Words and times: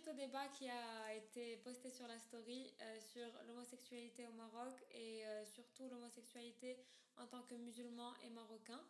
suite 0.00 0.14
au 0.14 0.16
débat 0.16 0.46
qui 0.48 0.68
a 0.68 1.14
été 1.14 1.56
posté 1.58 1.90
sur 1.90 2.06
la 2.06 2.18
story 2.18 2.72
euh, 2.80 3.00
sur 3.00 3.26
l'homosexualité 3.46 4.26
au 4.26 4.32
Maroc 4.32 4.72
et 4.92 5.26
euh, 5.26 5.44
surtout 5.44 5.88
l'homosexualité 5.88 6.78
en 7.16 7.26
tant 7.26 7.42
que 7.42 7.54
musulman 7.54 8.12
et 8.24 8.30
marocain. 8.30 8.80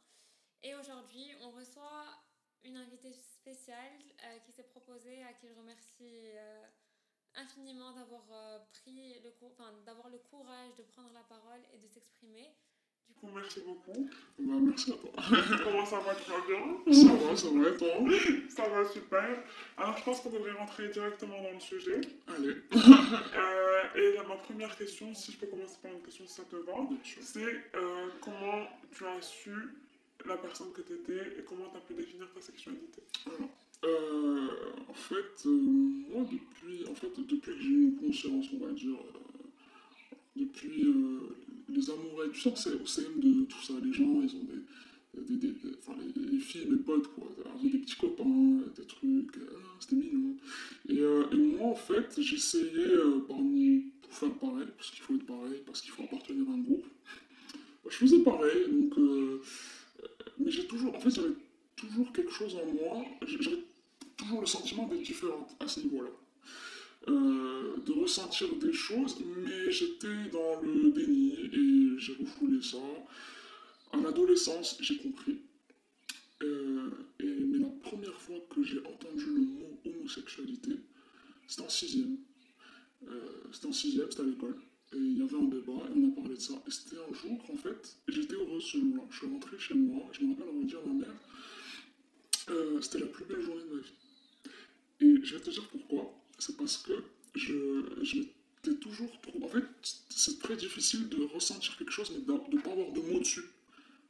Et 0.62 0.75
aujourd'hui, 0.75 1.26
on 1.43 1.50
reçoit 1.50 2.07
une 2.62 2.76
invitée 2.76 3.12
spéciale 3.12 3.98
euh, 4.25 4.38
qui 4.40 4.52
s'est 4.52 4.64
proposée, 4.64 5.22
à 5.25 5.32
qui 5.32 5.48
je 5.48 5.54
remercie 5.54 6.30
infiniment 7.34 7.92
d'avoir 7.92 8.24
pris 8.72 9.20
le 9.20 9.84
d'avoir 9.84 10.11
le 10.11 10.18
courage 10.18 10.74
de 10.77 10.82
prendre 10.82 11.12
la 11.12 11.22
parole 11.24 11.62
et 11.72 11.79
de 11.79 11.88
s'exprimer. 11.88 12.54
Merci 13.22 13.61
beaucoup. 13.66 14.08
Bah, 14.38 14.54
merci 14.61 14.93
à 14.93 14.94
toi. 14.94 15.11
Comment 15.64 15.85
ça 15.85 15.98
va, 16.00 16.14
tu 16.14 16.30
vas 16.30 16.40
bien? 16.46 16.94
Ça 16.94 17.14
va, 17.14 17.36
ça 17.36 17.48
va, 17.50 17.68
et 17.68 17.76
toi? 17.76 18.48
Ça 18.48 18.68
va, 18.68 18.89
super. 18.89 19.44
Alors, 19.76 19.96
je 19.98 20.04
pense 20.04 20.21
qu'on 20.21 20.30
devrait 20.30 20.52
rentrer 20.52 20.89
directement 20.89 21.43
dans 21.43 21.52
le 21.52 21.61
sujet. 21.61 22.00
Allez. 22.29 22.57
euh, 22.72 23.82
et 23.94 24.16
ma 24.26 24.36
première 24.36 24.75
question, 24.76 25.14
si 25.14 25.32
je 25.32 25.38
peux 25.38 25.46
commencer 25.46 25.76
par 25.82 25.93
une 25.93 26.00
question 26.00 26.26
si 26.26 26.35
ça 26.35 26.44
te 26.44 26.57
va, 26.57 26.72
c'est 27.21 27.40
euh, 27.75 28.08
comment 28.22 28.66
tu 28.90 29.04
as 29.04 29.21
su 29.21 29.54
la 30.27 30.36
personne 30.36 30.72
que 30.72 30.82
tu 30.82 30.94
étais 30.94 31.38
et 31.38 31.44
comment 31.46 31.68
tu 31.71 31.77
as 31.77 31.80
pu 31.80 31.94
définir 31.94 32.33
ta 32.33 32.41
sexualité? 32.41 33.02
Euh, 33.84 34.48
en 34.88 34.94
fait, 34.94 35.47
euh, 35.47 35.50
moi, 35.50 36.24
depuis, 36.30 36.88
en 36.88 36.94
fait, 36.94 37.11
depuis 37.16 37.41
que 37.41 37.52
j'ai 37.58 37.69
une 37.69 37.97
conscience, 37.97 38.47
on 38.55 38.66
va 38.66 38.72
dire, 38.72 38.97
depuis 40.36 40.86
les 41.74 41.91
amoureux, 41.91 42.30
tu 42.33 42.41
sens 42.41 42.66
au 42.66 42.86
CM 42.86 43.20
de 43.20 43.44
tout 43.44 43.62
ça, 43.62 43.74
les 43.83 43.92
gens, 43.92 44.20
ils 44.22 44.34
ont 44.36 44.47
des, 45.14 45.36
des, 45.36 45.55
enfin, 45.78 45.98
les, 46.16 46.38
filles, 46.38 46.66
mes 46.68 46.78
potes, 46.78 47.08
quoi, 47.08 47.28
des 47.62 47.78
petits 47.78 47.96
copains, 47.96 48.60
des 48.77 48.84
trucs, 48.86 49.36
euh, 49.38 49.58
c'était 49.80 49.96
mignon. 49.96 50.36
Et, 50.88 50.98
euh, 50.98 51.24
et, 51.32 51.36
moi, 51.36 51.68
en 51.70 51.74
fait, 51.74 52.20
j'essayais, 52.20 52.86
euh, 52.86 53.24
parmi, 53.27 53.86
pour 54.02 54.12
faire 54.12 54.32
pareil, 54.34 54.66
parce 54.77 54.90
qu'il 54.90 55.02
faut 55.02 55.14
être 55.14 55.27
pareil, 55.27 55.62
parce 55.66 55.80
qu'il 55.80 55.90
faut 55.90 56.04
appartenir 56.04 56.48
à 56.48 56.52
un 56.52 56.58
groupe, 56.58 56.86
bah, 57.84 57.90
je 57.90 57.96
faisais 57.96 58.20
pareil, 58.20 58.70
donc, 58.70 58.94
mais 60.38 60.50
j'ai 60.50 60.66
toujours, 60.66 60.94
en 60.94 61.00
fait, 61.00 61.10
j'avais 61.10 61.34
toujours 61.77 62.12
quelque 62.12 62.32
chose 62.32 62.55
en 62.55 62.66
moi, 62.72 63.05
j'avais 63.27 63.64
toujours 64.16 64.40
le 64.40 64.46
sentiment 64.46 64.86
d'être 64.86 65.02
différente 65.02 65.56
à 65.60 65.66
ce 65.66 65.80
niveau-là. 65.80 66.10
Euh, 67.08 67.78
de 67.86 67.92
ressentir 67.92 68.54
des 68.56 68.74
choses, 68.74 69.16
mais 69.24 69.72
j'étais 69.72 70.28
dans 70.30 70.60
le 70.60 70.90
déni 70.90 71.32
et 71.32 71.98
j'ai 71.98 72.12
refoulé 72.12 72.60
ça. 72.60 72.76
En 73.92 74.04
adolescence, 74.04 74.76
j'ai 74.80 74.98
compris. 74.98 75.38
Euh, 76.42 76.90
mais 77.18 77.58
la 77.58 77.68
première 77.82 78.20
fois 78.20 78.36
que 78.50 78.62
j'ai 78.62 78.80
entendu 78.80 79.24
le 79.24 79.40
mot 79.40 79.80
homosexualité, 79.86 80.72
c'était 81.46 81.62
en 81.62 81.70
sixième. 81.70 82.18
Euh, 83.08 83.44
c'était 83.50 83.66
en 83.66 83.72
sixième, 83.72 84.10
c'était 84.10 84.22
à 84.22 84.26
l'école. 84.26 84.56
Et 84.92 84.98
il 84.98 85.18
y 85.18 85.22
avait 85.22 85.36
un 85.36 85.48
débat 85.48 85.72
et 85.88 85.98
on 85.98 86.10
a 86.10 86.14
parlé 86.14 86.34
de 86.34 86.40
ça. 86.40 86.62
Et 86.66 86.70
c'était 86.70 86.96
un 86.96 87.14
jour, 87.14 87.42
en 87.50 87.56
fait, 87.56 87.96
j'étais 88.08 88.34
heureux 88.34 88.60
ce 88.60 88.76
jour-là. 88.76 89.04
Je 89.10 89.16
suis 89.16 89.26
rentré 89.26 89.58
chez 89.58 89.74
moi, 89.74 90.02
je 90.12 90.22
me 90.22 90.34
rappelle 90.34 90.48
avoir 90.48 90.64
dit 90.64 90.76
à 90.76 90.86
ma 90.86 90.92
mère, 90.92 92.82
c'était 92.82 92.98
la 92.98 93.06
plus 93.06 93.24
belle 93.24 93.40
journée 93.40 93.62
de 93.62 93.74
ma 93.74 93.80
vie. 93.80 93.94
Et 95.00 95.24
je 95.24 95.34
vais 95.34 95.40
te 95.40 95.48
dire 95.48 95.66
pourquoi 95.68 96.19
c'est 96.41 96.56
parce 96.56 96.78
que 96.78 96.92
je, 97.34 97.84
j'étais 98.02 98.74
toujours 98.80 99.20
trop. 99.20 99.44
En 99.44 99.48
fait, 99.48 99.64
c'est 100.08 100.38
très 100.41 100.56
difficile 100.56 101.08
de 101.08 101.24
ressentir 101.34 101.77
quelque 101.77 101.92
chose, 101.92 102.10
mais 102.12 102.20
de 102.20 102.33
ne 102.33 102.60
pas 102.60 102.72
avoir 102.72 102.92
de 102.92 103.00
mots 103.00 103.19
dessus. 103.19 103.44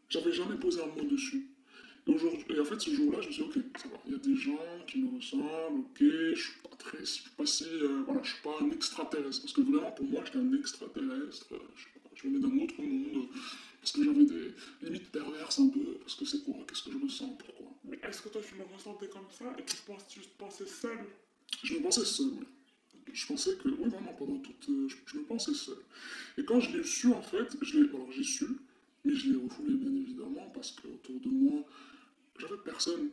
J'avais 0.09 0.33
jamais 0.33 0.57
posé 0.57 0.81
un 0.83 0.87
mot 0.87 1.05
dessus. 1.09 1.47
Et, 2.07 2.15
aujourd'hui, 2.15 2.45
et 2.49 2.61
en 2.61 2.65
fait, 2.65 2.81
ce 2.81 2.91
jour-là, 2.95 3.21
je 3.21 3.29
me 3.29 3.33
suis 3.33 3.45
dit, 3.45 3.51
ok, 3.59 3.65
ça 3.81 3.89
va. 3.89 4.01
Il 4.07 4.13
y 4.13 4.15
a 4.15 4.19
des 4.19 4.37
gens 4.37 4.59
qui 4.87 4.99
me 4.99 5.17
ressemblent, 5.17 5.81
ok, 5.81 5.99
je 6.01 6.35
suis 6.35 6.61
pas 6.63 6.77
très. 6.77 6.99
Je 7.01 7.05
suis 7.05 7.31
pas 7.31 7.47
si. 7.47 7.65
Euh, 7.65 8.03
voilà, 8.07 8.23
je 8.23 8.33
suis 8.33 8.43
pas 8.43 8.57
un 8.61 8.71
extraterrestre. 8.71 9.43
Parce 9.43 9.53
que 9.53 9.61
vraiment, 9.61 9.93
pour 9.93 10.07
moi, 10.07 10.23
j'étais 10.25 10.39
un 10.39 10.53
extraterrestre. 10.55 11.47
Euh, 11.53 11.59
je, 11.77 11.87
je 12.15 12.23
venais 12.29 12.39
d'un 12.39 12.65
autre 12.65 12.81
monde. 12.81 13.29
Parce 13.81 13.93
que 13.93 14.05
j'avais 14.05 14.25
des 14.25 14.55
limites 14.83 15.11
perverses 15.11 15.59
un 15.59 15.69
peu. 15.69 15.99
Parce 16.01 16.15
que 16.15 16.25
c'est 16.25 16.45
quoi 16.45 16.55
Qu'est-ce 16.67 16.85
que 16.85 16.93
je 16.93 16.99
ressens 16.99 17.29
Pourquoi 17.39 17.67
Mais 17.85 17.99
est-ce 18.03 18.23
que 18.23 18.29
toi, 18.29 18.41
tu 18.47 18.55
me 18.57 18.65
ressentais 18.65 19.09
comme 19.09 19.29
ça 19.31 19.55
et 19.59 19.65
tu, 19.65 19.77
penses, 19.87 20.07
tu 20.09 20.21
pensais 20.39 20.67
seul 20.67 20.99
je 21.63 21.75
me 21.75 21.81
pensais 21.81 22.05
seul. 22.05 22.33
Je 23.13 23.27
pensais 23.27 23.57
que, 23.57 23.69
oui, 23.69 23.89
vraiment, 23.89 24.13
pendant 24.15 24.39
toute. 24.39 24.69
Euh, 24.69 24.89
je, 24.89 25.19
me 25.19 25.25
pensais 25.25 25.55
seul. 25.55 25.79
Et 26.39 26.45
quand 26.45 26.61
je 26.61 26.77
l'ai 26.77 26.85
su, 26.85 27.09
en 27.09 27.23
fait, 27.23 27.57
je. 27.61 27.79
Alors, 27.79 28.11
j'ai 28.13 28.23
su, 28.23 28.47
mais 29.05 29.15
je 29.15 29.31
l'ai 29.31 29.37
refoulé, 29.37 29.75
bien 29.75 29.95
évidemment, 29.95 30.51
parce 30.55 30.73
qu'autour 30.73 31.21
de 31.21 31.29
moi, 31.29 31.65
j'avais 32.39 32.59
personne. 32.65 33.11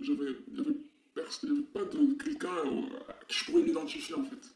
J'avais. 0.00 0.36
Il 0.48 0.54
n'y 0.54 0.60
avait, 0.60 0.70
avait, 0.70 1.62
pas 1.72 1.84
de 1.84 2.14
quelqu'un 2.22 2.54
à 3.08 3.12
qui 3.28 3.38
je 3.38 3.44
pourrais 3.44 3.62
m'identifier, 3.62 4.14
en 4.14 4.24
fait. 4.24 4.54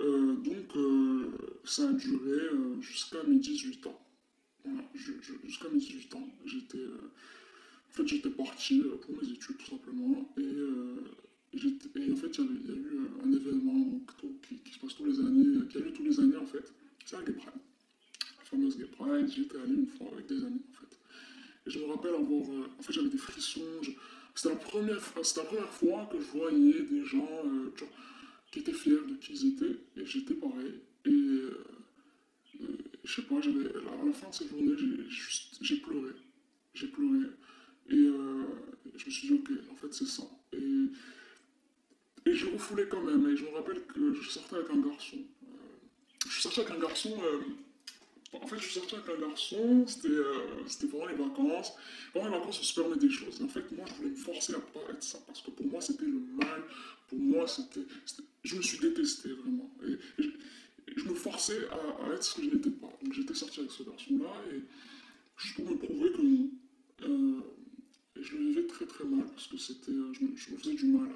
Euh, 0.00 0.34
donc, 0.34 0.76
euh, 0.76 1.30
ça 1.64 1.88
a 1.88 1.92
duré 1.92 2.40
jusqu'à 2.80 3.22
mes 3.22 3.38
18 3.38 3.86
ans. 3.86 4.00
Voilà, 4.64 4.82
jusqu'à 5.44 5.68
mes 5.68 5.78
18 5.78 6.14
ans. 6.16 6.28
J'étais. 6.44 6.78
en 6.78 7.92
fait, 7.92 8.06
j'étais 8.06 8.30
parti 8.30 8.82
pour 9.02 9.22
mes 9.22 9.28
études, 9.30 9.56
tout 9.58 9.70
simplement. 9.70 10.34
Et 10.38 10.52
et 11.54 12.12
en 12.12 12.16
fait, 12.16 12.38
il 12.38 12.66
y, 12.66 12.70
a 12.70 12.74
eu 12.74 12.98
euh, 12.98 13.24
un 13.24 13.32
événement 13.32 14.00
qui, 14.42 14.72
se 14.72 14.78
passe 14.78 14.94
tous 14.96 15.04
les 15.04 15.20
années, 15.20 15.66
qui 15.68 15.78
a 15.78 15.80
lieu 15.80 15.92
tous 15.92 16.02
les 16.02 16.20
années 16.20 16.36
en 16.36 16.46
fait. 16.46 16.72
C'est 17.04 17.16
la 17.16 17.22
Gay 17.22 17.32
Pride. 17.32 17.48
La 18.38 18.44
fameuse 18.44 18.76
Gay 18.76 18.86
Pride, 18.86 19.28
j'étais 19.28 19.56
allé 19.56 19.74
une 19.74 19.86
fois 19.86 20.08
avec 20.12 20.26
des 20.26 20.44
amis 20.44 20.60
en 20.70 20.74
fait. 20.74 20.98
Et 21.66 21.70
je 21.70 21.78
me 21.78 21.86
rappelle 21.86 22.14
avoir. 22.14 22.50
Euh, 22.50 22.68
en 22.78 22.82
fait, 22.82 22.92
j'avais 22.92 23.08
des 23.08 23.18
frissons. 23.18 23.60
C'était 24.34 24.50
la, 24.50 24.56
première, 24.56 24.96
la 24.96 25.42
première 25.44 25.72
fois 25.72 26.08
que 26.12 26.20
je 26.20 26.26
voyais 26.26 26.82
des 26.82 27.04
gens 27.04 27.28
euh, 27.46 27.72
qui 28.52 28.58
étaient 28.58 28.72
fiers 28.72 28.98
de 29.08 29.14
qui 29.14 29.32
ils 29.32 29.48
étaient. 29.54 29.78
Et 29.96 30.04
j'étais 30.04 30.34
pareil. 30.34 30.74
Et 31.06 31.40
je 33.04 33.14
sais 33.14 33.22
pas, 33.22 33.36
à 33.36 34.04
la 34.04 34.12
fin 34.12 34.28
de 34.28 34.34
cette 34.34 34.50
journée, 34.50 34.74
j'ai 35.62 35.76
pleuré. 35.76 36.10
J'ai 36.74 36.88
pleuré. 36.88 37.28
Et 37.88 37.94
je 38.96 39.06
me 39.06 39.10
suis 39.10 39.28
dit, 39.28 39.34
ok, 39.34 39.50
en 39.70 39.76
fait, 39.76 39.94
c'est 39.94 40.06
ça. 40.06 40.24
Et 40.52 40.86
refoulais 42.76 42.88
quand 42.88 43.02
même. 43.02 43.28
Et 43.30 43.36
je 43.36 43.44
me 43.44 43.50
rappelle 43.50 43.82
que 43.86 44.14
je 44.14 44.30
sortais 44.30 44.56
avec 44.56 44.70
un 44.70 44.80
garçon. 44.80 45.16
Euh, 45.16 46.28
je 46.28 46.40
sortais 46.40 46.60
avec 46.62 46.72
un 46.72 46.80
garçon. 46.80 47.16
Euh, 47.22 47.40
en 48.32 48.46
fait, 48.46 48.58
je 48.58 48.68
sorti 48.68 48.96
avec 48.96 49.08
un 49.08 49.28
garçon, 49.28 49.86
c'était 49.86 50.08
euh, 50.08 50.88
pendant 50.90 51.06
les 51.06 51.14
vacances. 51.14 51.72
Pendant 52.12 52.26
les 52.26 52.38
vacances, 52.38 52.58
on 52.60 52.64
se 52.64 52.80
permet 52.80 52.96
des 52.96 53.08
choses. 53.08 53.40
Et 53.40 53.44
en 53.44 53.48
fait, 53.48 53.70
moi, 53.72 53.86
je 53.88 53.94
voulais 53.94 54.10
me 54.10 54.16
forcer 54.16 54.54
à 54.54 54.60
pas 54.60 54.80
être 54.90 55.02
ça. 55.02 55.18
Parce 55.26 55.40
que 55.40 55.50
pour 55.50 55.66
moi, 55.66 55.80
c'était 55.80 56.04
le 56.04 56.20
mal. 56.34 56.62
Pour 57.08 57.18
moi, 57.18 57.46
c'était. 57.46 57.86
Je 58.42 58.56
me 58.56 58.62
suis 58.62 58.78
détesté, 58.78 59.30
vraiment. 59.30 59.70
Et, 59.86 59.96
je, 60.96 61.04
me 61.04 61.14
forçais 61.14 61.68
à, 61.70 62.12
être 62.12 62.22
ce 62.22 62.34
que 62.34 62.42
je 62.42 62.54
n'étais 62.54 62.70
pas. 62.70 62.92
Donc, 63.02 63.12
j'étais 63.12 63.34
sorti 63.34 63.60
avec 63.60 63.72
ce 63.72 63.82
garçon-là. 63.84 64.32
Et 64.52 64.60
juste 65.38 65.56
pour 65.56 65.70
me 65.70 65.76
prouver 65.76 66.12
que 66.12 67.06
euh, 67.08 67.40
je 68.20 68.36
le 68.36 68.44
vivais 68.48 68.66
très 68.66 68.86
très 68.86 69.04
mal. 69.04 69.24
Parce 69.26 69.46
que 69.46 69.56
c'était, 69.56 69.92
je, 70.12 70.24
me 70.24 70.58
faisais 70.58 70.74
du 70.74 70.86
mal 70.86 71.08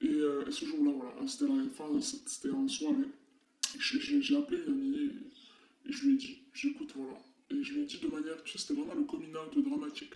ça. 0.00 0.06
Euh, 0.06 0.46
et, 0.46 0.50
ce 0.50 0.64
jour-là, 0.64 0.92
voilà, 0.96 1.28
c'était 1.28 1.46
la 1.46 1.64
fin, 1.70 2.00
c'était 2.00 2.50
en 2.50 2.68
soirée. 2.68 3.08
J'ai 3.78 4.36
appelé 4.36 4.62
amie 4.66 4.96
et, 4.96 5.92
je 5.92 6.06
lui 6.06 6.14
ai 6.14 6.16
dit, 6.16 6.38
j'écoute, 6.52 6.92
voilà. 6.96 7.18
Et 7.50 7.62
je 7.62 7.74
lui 7.74 7.82
ai 7.82 7.84
dit 7.86 7.98
de 7.98 8.08
manière, 8.08 8.42
tu 8.44 8.52
sais, 8.52 8.58
c'était 8.58 8.80
vraiment 8.80 8.94
le 8.94 9.04
coming 9.04 9.34
out 9.34 9.64
dramatique. 9.64 10.14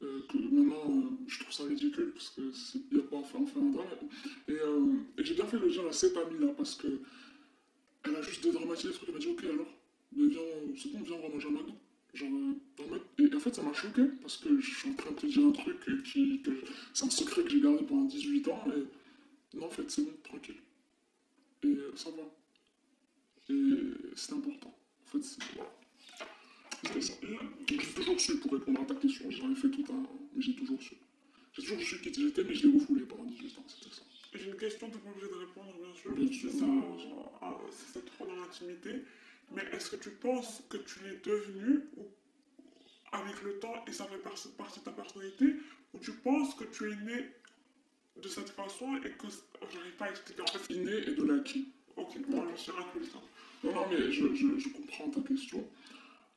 Euh, 0.00 0.20
que 0.28 0.38
maintenant, 0.38 0.90
euh, 0.90 1.26
je 1.26 1.40
trouve 1.40 1.52
ça 1.52 1.64
ridicule 1.64 2.12
parce 2.12 2.30
qu'il 2.30 2.82
n'y 2.92 3.00
a 3.00 3.02
pas 3.02 3.18
à 3.18 3.22
faire, 3.22 3.40
un 3.40 3.70
drame. 3.70 3.86
Et, 4.46 4.52
et 4.52 5.24
j'ai 5.24 5.34
bien 5.34 5.46
fait 5.46 5.58
le 5.58 5.68
dire 5.68 5.86
à 5.86 5.92
cette 5.92 6.16
amie-là 6.16 6.52
parce 6.56 6.76
que 6.76 7.00
elle 8.04 8.16
a 8.16 8.22
juste 8.22 8.42
dédramatisé 8.44 8.88
le 8.88 8.94
truc. 8.94 9.08
Elle 9.08 9.14
m'a 9.14 9.20
dit, 9.20 9.28
ok, 9.28 9.44
alors, 9.44 9.74
viens, 10.16 10.40
c'est 10.76 10.92
bon, 10.92 11.00
viens, 11.02 11.16
on 11.16 11.28
va 11.28 11.34
manger 11.34 11.48
un 11.48 11.52
McDo. 11.52 11.72
Genre, 12.14 12.30
et 13.18 13.34
en 13.34 13.40
fait, 13.40 13.54
ça 13.54 13.62
m'a 13.62 13.72
choqué 13.72 14.02
parce 14.22 14.38
que 14.38 14.60
je 14.60 14.74
suis 14.74 14.90
en 14.90 14.94
train 14.94 15.10
de 15.10 15.16
te 15.16 15.26
dire 15.26 15.44
un 15.44 15.52
truc 15.52 15.76
qui, 16.04 16.40
que 16.40 16.50
c'est 16.94 17.04
un 17.04 17.10
secret 17.10 17.42
que 17.42 17.50
j'ai 17.50 17.60
gardé 17.60 17.84
pendant 17.84 18.04
18 18.04 18.48
ans. 18.48 18.64
Et, 18.74 18.86
non, 19.54 19.66
en 19.66 19.70
fait, 19.70 19.90
c'est 19.90 20.02
bon, 20.02 20.12
tranquille. 20.22 20.60
Et 21.62 21.66
euh, 21.66 21.96
ça 21.96 22.10
va. 22.10 22.22
Et 23.50 23.92
c'est 24.14 24.34
important. 24.34 24.78
En 25.02 25.10
fait, 25.10 25.22
c'est. 25.22 25.42
Voilà. 25.54 25.70
C'était 26.84 27.00
ça. 27.00 27.14
J'ai 27.68 27.76
toujours 27.76 28.20
su, 28.20 28.38
pour 28.38 28.52
répondre 28.52 28.80
à 28.80 28.84
ta 28.84 28.94
question, 28.94 29.30
j'ai 29.30 29.54
fait 29.54 29.70
tout 29.70 29.84
un. 29.90 30.06
Mais 30.34 30.42
j'ai 30.42 30.54
toujours 30.54 30.80
su. 30.80 30.94
J'ai 31.54 31.62
toujours 31.62 31.80
su 31.80 32.00
qui 32.00 32.14
j'étais, 32.14 32.44
mais 32.44 32.54
je 32.54 32.66
l'ai 32.66 32.74
refoulé 32.74 33.02
pendant 33.02 33.24
18 33.24 33.58
ans, 33.58 33.64
c'était 33.66 33.94
ça. 33.94 34.02
J'ai 34.34 34.50
une 34.50 34.56
question, 34.56 34.90
t'es 34.90 34.98
pas 34.98 35.10
obligé 35.10 35.26
de 35.26 35.34
répondre, 35.34 35.74
bien 35.80 35.94
sûr. 35.94 36.12
Bien 36.12 36.32
sûr. 36.32 36.50
C'est 37.70 37.92
ça, 37.94 38.00
trop 38.06 38.26
dans 38.26 38.36
l'intimité. 38.36 39.02
Mais 39.50 39.62
est-ce 39.72 39.90
que 39.90 39.96
tu 39.96 40.10
penses 40.10 40.62
que 40.68 40.76
tu 40.76 41.00
l'es 41.04 41.16
devenu 41.24 41.80
ou 41.96 42.06
avec 43.12 43.42
le 43.42 43.58
temps 43.58 43.84
et 43.86 43.92
ça 43.92 44.06
fait 44.06 44.18
partie 44.18 44.48
de 44.80 44.84
ta 44.84 44.92
personnalité 44.92 45.54
ou 45.94 45.98
tu 45.98 46.12
penses 46.12 46.54
que 46.54 46.64
tu 46.64 46.92
es 46.92 46.96
né 46.96 47.30
de 48.22 48.28
cette 48.28 48.50
façon 48.50 48.96
et 48.96 49.00
que 49.00 49.26
j'arrive 49.72 49.96
pas 49.96 50.06
à 50.06 50.10
expliquer. 50.10 50.42
En 50.42 50.46
fait, 50.46 50.74
inné 50.74 50.92
et 51.08 51.14
de 51.14 51.24
l'acquis. 51.24 51.68
Ok, 51.96 52.16
moi 52.28 52.46
je 52.56 52.60
suis 52.62 52.72
ça. 52.72 53.18
Non, 53.64 53.74
non, 53.74 53.86
mais 53.90 54.12
je, 54.12 54.34
je, 54.34 54.58
je, 54.58 54.68
comprends 54.68 55.08
ta 55.10 55.20
question. 55.20 55.66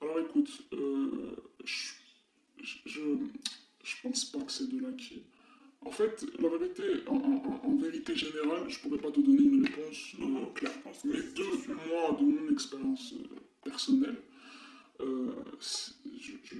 Alors 0.01 0.19
écoute, 0.19 0.49
euh, 0.73 1.35
je, 1.63 1.93
je, 2.63 2.99
je, 3.83 3.95
pense 4.01 4.25
pas 4.25 4.39
que 4.39 4.51
c'est 4.51 4.69
de 4.69 4.79
l'acquis. 4.79 5.21
En 5.83 5.91
fait, 5.91 6.25
la 6.39 6.49
vérité, 6.49 6.83
en, 7.07 7.15
en- 7.15 7.61
en 7.63 7.75
vérité 7.75 8.15
générale, 8.15 8.69
je 8.69 8.79
pourrais 8.79 8.97
pas 8.99 9.11
te 9.11 9.19
donner 9.19 9.43
une 9.43 9.65
réponse 9.65 10.13
euh, 10.19 10.45
claire. 10.55 10.71
je 11.03 11.07
Mais 11.09 11.17
de 11.17 11.73
moi, 11.89 12.17
de 12.19 12.23
mon 12.25 12.51
expérience 12.51 13.13
euh, 13.13 13.35
personnelle, 13.63 14.17
euh, 14.99 15.31
je- 15.59 16.31
je- 16.43 16.55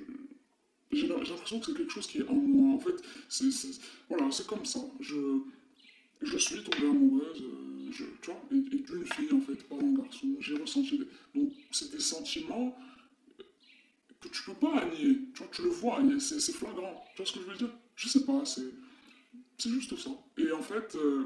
j'ai 0.91 1.07
l'impression 1.07 1.59
que 1.59 1.65
c'est 1.65 1.73
quelque 1.73 1.91
chose 1.91 2.07
qui 2.07 2.19
est 2.19 2.27
en 2.27 2.35
moi. 2.35 2.75
En 2.75 2.79
fait, 2.79 2.95
c'est 3.29 3.49
voilà, 4.09 4.29
c'est 4.31 4.47
comme 4.47 4.65
ça. 4.65 4.79
Je, 4.99 5.41
je 6.21 6.38
suis 6.38 6.63
tombée 6.63 6.88
amoureuse, 6.88 7.41
euh, 7.41 8.03
tu 8.21 8.31
vois, 8.31 8.41
et, 8.51 8.55
d'une 8.59 9.05
fille 9.05 9.33
en 9.33 9.41
fait, 9.41 9.55
pas 9.67 9.77
d'un 9.77 9.93
garçon. 9.93 10.35
J'ai 10.39 10.55
ressenti 10.55 10.99
des, 10.99 11.07
donc 11.35 11.53
c'est 11.71 11.91
des 11.91 11.99
sentiments 11.99 12.77
que 14.19 14.27
tu 14.27 14.43
peux 14.43 14.53
pas 14.53 14.85
nier. 14.85 15.19
Tu 15.33 15.39
vois, 15.39 15.47
tu 15.51 15.61
le 15.63 15.69
vois, 15.69 15.99
c'est 16.19 16.39
flagrant. 16.51 17.03
Tu 17.15 17.17
vois 17.17 17.25
ce 17.25 17.33
que 17.33 17.39
je 17.39 17.45
veux 17.45 17.57
dire? 17.57 17.73
Je 17.95 18.07
sais 18.07 18.25
pas, 18.25 18.43
c'est 18.45 19.69
juste 19.69 19.95
ça. 19.97 20.11
Et 20.38 20.51
en 20.51 20.61
fait, 20.61 20.95
euh, 20.95 21.25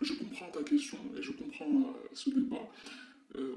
je 0.00 0.14
comprends 0.14 0.50
ta 0.50 0.62
question 0.62 0.98
et 1.16 1.22
je 1.22 1.32
comprends 1.32 1.70
euh, 1.70 2.08
ce 2.14 2.30
débat. 2.30 2.68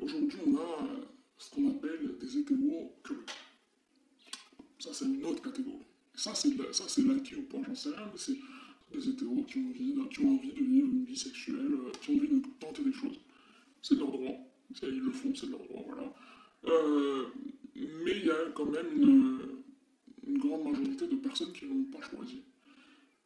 Aujourd'hui, 0.01 0.37
on 0.45 0.55
a 0.57 0.89
ce 1.37 1.49
qu'on 1.49 1.69
appelle 1.69 2.17
des 2.19 2.37
hétéros. 2.37 2.93
Ça, 4.81 4.89
c'est 4.93 5.05
une 5.05 5.23
autre 5.25 5.43
catégorie. 5.43 5.85
Ça, 6.15 6.33
c'est 6.33 7.05
l'acquis 7.05 7.35
ou 7.35 7.43
pas, 7.43 7.59
j'en 7.67 7.75
sais 7.75 7.89
rien, 7.89 8.09
mais 8.11 8.17
c'est 8.17 8.37
des 8.91 9.09
hétéros 9.09 9.43
qui 9.43 9.59
ont 9.59 9.69
envie, 9.69 9.93
de- 9.93 10.03
qui 10.09 10.19
ont 10.21 10.33
envie 10.35 10.51
de 10.51 10.63
vivre 10.63 10.87
une 10.87 11.05
vie 11.05 11.17
sexuelle, 11.17 11.71
euh, 11.71 11.91
qui 12.01 12.09
ont 12.09 12.15
envie 12.15 12.27
de 12.27 12.41
tenter 12.59 12.83
des 12.83 12.91
choses. 12.91 13.19
C'est 13.83 13.95
leur 13.95 14.11
droit. 14.11 14.37
Ils 14.81 14.99
le 14.99 15.11
font, 15.11 15.35
c'est 15.35 15.49
leur 15.49 15.59
droit, 15.59 15.83
voilà. 15.85 16.13
Euh, 16.65 17.25
mais 17.75 18.17
il 18.17 18.25
y 18.25 18.31
a 18.31 18.49
quand 18.55 18.65
même 18.65 18.87
une, 18.97 20.39
grande 20.39 20.63
majorité 20.63 21.05
de 21.07 21.15
personnes 21.17 21.51
qui 21.53 21.65
n'ont 21.65 21.83
pas 21.83 22.01
choisi. 22.01 22.41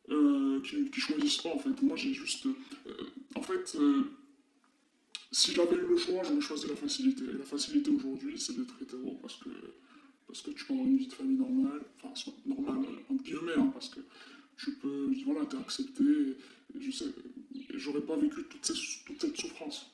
Euh, 0.09 0.59
qui, 0.61 0.89
qui 0.89 0.99
choisissent 0.99 1.37
pas 1.37 1.53
en 1.53 1.59
fait. 1.59 1.81
Moi 1.81 1.95
j'ai 1.95 2.13
juste. 2.13 2.47
en 3.35 3.41
fait, 3.41 3.77
si 5.31 5.53
j'avais 5.53 5.75
eu 5.75 5.87
le 5.87 5.97
choix, 5.97 6.21
j'aurais 6.23 6.41
choisi 6.41 6.67
la 6.67 6.75
facilité. 6.75 7.23
Et 7.23 7.37
la 7.37 7.45
facilité 7.45 7.91
aujourd'hui, 7.91 8.39
c'est 8.39 8.57
d'être 8.57 8.75
hétéro 8.81 9.19
parce 9.21 9.35
que, 9.35 9.49
parce 10.27 10.41
que 10.41 10.51
tu 10.51 10.65
peux 10.65 10.73
avoir 10.73 10.87
une 10.87 10.97
vie 10.97 11.07
de 11.07 11.13
famille 11.13 11.37
normale, 11.37 11.81
enfin 12.01 12.13
soit 12.15 12.33
normale 12.45 12.85
entre 13.09 13.23
guillemets, 13.23 13.53
hein, 13.57 13.69
parce 13.73 13.89
que 13.89 13.99
tu 14.57 14.71
peux. 14.73 15.11
Voilà, 15.25 15.45
t'es 15.45 15.57
accepté. 15.57 16.03
et 16.03 16.81
je 16.81 16.91
sais, 16.91 17.05
et 17.55 17.65
j'aurais 17.79 18.01
pas 18.01 18.15
vécu 18.17 18.43
toute, 18.43 18.65
ces- 18.65 19.03
toute 19.05 19.21
cette 19.21 19.37
souffrance. 19.37 19.91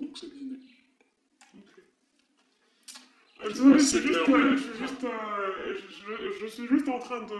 Donc 0.00 0.16
c'est 0.18 0.26
l'inné. 0.32 0.58
Ok. 1.56 1.62
Euh, 3.44 3.48
Désolé, 3.48 3.78
je 3.78 3.84
suis 3.84 3.98
juste, 4.00 4.28
euh, 4.28 4.56
je 4.56 4.78
juste, 4.78 5.04
euh, 5.04 6.32
je, 6.40 6.46
suis 6.46 6.66
juste 6.66 6.88
en 6.88 6.98
train 6.98 7.22
de. 7.22 7.34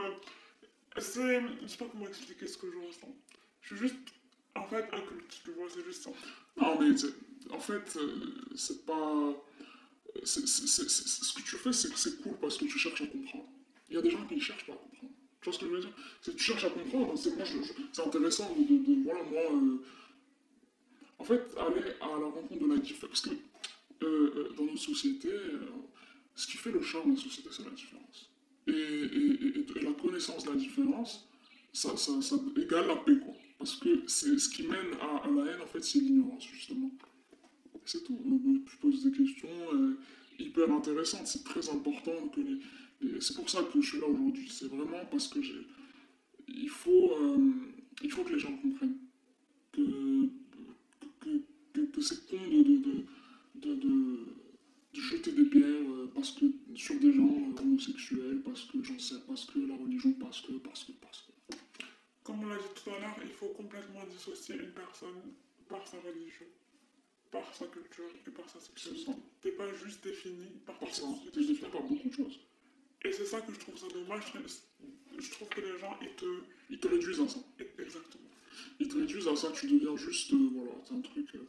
C'est, 0.99 1.41
je 1.63 1.67
sais 1.67 1.77
pas 1.79 1.87
comment 1.91 2.07
expliquer 2.07 2.47
ce 2.47 2.57
que 2.59 2.71
je 2.71 2.79
ressens. 2.79 3.15
Je 3.63 3.75
suis 3.77 3.89
juste, 3.89 3.97
en 4.55 4.67
fait, 4.67 4.85
inculte, 4.93 5.41
tu 5.45 5.51
vois, 5.53 5.67
c'est 5.69 5.85
juste 5.85 6.03
ça. 6.05 6.11
Non, 6.61 6.79
mais 6.81 6.97
c'est- 6.97 7.15
en 7.51 7.59
fait, 7.61 7.97
euh, 7.97 8.35
c'est 8.55 8.85
pas. 8.87 9.33
Ce 10.25 11.33
que 11.35 11.43
tu 11.43 11.57
fais, 11.57 11.73
c'est 11.73 12.23
cool 12.23 12.35
parce 12.41 12.57
que 12.59 12.65
tu 12.65 12.79
cherches 12.79 13.03
à 13.03 13.07
comprendre. 13.07 13.47
Il 13.89 13.95
y 13.95 13.99
a 13.99 14.03
des 14.03 14.11
gens 14.11 14.25
qui 14.27 14.35
ne 14.37 14.41
cherchent 14.41 14.67
pas 14.67 14.73
à 14.73 14.77
comprendre. 14.77 15.13
Tu 15.41 15.45
vois 15.45 15.53
ce 15.53 15.59
que 15.59 15.67
je 15.67 15.71
veux 15.73 15.81
dire? 15.81 15.93
Que 16.25 16.31
tu 16.33 16.43
cherches 16.43 16.65
à 16.65 16.71
comprendre. 16.71 17.15
Je- 17.17 17.31
c'est 17.93 18.03
intéressant 18.03 18.55
de, 18.55 18.63
de- 18.65 19.03
Voilà, 19.05 19.23
moi. 19.25 19.41
euh, 19.53 19.77
en 21.19 21.25
fait, 21.25 21.43
aller 21.59 21.83
à 22.01 22.07
la 22.09 22.27
rencontre 22.27 22.59
de 22.59 22.67
la 22.67 22.77
différence. 22.79 23.21
Parce 23.23 23.35
que 23.35 24.05
euh, 24.05 24.07
euh, 24.07 24.53
dans 24.57 24.65
nos 24.65 24.77
sociétés, 24.77 25.31
ce 26.35 26.47
qui 26.47 26.57
fait 26.59 26.71
le 26.73 26.83
charme 26.83 27.13
de 27.13 27.17
la 27.17 27.23
société, 27.23 27.49
c'est 27.51 27.65
la 27.65 27.71
différence. 27.71 28.31
Et, 28.67 29.83
la 29.83 29.93
connaissance 29.93 30.45
de 30.45 30.51
la 30.51 30.57
différence, 30.57 31.29
ça, 31.73 31.91
égale 32.57 32.89
la 32.89 32.97
paix, 32.97 33.19
quoi. 33.19 33.35
Parce 33.59 33.77
que 33.77 34.07
ce 34.07 34.49
qui 34.49 34.65
mène 34.65 34.95
à, 35.01 35.25
à 35.25 35.31
la 35.31 35.53
haine, 35.53 35.61
en 35.63 35.67
fait, 35.67 35.83
c'est 35.83 35.99
l'ignorance, 36.01 36.45
justement. 36.53 36.91
C'est 37.87 38.05
tout. 38.05 38.19
Euh, 38.27 38.61
Je 38.67 38.77
pose 38.79 39.05
des 39.05 39.17
questions 39.17 39.49
euh, 39.73 39.99
hyper 40.39 40.71
intéressantes. 40.71 41.27
C'est 41.27 41.45
très 41.45 41.69
important 41.71 42.13
C'est 43.21 43.37
pour 43.37 43.49
ça 43.49 43.63
que 43.63 43.81
je 43.81 43.89
suis 43.89 44.01
là 44.01 44.07
aujourd'hui. 44.07 44.49
C'est 44.51 44.69
vraiment 44.69 45.05
parce 45.11 45.29
que 45.29 45.41
j'ai. 45.41 45.67
Il 46.49 46.69
faut, 46.69 47.13
euh, 47.13 47.39
il 48.03 48.11
faut 48.11 48.23
que 48.25 48.33
les 48.33 48.39
gens 48.39 48.57
comprennent 48.57 48.99
que, 49.73 50.29
c'est 52.01 52.27
con 52.27 52.37
de, 53.55 54.19
jeter 54.93 55.33
des 55.33 55.45
pierres 55.45 55.65
euh, 55.65 56.23
sur 56.75 56.99
des 57.01 57.13
gens 57.13 57.29
homosexuels, 57.59 58.43
parce 58.45 58.65
que 58.65 58.83
j'en 58.83 58.99
sais, 58.99 59.17
parce 59.27 59.45
que 59.47 59.59
la 59.61 59.77
religion, 59.77 60.13
parce 60.15 60.41
que, 60.41 60.53
parce 60.53 60.85
que, 60.85 60.93
parce 60.93 61.23
que. 61.23 61.57
Comme 62.23 62.43
on 62.43 62.47
l'a 62.49 62.57
dit 62.57 62.65
tout 62.75 62.91
à 62.91 62.99
l'heure, 63.01 63.17
il 63.23 63.31
faut 63.31 63.49
complètement 63.49 64.05
dissocier 64.11 64.57
une 64.57 64.73
personne 64.73 65.21
par 65.69 65.87
sa 65.87 65.99
religion, 65.99 66.47
par 67.45 67.55
sa 67.55 67.67
culture 67.67 68.05
et 68.27 68.31
par 68.31 68.49
sa 68.49 68.61
sexualité. 68.61 69.13
T'es 69.43 69.53
pas 69.53 69.73
juste 69.75 70.03
défini 70.05 70.47
par 70.65 70.79
ta 70.79 70.87
Par 70.87 70.95
ça, 70.95 71.03
sexualité. 71.03 71.43
je 71.43 71.47
défie 71.49 71.63
pas 71.63 71.81
beaucoup 71.81 72.09
de 72.09 72.15
choses. 72.15 72.41
Et 73.05 73.13
c'est 73.13 73.27
ça 73.27 73.41
que 73.41 73.53
je 73.53 73.59
trouve 73.61 73.77
ça 73.79 73.87
dommage. 73.93 74.25
Je- 75.19 75.31
trouve 75.31 75.49
que 75.49 75.61
les 75.61 75.79
gens, 75.79 75.97
ils 76.03 76.15
te. 76.17 76.27
Ils 76.71 76.79
te 76.79 76.89
réduisent 76.89 77.21
à 77.21 77.29
ça. 77.29 77.39
Exactement. 77.79 78.25
Ils 78.81 78.89
te 78.89 78.97
réduisent 78.97 79.29
à 79.29 79.37
ça, 79.37 79.51
tu 79.53 79.67
deviens 79.67 79.97
juste. 79.97 80.33
euh, 80.33 80.49
voilà, 80.55 80.73
c'est 80.85 80.95
un 80.95 81.01
truc. 81.01 81.29
euh, 81.35 81.47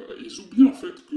euh, 0.00 0.18
ils 0.24 0.40
oublient 0.40 0.64
en 0.68 0.72
fait 0.72 0.94
que 1.06 1.16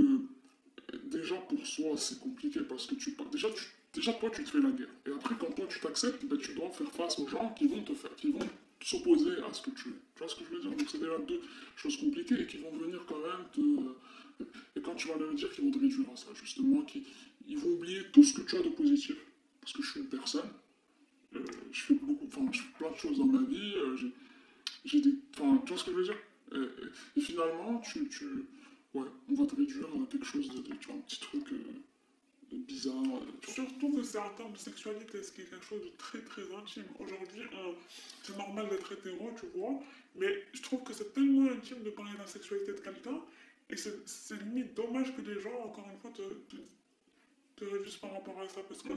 déjà 1.05 1.35
pour 1.35 1.65
soi 1.65 1.95
c'est 1.97 2.19
compliqué 2.19 2.59
parce 2.61 2.85
que 2.87 2.95
tu. 2.95 3.15
Déjà, 3.31 3.49
tu, 3.51 3.65
déjà 3.93 4.13
toi 4.13 4.29
tu 4.33 4.43
te 4.43 4.49
fais 4.49 4.59
la 4.61 4.71
guerre. 4.71 4.89
Et 5.05 5.11
après 5.11 5.35
quand 5.39 5.51
toi 5.55 5.65
tu 5.69 5.79
t'acceptes, 5.79 6.25
ben, 6.25 6.37
tu 6.37 6.53
dois 6.53 6.69
faire 6.71 6.91
face 6.91 7.19
aux 7.19 7.27
gens 7.27 7.53
qui 7.53 7.67
vont 7.67 7.83
te 7.83 7.93
faire. 7.93 8.15
qui 8.15 8.31
vont 8.31 8.39
s'opposer 8.85 9.41
à 9.41 9.51
ce 9.51 9.63
que 9.63 9.71
tu 9.71 9.89
es. 9.89 9.93
Tu 10.13 10.19
vois 10.19 10.27
ce 10.27 10.35
que 10.35 10.43
je 10.45 10.55
veux 10.55 10.61
dire? 10.61 10.69
Donc 10.69 10.87
c'est 10.87 10.99
déjà 10.99 11.17
deux 11.17 11.41
choses 11.75 11.97
compliquées 11.97 12.39
et 12.41 12.45
qui 12.45 12.57
vont 12.57 12.71
venir 12.77 13.03
quand 13.07 13.17
même 13.17 13.47
te. 13.51 14.45
Et 14.75 14.81
quand 14.81 14.93
tu 14.95 15.07
vas 15.07 15.17
leur 15.17 15.33
dire 15.33 15.49
qu'ils 15.51 15.63
vont 15.63 15.71
te 15.71 15.79
réduire 15.79 16.07
à 16.13 16.15
ça, 16.15 16.27
justement, 16.35 16.81
qui, 16.83 17.03
ils 17.47 17.57
vont 17.57 17.69
oublier 17.69 18.01
tout 18.13 18.23
ce 18.23 18.39
que 18.39 18.41
tu 18.41 18.55
as 18.57 18.61
de 18.61 18.69
positif. 18.69 19.15
Parce 19.61 19.73
que 19.73 19.81
je 19.81 19.89
suis 19.89 19.99
une 20.01 20.07
personne, 20.07 20.49
euh, 21.35 21.43
je 21.71 21.81
fais 21.81 21.93
beaucoup, 21.95 22.27
enfin, 22.27 22.45
je 22.51 22.61
fais 22.61 22.73
plein 22.77 22.91
de 22.91 22.95
choses 22.95 23.17
dans 23.17 23.25
ma 23.25 23.41
vie, 23.41 23.73
euh, 23.77 23.97
j'ai, 24.83 25.01
des, 25.01 25.15
enfin, 25.33 25.59
tu 25.65 25.69
vois 25.69 25.79
ce 25.79 25.85
que 25.85 25.91
je 25.91 25.97
veux 25.97 26.03
dire? 26.03 26.17
Et, 27.15 27.21
finalement, 27.21 27.79
tu, 27.79 28.07
tu, 28.09 28.25
ouais, 28.93 29.07
on 29.29 29.33
va 29.33 29.45
te 29.47 29.55
réduire 29.55 29.87
à 29.87 30.05
quelque 30.11 30.25
chose 30.25 30.47
tu 30.47 30.87
vois, 30.87 30.95
un 30.95 30.99
petit 30.99 31.19
truc 31.19 31.43
euh, 31.51 31.57
euh. 32.53 33.19
Surtout 33.47 33.91
que 33.95 34.03
c'est 34.03 34.17
en 34.17 34.29
termes 34.35 34.53
de 34.53 34.57
sexualité, 34.57 35.21
ce 35.23 35.31
qui 35.31 35.41
est 35.41 35.45
quelque 35.45 35.65
chose 35.65 35.81
de 35.83 35.91
très 35.97 36.21
très 36.21 36.43
intime. 36.53 36.85
Aujourd'hui, 36.99 37.41
on- 37.53 37.75
c'est 38.23 38.37
normal 38.37 38.69
d'être 38.69 38.91
hétéro, 38.91 39.31
tu 39.39 39.47
vois, 39.57 39.79
mais 40.15 40.43
je 40.53 40.61
trouve 40.61 40.83
que 40.83 40.93
c'est 40.93 41.13
tellement 41.13 41.49
intime 41.51 41.83
de 41.83 41.89
parler 41.89 42.13
de 42.13 42.17
la 42.19 42.27
sexualité 42.27 42.71
de 42.73 42.79
quelqu'un, 42.79 43.19
et 43.69 43.75
c'est 43.77 44.41
limite 44.43 44.73
dommage 44.75 45.15
que 45.15 45.21
les 45.21 45.39
gens, 45.41 45.57
encore 45.65 45.87
une 45.91 45.99
fois, 45.99 46.11
te, 46.11 46.21
te, 47.57 47.65
réduisent 47.65 47.95
par 47.97 48.11
rapport 48.13 48.39
à 48.41 48.47
ça, 48.47 48.61
parce 48.67 48.81
que 48.81 48.93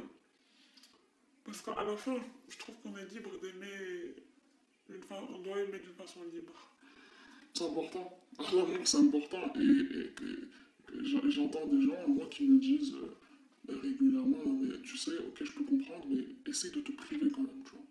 parce 1.45 1.63
qu'à 1.63 1.83
la 1.83 1.97
fin, 1.97 2.17
je 2.51 2.59
trouve 2.59 2.75
qu'on 2.83 2.95
est 2.99 3.07
libre 3.15 3.31
d'aimer, 3.41 4.15
on 5.11 5.39
doit 5.39 5.61
aimer 5.61 5.79
d'une 5.79 5.95
façon 5.95 6.21
libre. 6.33 6.53
C'est 7.55 7.65
important. 7.65 8.19
C'est 8.85 8.99
important. 8.99 9.53
Et, 9.57 9.63
et- 9.63 10.15
et- 10.25 10.95
et 10.95 11.05
j'en- 11.05 11.29
j'entends 11.31 11.67
des 11.67 11.81
gens, 11.83 12.07
moi, 12.09 12.27
qui 12.31 12.45
me 12.49 12.59
disent 12.61 12.95
euh, 12.95 13.17
régulièrement, 13.69 14.61
tu 14.83 14.97
sais, 14.97 15.19
ok, 15.19 15.45
je 15.45 15.53
peux 15.53 15.65
comprendre, 15.65 16.07
mais 16.09 16.25
essaye 16.47 16.71
de 16.71 16.81
te 16.81 16.93
priver 16.93 17.31
quand 17.31 17.43
même, 17.43 17.63
tu 17.65 17.73
vois. 17.73 17.85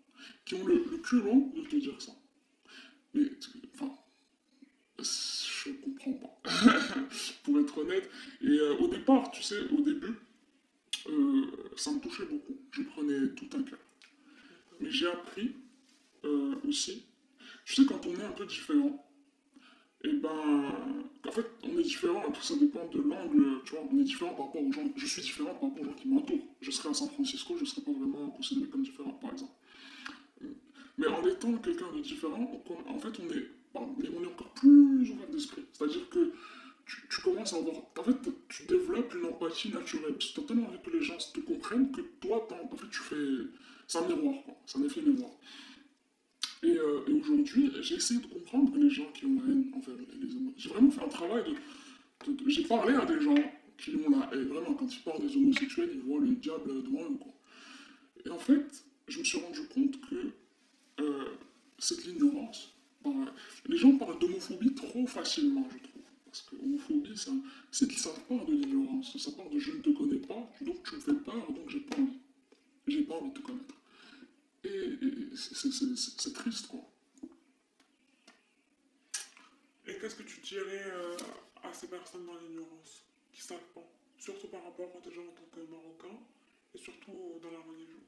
Qui 0.44 0.54
ont 0.54 0.66
le, 0.66 0.78
culot 0.98 1.52
de 1.54 1.62
te 1.62 1.76
dire 1.76 2.00
ça. 2.00 2.12
Mais, 3.14 3.30
enfin, 3.74 3.92
je 4.98 5.70
comprends 5.82 6.12
pas. 6.14 6.50
Pour 7.44 7.60
être 7.60 7.78
honnête. 7.78 8.10
Et 8.42 8.48
euh, 8.48 8.76
au 8.78 8.88
départ, 8.88 9.30
tu 9.30 9.42
sais, 9.42 9.60
au 9.70 9.80
début, 9.80 10.14
euh, 11.08 11.46
ça 11.76 11.92
me 11.92 12.00
touchait 12.00 12.26
beaucoup. 12.26 12.56
Je 12.72 12.82
prenais 12.82 13.28
tout 13.28 13.48
un 13.56 13.62
cas. 13.62 13.76
Mais 14.80 14.90
j'ai 14.90 15.08
appris 15.08 15.54
euh, 16.24 16.54
aussi, 16.66 17.04
tu 17.64 17.74
sais, 17.74 17.84
quand 17.84 18.04
on 18.06 18.14
est 18.18 18.24
un 18.24 18.32
peu 18.32 18.46
différent, 18.46 19.07
et 20.04 20.12
ben, 20.12 20.30
en 21.26 21.32
fait, 21.32 21.46
on 21.64 21.78
est 21.78 21.82
différent, 21.82 22.22
après 22.28 22.42
ça 22.42 22.54
dépend 22.54 22.86
de 22.86 23.00
l'angle, 23.00 23.62
tu 23.64 23.72
vois, 23.72 23.82
on 23.92 23.98
est 23.98 24.04
différent 24.04 24.32
par 24.34 24.46
rapport 24.46 24.62
aux 24.62 24.72
gens, 24.72 24.88
je 24.94 25.06
suis 25.06 25.22
différent 25.22 25.54
par 25.54 25.70
rapport 25.70 25.82
aux 25.82 25.86
gens 25.86 25.94
qui 25.94 26.08
m'entourent. 26.08 26.46
Je 26.60 26.70
serais 26.70 26.90
à 26.90 26.94
San 26.94 27.08
Francisco, 27.10 27.54
je 27.56 27.62
ne 27.62 27.66
serais 27.66 27.82
pas 27.82 27.92
vraiment 27.92 28.30
considéré 28.30 28.70
comme 28.70 28.82
différent, 28.82 29.12
par 29.12 29.32
exemple. 29.32 29.52
Mais 30.98 31.06
en 31.06 31.24
étant 31.26 31.52
quelqu'un 31.58 31.92
de 31.94 32.00
différent, 32.00 32.62
en 32.88 32.98
fait, 32.98 33.20
on 33.20 33.32
est, 33.32 33.46
on 33.74 34.22
est 34.22 34.26
encore 34.26 34.52
plus 34.54 35.10
ouvert 35.10 35.28
d'esprit. 35.30 35.64
C'est-à-dire 35.72 36.08
que 36.10 36.32
tu, 36.86 37.20
commences 37.20 37.52
à 37.52 37.56
avoir, 37.56 37.76
en 37.98 38.02
fait, 38.02 38.16
tu 38.48 38.64
développes 38.64 39.14
une 39.14 39.26
empathie 39.26 39.70
naturelle. 39.70 40.16
Tu 40.18 40.40
as 40.40 40.42
tellement 40.44 40.68
envie 40.68 40.80
que 40.82 40.90
les 40.90 41.02
gens 41.02 41.18
te 41.18 41.40
comprennent 41.40 41.92
que 41.92 42.00
toi, 42.20 42.48
en 42.50 42.76
fait, 42.76 42.88
tu 42.90 43.00
fais, 43.00 43.16
c'est 43.86 43.98
un 43.98 44.06
miroir, 44.06 44.42
quoi. 44.44 44.54
C'est 44.66 44.78
un 44.78 44.84
effet 44.84 45.02
miroir. 45.02 45.30
Et, 46.62 46.76
euh, 46.76 47.00
et 47.06 47.12
aujourd'hui, 47.12 47.70
j'ai 47.80 47.96
essayé 47.96 48.20
de 48.20 48.26
comprendre 48.26 48.76
les 48.76 48.90
gens 48.90 49.10
qui 49.14 49.26
ont 49.26 49.34
la 49.34 49.52
haine 49.52 49.70
envers 49.74 49.94
les, 49.96 50.34
homos. 50.34 50.52
J'ai 50.56 50.68
vraiment 50.68 50.90
fait 50.90 51.04
un 51.04 51.08
travail 51.08 51.44
de. 52.26 52.34
j'ai 52.48 52.64
parlé 52.64 52.94
à 52.94 53.04
des 53.04 53.20
gens 53.20 53.36
qui 53.76 53.94
ont 53.94 54.10
la 54.10 54.28
haine. 54.32 54.48
Vraiment, 54.48 54.74
quand 54.74 54.92
ils 54.92 55.02
parlent 55.02 55.24
des 55.26 55.36
homosexuels, 55.36 55.90
ils 55.94 56.00
voient 56.00 56.20
le 56.20 56.34
diable 56.34 56.82
devant 56.82 57.02
eux. 57.02 57.16
Quoi. 57.16 57.32
Et 58.26 58.30
en 58.30 58.38
fait, 58.38 58.84
je 59.06 59.20
me 59.20 59.24
suis 59.24 59.38
rendu 59.38 59.60
compte 59.68 60.00
que 60.08 60.32
euh, 61.00 61.24
c'est 61.78 62.04
l'ignorance. 62.06 62.74
Bah, 63.04 63.10
les 63.66 63.76
gens 63.76 63.96
parlent 63.96 64.18
d'homophobie 64.18 64.74
trop 64.74 65.06
facilement, 65.06 65.66
je 65.70 65.78
trouve. 65.78 66.02
Parce 66.24 66.42
que 66.42 66.56
l'homophobie, 66.56 67.16
ça, 67.16 67.30
ça 67.70 68.10
part 68.28 68.44
de 68.44 68.52
l'ignorance. 68.52 69.16
Ça 69.16 69.30
part 69.30 69.48
de 69.48 69.58
je 69.58 69.72
ne 69.72 69.78
te 69.78 69.90
connais 69.90 70.18
pas, 70.18 70.50
donc 70.60 70.82
tu 70.82 70.96
me 70.96 71.00
fais 71.00 71.14
peur, 71.14 71.52
donc 71.52 71.68
j'ai 71.68 71.80
pas 71.80 71.96
envie. 71.96 72.18
J'ai 72.86 73.02
pas 73.02 73.14
envie 73.14 73.30
de 73.30 73.34
te 73.34 73.42
connaître. 73.42 73.77
Et, 74.68 75.06
et 75.32 75.36
c'est- 75.36 76.32
triste, 76.32 76.66
quoi. 76.68 76.80
Et 79.86 79.98
qu'est-ce 79.98 80.16
que 80.16 80.22
tu 80.22 80.40
dirais 80.40 80.84
euh, 80.86 81.16
à 81.62 81.72
ces 81.72 81.88
personnes 81.88 82.26
dans 82.26 82.36
l'ignorance 82.36 83.04
qui 83.32 83.40
savent 83.40 83.58
pas? 83.74 83.88
Surtout 84.18 84.48
par 84.48 84.62
rapport 84.64 85.00
déjà 85.04 85.20
en 85.20 85.32
tant 85.32 85.48
que 85.52 85.60
Marocain 85.70 86.18
et 86.74 86.78
surtout 86.78 87.40
dans 87.42 87.50
la 87.50 87.60
religion. 87.60 87.98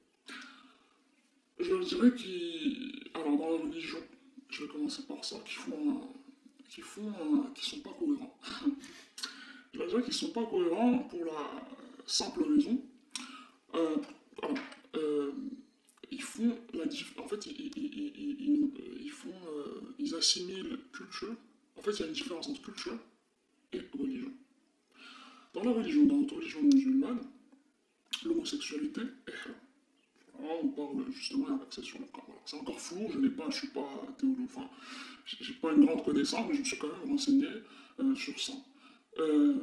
Je 1.58 1.84
dirais 1.88 2.14
qu'ils. 2.14 3.10
Alors, 3.14 3.38
dans 3.38 3.50
la 3.50 3.62
religion, 3.62 3.98
je 4.50 4.64
vais 4.64 4.68
commencer 4.68 5.02
par 5.04 5.24
ça, 5.24 5.36
qui 5.44 5.54
font. 5.54 6.08
qui 6.68 6.80
font. 6.82 7.12
qui 7.54 7.70
sont 7.70 7.80
pas 7.80 7.94
cohérents. 7.98 8.38
je 9.72 9.82
dire 9.84 10.04
qu'ils 10.04 10.12
sont 10.14 10.30
pas 10.32 10.44
cohérents 10.44 10.98
pour 10.98 11.24
la 11.24 11.66
simple 12.06 12.42
raison. 12.44 12.82
Euh, 13.74 13.96
alors, 14.42 14.58
euh, 14.96 15.32
ils 16.10 16.22
font 16.22 16.58
la 16.74 16.84
En 17.22 17.28
fait, 17.28 17.46
ils, 17.46 17.70
ils, 17.76 18.12
ils- 18.16 19.00
ils 19.02 19.10
font. 19.10 19.28
euh, 19.48 19.80
ils 19.98 20.14
assimilent 20.14 20.78
culture. 20.92 21.34
En 21.76 21.82
fait, 21.82 21.92
il 21.92 22.00
y 22.00 22.02
a 22.02 22.06
une 22.06 22.12
différence 22.12 22.48
entre 22.48 22.62
culture 22.62 22.98
et 23.72 23.80
religion. 23.98 24.32
Dans 25.54 25.62
la 25.64 25.72
religion, 25.72 26.04
dans 26.06 26.16
notre 26.16 26.36
religion 26.36 26.62
musulmane, 26.62 27.20
l'homosexualité 28.24 29.02
est. 29.26 29.48
Là, 30.42 30.48
on 30.62 30.68
parle 30.68 31.10
justement 31.12 31.48
d'un 31.48 31.62
accès 31.62 31.82
sur 31.82 31.98
le 31.98 32.06
corps. 32.06 32.42
C'est 32.46 32.56
encore 32.56 32.80
flou, 32.80 33.08
je 33.12 33.18
n'ai 33.18 33.28
pas, 33.28 33.50
je 33.50 33.56
suis 33.58 33.68
pas 33.68 33.88
théologue, 34.18 34.38
enfin, 34.44 34.68
j'ai 35.26 35.52
pas 35.54 35.72
une 35.72 35.84
grande 35.84 36.02
connaissance, 36.04 36.46
mais 36.48 36.54
je 36.54 36.60
me 36.60 36.64
suis 36.64 36.78
quand 36.78 36.88
même 36.88 37.10
renseigné 37.10 37.46
euh, 38.00 38.14
sur 38.14 38.38
ça. 38.40 38.54
Euh, 39.18 39.56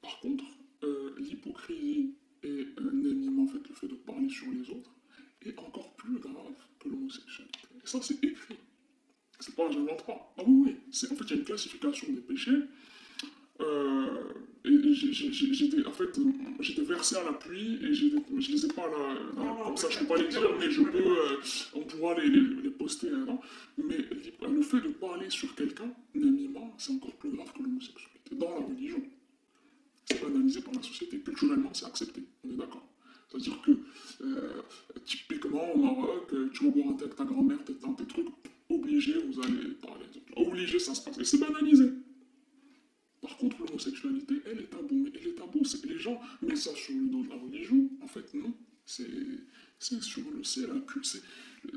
par 0.00 0.18
contre, 0.20 0.44
euh, 0.84 1.14
l'hypocrisie 1.18 2.14
euh, 2.44 2.64
l'énigme, 2.78 3.40
en 3.40 3.46
fait, 3.46 3.68
le 3.68 3.74
fait 3.74 3.88
de 3.88 3.94
parler 3.96 4.28
sur 4.30 4.50
les 4.50 4.70
autres, 4.70 4.90
est 5.46 5.58
encore 5.58 5.94
plus 5.96 6.18
grave 6.18 6.54
que 6.78 6.88
l'homosexualité. 6.88 7.58
Et 7.82 7.86
ça, 7.86 8.00
c'est 8.02 8.22
écrit. 8.22 8.56
C'est 9.38 9.54
pas, 9.54 9.70
j'invente 9.70 10.04
pas. 10.04 10.34
Ah 10.38 10.42
oui, 10.46 10.62
oui. 10.66 10.76
En 11.10 11.14
fait, 11.16 11.24
il 11.24 11.30
y 11.30 11.32
a 11.32 11.36
une 11.36 11.44
classification 11.44 12.12
des 12.12 12.20
péchés. 12.20 12.60
Euh, 13.60 14.32
et 14.64 14.92
j'étais, 14.92 15.86
en 15.86 15.92
fait, 15.92 16.18
euh, 16.18 16.32
j'étais 16.60 16.82
versé 16.82 17.16
à 17.16 17.24
la 17.24 17.32
pluie 17.34 17.78
et 17.84 17.92
je 17.92 18.52
les 18.52 18.64
ai 18.64 18.68
pas 18.68 18.86
là, 18.86 19.14
là, 19.36 19.56
comme 19.64 19.76
ça, 19.76 19.88
je 19.90 19.98
peux 19.98 20.06
pas 20.06 20.16
les 20.16 20.28
dire, 20.28 20.40
mais 20.58 20.70
je 20.70 20.82
peux, 20.82 20.98
euh, 20.98 21.36
on 21.74 21.80
pourra 21.82 22.18
les, 22.18 22.28
les, 22.28 22.62
les 22.62 22.70
poster. 22.70 23.10
hein, 23.10 23.38
mais 23.76 23.98
le 23.98 24.62
fait 24.62 24.80
de 24.80 24.88
parler 24.88 25.28
sur 25.28 25.54
quelqu'un, 25.54 25.92
namima, 26.14 26.60
c'est 26.78 26.92
encore 26.92 27.14
plus 27.16 27.30
grave 27.30 27.52
que 27.52 27.62
l'homosexualité 27.62 28.34
dans 28.36 28.50
la 28.50 28.66
religion. 28.66 29.02
C'est 30.06 30.22
banalisé 30.22 30.60
par 30.62 30.74
la 30.74 30.82
société. 30.82 31.18
Culturellement, 31.20 31.70
c'est 31.74 31.86
accepté. 31.86 32.22
On 32.44 32.50
est 32.50 32.56
d'accord. 32.56 32.86
C'est-à-dire 33.30 33.62
que, 33.62 33.70
euh, 34.22 34.62
typiquement, 35.04 35.72
au 35.72 35.78
Maroc, 35.78 36.32
euh, 36.32 36.50
tu 36.52 36.64
vas 36.64 36.70
boire 36.70 36.88
un 36.88 36.92
thé 36.94 37.04
avec 37.04 37.16
ta 37.16 37.24
grand-mère, 37.24 37.62
t'es 37.64 37.74
dans 37.74 37.94
tes 37.94 38.06
trucs, 38.06 38.26
obligé, 38.68 39.14
vous 39.14 39.40
allez 39.40 39.68
parler. 39.80 40.04
Obligé, 40.36 40.78
ça 40.78 40.94
se 40.94 41.02
passe. 41.02 41.18
Et 41.18 41.24
c'est 41.24 41.38
banalisé. 41.38 41.90
Par 43.20 43.36
contre, 43.36 43.58
l'homosexualité, 43.64 44.34
elle 44.46 44.60
est 44.60 44.70
tabou. 44.70 44.94
Mais 45.04 45.12
elle 45.14 45.28
est 45.28 45.34
tabou, 45.34 45.64
c'est 45.64 45.84
les 45.86 45.98
gens 45.98 46.20
mettent 46.42 46.56
ça 46.56 46.74
sur 46.74 46.94
le 46.94 47.06
dos 47.08 47.22
de 47.22 47.28
la 47.28 47.36
religion. 47.36 47.88
En 48.02 48.06
fait, 48.08 48.32
non. 48.34 48.52
C'est 48.86 50.02
sur 50.02 50.22
le. 50.30 50.42
C'est 50.42 50.66
la 50.66 50.74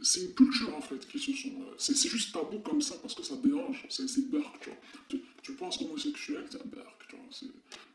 c'est- 0.02 0.22
une 0.26 0.34
culture, 0.34 0.74
en 0.76 0.82
fait, 0.82 1.06
qui 1.08 1.20
se 1.20 1.34
sont. 1.34 1.50
euh, 1.62 1.74
C'est 1.78 1.96
juste 2.10 2.34
tabou 2.34 2.60
comme 2.60 2.82
ça 2.82 2.96
parce 3.02 3.14
que 3.14 3.24
ça 3.24 3.36
dérange. 3.38 3.86
C'est 3.90 4.30
burk, 4.30 4.60
tu 4.62 4.70
vois. 4.70 4.80
Tu, 5.10 5.22
tu 5.42 5.54
penses 5.54 5.82
homosexuel, 5.82 6.46
c'est 6.50 6.66
burk, 6.68 7.06
tu 7.10 7.16
vois. 7.16 7.50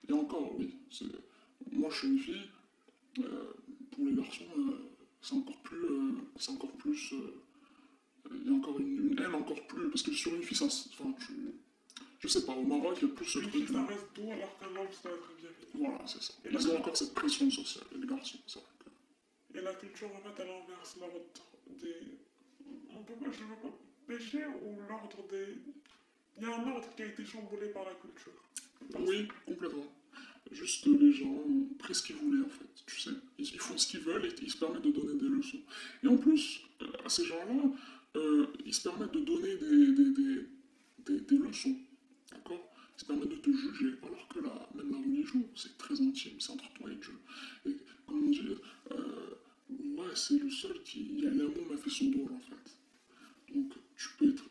Et 0.08 0.12
encore, 0.12 0.54
oui. 0.58 0.74
Moi, 1.72 1.88
je 1.90 1.96
suis 1.98 2.08
une 2.08 2.18
fille. 2.18 2.48
Euh, 3.24 3.52
pour 3.90 4.04
les 4.06 4.14
garçons, 4.14 4.44
euh, 4.56 4.90
c'est 5.20 5.34
encore 5.34 5.60
plus. 5.62 5.84
euh, 5.84 6.12
c'est 6.36 6.50
encore 6.52 6.72
plus. 6.72 7.14
Il 8.30 8.46
y 8.46 8.50
a 8.50 8.52
encore 8.52 8.78
une, 8.80 9.12
une 9.12 9.18
haine 9.20 9.34
encore 9.34 9.66
plus. 9.66 9.88
Parce 9.88 10.02
que 10.02 10.12
sur 10.12 10.34
une 10.34 10.42
fille, 10.42 10.56
ça. 10.56 10.66
Enfin, 10.66 11.12
tu. 11.24 11.32
Je 12.20 12.26
sais 12.28 12.44
pas, 12.44 12.52
au 12.52 12.62
Maroc, 12.64 12.98
il 13.00 13.08
y 13.08 13.10
a 13.10 13.14
plus 13.14 13.26
ce 13.26 13.38
truc 13.38 13.68
ça 13.68 13.84
reste 13.86 14.06
doux 14.16 14.28
alors 14.32 14.58
qu'un 14.58 14.66
homme, 14.80 14.88
ça 14.92 15.08
bien. 15.40 15.50
Voilà, 15.74 16.04
c'est 16.06 16.20
ça. 16.20 16.34
Ils 16.50 16.68
ont 16.68 16.76
encore 16.78 16.96
cette 16.96 17.14
pression 17.14 17.48
sociale, 17.48 17.84
les 17.96 18.06
garçons, 18.08 18.38
c'est 18.46 18.58
vrai. 18.58 18.68
que- 19.52 19.58
Et 19.58 19.62
la 19.62 19.72
culture, 19.74 20.08
en 20.08 20.18
fait, 20.20 20.42
elle 20.42 20.50
inverse 20.50 20.96
l'ordre 20.98 21.20
des. 21.80 21.94
On 22.90 23.02
peut 23.04 23.14
pas, 23.14 23.30
je 23.30 23.38
veux 23.44 23.54
pas 23.62 23.72
pécher 24.08 24.44
ou 24.46 24.80
l'ordre 24.88 25.28
des. 25.30 25.46
Il 26.38 26.42
y 26.42 26.46
a 26.46 26.56
un 26.60 26.68
ordre 26.72 26.88
qui 26.96 27.02
a 27.02 27.06
été 27.06 27.24
chamboulé 27.24 27.68
par 27.68 27.84
la 27.84 27.94
culture. 27.94 28.32
Oui, 29.06 29.28
complètement. 29.46 29.86
Juste 30.50 30.86
les 30.86 31.12
gens 31.12 31.26
ont 31.26 31.68
pris 31.78 31.94
ce 31.94 32.02
qu'ils 32.02 32.16
voulaient 32.16 32.44
en 32.44 32.48
fait, 32.48 32.66
tu 32.86 33.00
sais. 33.00 33.10
Ils, 33.38 33.46
font 33.60 33.76
ce 33.76 33.86
qu'ils 33.86 34.00
veulent 34.00 34.24
et 34.24 34.34
ils 34.42 34.50
se 34.50 34.56
permettent 34.56 34.82
de 34.82 34.90
donner 34.90 35.18
des 35.20 35.28
leçons. 35.28 35.60
Et 36.02 36.08
en 36.08 36.16
plus, 36.16 36.60
euh, 36.82 36.86
à 37.04 37.08
ces 37.08 37.24
gens-là, 37.24 37.70
euh, 38.16 38.46
ils 38.64 38.74
se 38.74 38.88
permettent 38.88 39.12
de 39.12 39.20
donner 39.20 39.56
des, 39.56 39.92
des, 39.92 40.46
des, 41.06 41.20
des, 41.20 41.38
leçons. 41.38 41.76
D'accord? 42.32 42.72
Ils 42.96 43.00
se 43.00 43.04
permettent 43.04 43.28
de 43.28 43.36
te 43.36 43.50
juger. 43.50 43.94
Alors 44.02 44.26
que 44.28 44.40
la, 44.40 44.68
même 44.74 44.90
la 44.90 44.98
religion, 44.98 45.44
c'est 45.54 45.76
très 45.76 46.00
intime, 46.00 46.40
c'est 46.40 46.52
entre 46.52 46.72
toi 46.72 46.90
et 46.90 46.96
Dieu. 46.96 47.18
Et 47.66 47.76
comment 48.06 48.28
dire 48.28 48.58
euh, 48.92 49.34
Ouais, 49.70 50.14
c'est 50.14 50.38
le 50.38 50.50
seul 50.50 50.82
qui. 50.82 51.20
L'amour 51.20 51.66
m'a 51.70 51.76
fait 51.76 51.90
son 51.90 52.06
dos 52.06 52.28
en 52.32 52.40
fait. 52.40 53.54
Donc, 53.54 53.72
tu 53.96 54.08
peux 54.18 54.30
être. 54.30 54.44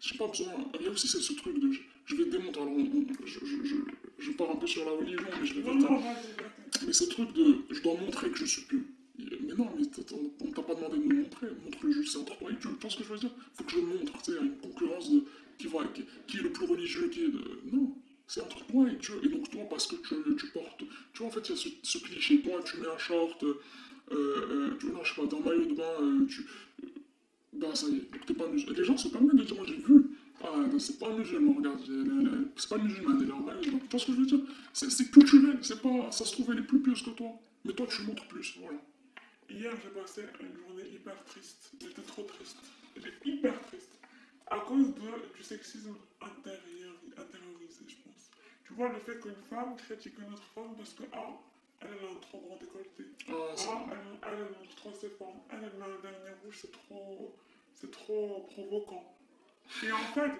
J'ai 0.00 0.16
pas 0.16 0.28
besoin. 0.28 0.70
Il 0.78 0.86
y 0.86 0.88
a 0.88 0.90
aussi 0.90 1.08
ce 1.08 1.32
truc 1.32 1.58
de. 1.58 1.72
Je, 2.06 2.14
vais 2.14 2.26
démontrer. 2.26 2.62
Alors, 2.62 2.76
je, 3.24 3.40
je, 3.64 3.76
je 4.20 4.30
pars 4.32 4.50
un 4.50 4.56
peu 4.56 4.66
sur 4.66 4.84
la 4.84 4.92
religion, 4.92 5.26
mais 5.40 5.46
je 5.46 5.54
vais 5.54 5.62
vas-y. 5.62 6.86
Mais 6.86 6.92
ce 6.92 7.04
truc 7.04 7.32
de. 7.32 7.56
Je 7.70 7.80
dois 7.82 7.94
montrer 7.94 8.30
que 8.30 8.38
je 8.38 8.44
suis 8.46 8.62
pieux. 8.62 8.84
Mais 9.18 9.54
non, 9.54 9.68
mais 9.78 9.84
t'as- 9.86 10.14
on 10.14 10.30
on 10.46 10.50
t'a 10.52 10.62
pas 10.62 10.74
demandé 10.74 10.98
de 10.98 11.02
me 11.04 11.22
montrer. 11.22 11.46
Montre-le 11.64 11.92
juste, 11.92 12.12
c'est 12.12 12.18
entre 12.18 12.38
toi 12.38 12.50
et 12.50 12.54
Dieu. 12.54 12.70
Tu 12.72 12.80
vois 12.80 12.90
ce 12.90 12.96
que 12.96 13.04
je 13.04 13.08
veux 13.12 13.18
dire? 13.18 13.30
Faut 13.54 13.64
que 13.64 13.72
je 13.72 13.78
montre, 13.80 14.12
tu 14.22 14.32
sais, 14.32 14.38
une 14.40 14.56
concurrence 14.58 15.10
de. 15.10 15.24
Qui, 15.58 15.66
va, 15.66 15.80
qui, 15.94 16.04
qui 16.26 16.38
est 16.38 16.42
le 16.42 16.52
plus 16.52 16.64
religieux, 16.66 17.08
qui 17.08 17.24
est 17.24 17.28
de. 17.28 17.60
Non. 17.72 17.94
C'est 18.26 18.40
entre 18.40 18.64
toi 18.66 18.88
et 18.88 18.96
Dieu. 18.96 19.14
Et 19.24 19.28
donc, 19.28 19.50
toi, 19.50 19.62
parce 19.68 19.86
que 19.88 19.96
tu, 19.96 20.14
tu 20.36 20.46
portes. 20.52 20.82
Tu 21.12 21.18
vois, 21.18 21.26
en 21.26 21.30
fait, 21.30 21.48
il 21.48 21.50
y 21.50 21.54
a 21.54 21.56
ce, 21.56 21.68
ce 21.82 21.98
cliché. 21.98 22.40
Toi, 22.40 22.60
tu 22.64 22.78
mets 22.78 22.86
un 22.86 22.98
short. 22.98 23.42
Euh, 23.42 23.60
euh, 24.12 24.70
tu, 24.78 24.86
non, 24.86 25.02
je 25.04 25.14
sais 25.14 25.20
pas, 25.20 25.26
dans 25.26 25.40
maillot 25.40 25.66
de 25.66 25.74
bain, 25.74 25.96
euh, 26.00 26.26
tu. 26.26 26.46
ben, 27.52 27.74
ça 27.74 27.86
y 27.88 27.96
est. 27.96 28.10
Donc, 28.12 28.24
t'es 28.26 28.34
pas 28.34 28.46
musulman. 28.48 28.74
Les 28.76 28.84
gens 28.84 28.96
se 28.96 29.08
permettent 29.08 29.36
de 29.36 29.44
dire, 29.44 29.56
moi, 29.56 29.64
j'ai 29.68 29.76
vu. 29.76 30.09
Ah, 30.52 30.66
ben, 30.66 30.78
c'est 30.78 30.98
pas 30.98 31.10
musulman, 31.10 31.54
regarde. 31.54 31.80
C'est 32.56 32.68
pas 32.68 32.76
une 32.76 32.84
musulmane, 32.84 33.22
elle 33.22 33.28
est 33.28 33.32
en. 33.32 33.60
Tu 33.60 33.70
vois 33.70 34.00
ce 34.00 34.06
que 34.06 34.12
je 34.12 34.16
veux 34.18 34.26
dire 34.26 34.40
C'est 34.72 35.10
culturel. 35.10 35.58
C'est 35.62 35.80
pas. 35.80 36.10
Ça 36.10 36.24
se 36.24 36.32
trouve, 36.32 36.52
elle 36.52 36.58
est 36.58 36.66
plus 36.66 36.80
pieuse 36.80 37.02
que 37.02 37.10
toi. 37.10 37.32
Mais 37.64 37.72
toi, 37.72 37.86
tu 37.86 38.02
montres 38.02 38.26
plus. 38.26 38.58
Voilà. 38.60 38.78
Hier, 39.48 39.72
j'ai 39.82 39.90
passé 40.00 40.22
une 40.40 40.56
journée 40.56 40.88
hyper 40.94 41.22
triste. 41.24 41.72
J'étais 41.80 42.02
trop 42.02 42.22
triste. 42.22 42.56
J'étais 42.96 43.28
hyper 43.28 43.60
triste. 43.62 43.90
À 44.46 44.58
cause 44.60 44.88
de, 44.94 45.36
du 45.36 45.42
sexisme 45.42 45.94
intérieur, 46.20 46.94
intériorisé, 47.16 47.84
je 47.86 47.94
pense. 48.04 48.30
Tu 48.64 48.72
vois, 48.74 48.88
le 48.88 48.98
fait 48.98 49.20
qu'une 49.20 49.42
femme 49.48 49.76
critique 49.76 50.14
une 50.18 50.32
autre 50.32 50.50
femme 50.54 50.74
parce 50.76 50.94
que, 50.94 51.04
ah, 51.12 51.38
elle 51.80 51.88
a 51.88 52.10
un 52.10 52.20
trop 52.20 52.40
grand 52.40 52.56
décolleté. 52.56 53.04
Ah. 53.28 53.32
Ah, 53.68 53.86
elle, 53.90 53.98
elle, 54.22 54.38
elle 54.38 54.58
montre 54.58 54.74
trop 54.76 54.92
ses 54.92 55.10
formes. 55.10 55.40
Elle, 55.50 55.58
elle 55.62 55.78
met 55.78 55.84
un 55.84 56.00
dernier 56.00 56.34
rouge, 56.44 56.58
c'est 56.60 56.72
trop, 56.72 57.34
c'est 57.74 57.90
trop 57.90 58.46
provoquant. 58.50 59.16
Et 59.86 59.92
en 59.92 59.98
fait, 59.98 60.32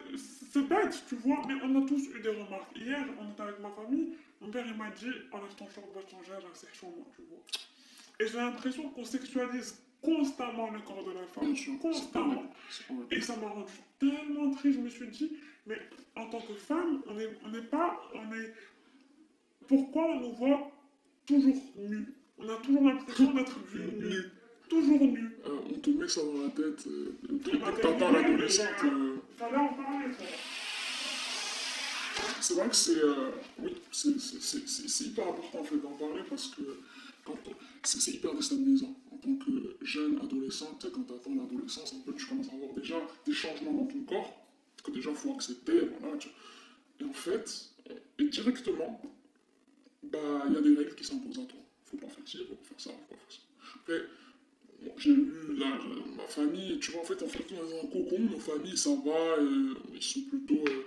c'est 0.52 0.68
bête, 0.68 1.04
tu 1.08 1.14
vois, 1.16 1.42
mais 1.46 1.54
on 1.62 1.82
a 1.82 1.87
tous 1.87 2.08
eu 2.14 2.20
des 2.20 2.30
remarques. 2.30 2.76
Hier, 2.76 3.06
on 3.18 3.30
était 3.30 3.42
avec 3.42 3.60
ma 3.60 3.70
famille, 3.70 4.16
mon 4.40 4.50
père 4.50 4.66
il 4.66 4.76
m'a 4.76 4.90
dit, 4.90 5.10
enlève 5.32 5.54
ton 5.56 5.68
short, 5.68 5.87
va 5.94 6.00
changer, 6.02 6.32
elle 6.37 6.44
a 6.44 6.54
ses 6.54 6.87
moi, 6.87 7.06
tu 7.14 7.22
vois. 7.28 7.42
Et 8.18 8.26
j'ai 8.26 8.37
l'impression 8.37 8.90
qu'on 8.90 9.04
sexualise 9.04 9.82
constamment 10.02 10.70
le 10.70 10.80
corps 10.80 11.04
de 11.04 11.12
la 11.12 11.26
femme. 11.26 11.54
Constamment. 11.80 12.52
Et 13.10 13.20
ça 13.20 13.37
m'a 13.37 13.49
rendu 13.49 13.72
tellement 13.99 14.50
triste, 14.50 14.78
je 14.78 14.84
me 14.84 14.88
suis 14.88 15.08
dit, 15.08 15.32
mais 15.66 15.78
en 16.16 16.28
tant 16.28 16.40
que 16.40 16.54
femme, 16.54 17.02
on 17.06 17.14
n'est 17.14 17.28
on 17.44 17.66
pas, 17.66 18.00
on 18.14 18.32
est... 18.34 18.52
Pourquoi 19.68 20.04
on 20.04 20.20
nous 20.20 20.32
voit 20.34 20.72
toujours 21.26 21.62
nus? 21.76 22.08
On 22.38 22.49
a 22.49 22.56
toujours 22.56 22.82
l'impression 22.82 23.32
d'être 23.32 23.58
nus. 23.75 24.25
Toujours 24.68 25.00
nus. 25.00 25.29
Euh, 25.80 25.92
on 25.92 25.92
te 25.92 25.99
met 25.99 26.08
ça 26.08 26.20
dans 26.22 26.42
la 26.42 26.49
tête. 26.50 26.87
Euh, 26.87 27.12
dès 27.30 27.52
Ah, 27.64 27.72
que 27.72 27.80
t'entends 27.82 28.12
mais- 28.12 28.22
l'adolescente. 28.22 28.66
euh. 28.84 29.16
C'est 32.40 32.54
vrai 32.54 32.68
que 32.68 32.75
c'est 32.76 32.99
euh, 32.99 33.30
oui, 33.58 33.76
c'est- 33.92 35.04
hyper 35.06 35.28
important 35.28 35.60
en 35.60 35.64
fait 35.64 35.76
d'en 35.78 35.92
parler 35.92 36.22
parce 36.28 36.49
que 36.49 36.62
c'est 37.84 38.10
hyper 38.12 38.34
déstabilisant 38.34 38.94
en 39.12 39.16
tant 39.16 39.34
que 39.37 39.76
jeune 39.82 40.18
adolescent. 40.20 40.76
Tu 40.80 40.87
sais, 40.87 40.92
quand 40.92 41.02
tu 41.04 41.12
atteins 41.14 41.34
l'adolescence, 41.37 41.94
un 41.94 42.00
peu, 42.04 42.14
tu 42.14 42.26
commences 42.26 42.49
à 42.50 42.54
avoir 42.54 42.75
déjà 42.75 42.96
des 43.26 43.32
changements 43.32 43.72
dans 43.72 43.87
ton 43.87 44.00
corps 44.00 44.37
que 44.82 44.90
déjà 44.90 45.12
faut 45.14 45.32
accepter. 45.34 45.80
Voilà, 46.00 46.16
tu- 46.18 46.28
Et 47.00 47.04
en 47.04 47.12
fait, 47.14 47.70
euh, 47.90 47.94
et 48.18 48.25
directement, 48.25 49.00
bah 50.02 50.44
il 50.49 50.52
y 50.54 50.56
a 50.56 50.60
des 50.60 50.75
règles 50.75 50.94
qui 50.94 51.04
s'imposent 51.04 51.38
à 51.38 51.44
toi. 51.46 51.60
Faut 51.87 51.96
pas 51.96 52.08
faire 52.08 52.25
ci, 52.26 52.38
faut 52.38 52.54
pas 52.54 52.64
faire 52.68 52.80
ça, 52.80 52.90
faut 52.90 53.14
pas 53.14 53.20
faire 53.20 53.30
ça. 53.32 53.38
Après, 53.76 54.00
j'ai 54.96 55.14
lu 55.14 55.56
là, 55.56 55.78
ma 56.16 56.26
famille, 56.26 56.78
tu 56.78 56.92
vois, 56.92 57.02
en 57.02 57.04
fait, 57.04 57.22
en 57.22 57.26
fait, 57.26 57.44
on 57.50 57.54
est 57.54 57.70
dans 57.70 57.78
un 57.78 57.87
cocon, 57.87 58.18
nos 58.18 58.38
familles, 58.38 58.76
ça 58.76 58.90
va, 59.04 59.37
euh, 59.38 59.75
ils 59.94 60.02
sont 60.02 60.22
plutôt. 60.22 60.64
euh, 60.68 60.84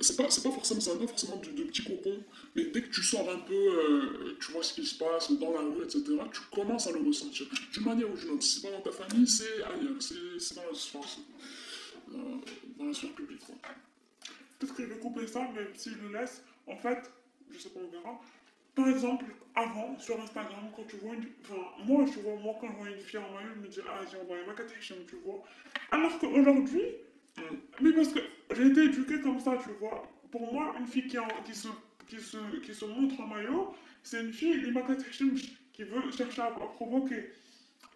c'est 0.00 0.16
pas, 0.16 0.24
pas 0.24 0.30
forcément, 0.30 0.80
ça 0.80 0.90
forcément 1.06 1.36
de, 1.36 1.62
petits 1.64 1.82
cocons, 1.82 2.22
mais 2.54 2.64
dès 2.66 2.82
que 2.82 2.88
tu 2.88 3.02
sors 3.02 3.28
un 3.28 3.38
peu, 3.40 3.54
euh, 3.54 4.36
tu 4.40 4.52
vois 4.52 4.62
ce 4.62 4.74
qui 4.74 4.86
se 4.86 4.96
passe 4.96 5.32
dans 5.32 5.52
la 5.52 5.60
rue, 5.60 5.84
etc., 5.84 6.02
tu 6.32 6.40
commences 6.52 6.86
à 6.86 6.92
le 6.92 7.00
ressentir. 7.00 7.46
D'une 7.72 7.84
manière 7.84 8.10
ou 8.10 8.16
d'une 8.16 8.30
autre. 8.30 8.42
Si 8.42 8.60
c'est 8.60 8.68
pas 8.68 8.76
dans 8.76 8.82
ta 8.82 8.92
famille, 8.92 9.26
c'est 9.26 9.62
ailleurs, 9.62 10.00
c'est, 10.00 10.54
dans 10.54 10.62
la 10.66 10.74
sphère, 10.74 11.00
dans, 12.08 12.84
la 12.84 12.94
sphère 12.94 13.12
publique. 13.12 13.40
Peut-être 14.58 14.74
que 14.74 14.82
je 14.82 14.88
vais 14.88 14.98
couper 14.98 15.26
ça, 15.26 15.40
même 15.40 15.68
si 15.74 15.90
je 15.90 16.06
le 16.06 16.18
laisse. 16.18 16.42
En 16.66 16.76
fait, 16.76 17.10
je 17.50 17.58
sais 17.58 17.68
pas, 17.70 17.80
on 17.80 17.90
verra. 17.90 18.20
Par 18.76 18.88
exemple, 18.88 19.24
avant, 19.54 19.98
sur 19.98 20.20
Instagram, 20.20 20.70
quand 20.76 20.86
tu 20.86 20.96
vois 20.96 21.14
une. 21.14 21.24
Enfin, 21.42 21.62
moi, 21.86 22.04
tu 22.04 22.18
vois, 22.20 22.36
moi, 22.36 22.54
quand 22.60 22.68
je 22.70 22.76
vois 22.76 22.88
une 22.90 22.98
fille 23.02 23.18
en 23.18 23.32
maillot, 23.34 23.54
je 23.56 23.60
me 23.62 23.68
dis, 23.68 23.80
ah, 23.88 24.00
j'ai 24.10 24.18
envoyé 24.20 24.42
ma 24.46 24.52
catéchème, 24.54 24.98
tu 25.08 25.16
vois. 25.24 25.42
Alors 25.90 26.18
qu'aujourd'hui, 26.18 26.82
Mm. 27.38 27.56
mais 27.82 27.92
parce 27.92 28.08
que 28.14 28.20
j'ai 28.56 28.66
été 28.68 28.84
éduquée 28.84 29.20
comme 29.20 29.38
ça, 29.38 29.58
tu 29.62 29.68
vois. 29.78 30.08
Pour 30.30 30.50
moi, 30.54 30.74
une 30.80 30.86
fille 30.86 31.06
qui, 31.06 31.16
est 31.16 31.18
en- 31.18 31.42
qui, 31.44 31.54
se, 31.54 31.68
qui, 32.08 32.18
se, 32.18 32.38
qui 32.64 32.74
se 32.74 32.86
montre 32.86 33.20
en 33.20 33.26
maillot, 33.26 33.74
c'est 34.02 34.22
une 34.22 34.32
fille, 34.32 34.72
qui 35.74 35.82
veut 35.82 36.10
chercher 36.10 36.40
à, 36.42 36.46
à 36.46 36.50
provoquer. 36.78 37.30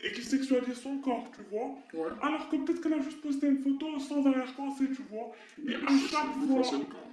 Et 0.02 0.12
qui 0.12 0.22
sexualise 0.22 0.74
son 0.80 0.98
corps, 0.98 1.30
tu 1.34 1.42
vois. 1.50 1.68
Ouais. 1.94 2.10
Alors 2.22 2.48
que 2.50 2.56
peut-être 2.56 2.80
qu'elle 2.82 2.94
a 2.94 3.00
juste 3.00 3.20
posté 3.22 3.46
une 3.48 3.62
photo 3.62 3.98
sans 3.98 4.26
arrière-pensée, 4.26 4.88
tu 4.96 5.02
vois. 5.10 5.30
Et 5.66 5.74
à 5.74 5.78
chaque 6.10 6.32
fois, 6.34 6.46
fois. 6.46 6.64
c'est 6.64 6.78
le 6.78 6.84
cas. 6.84 7.06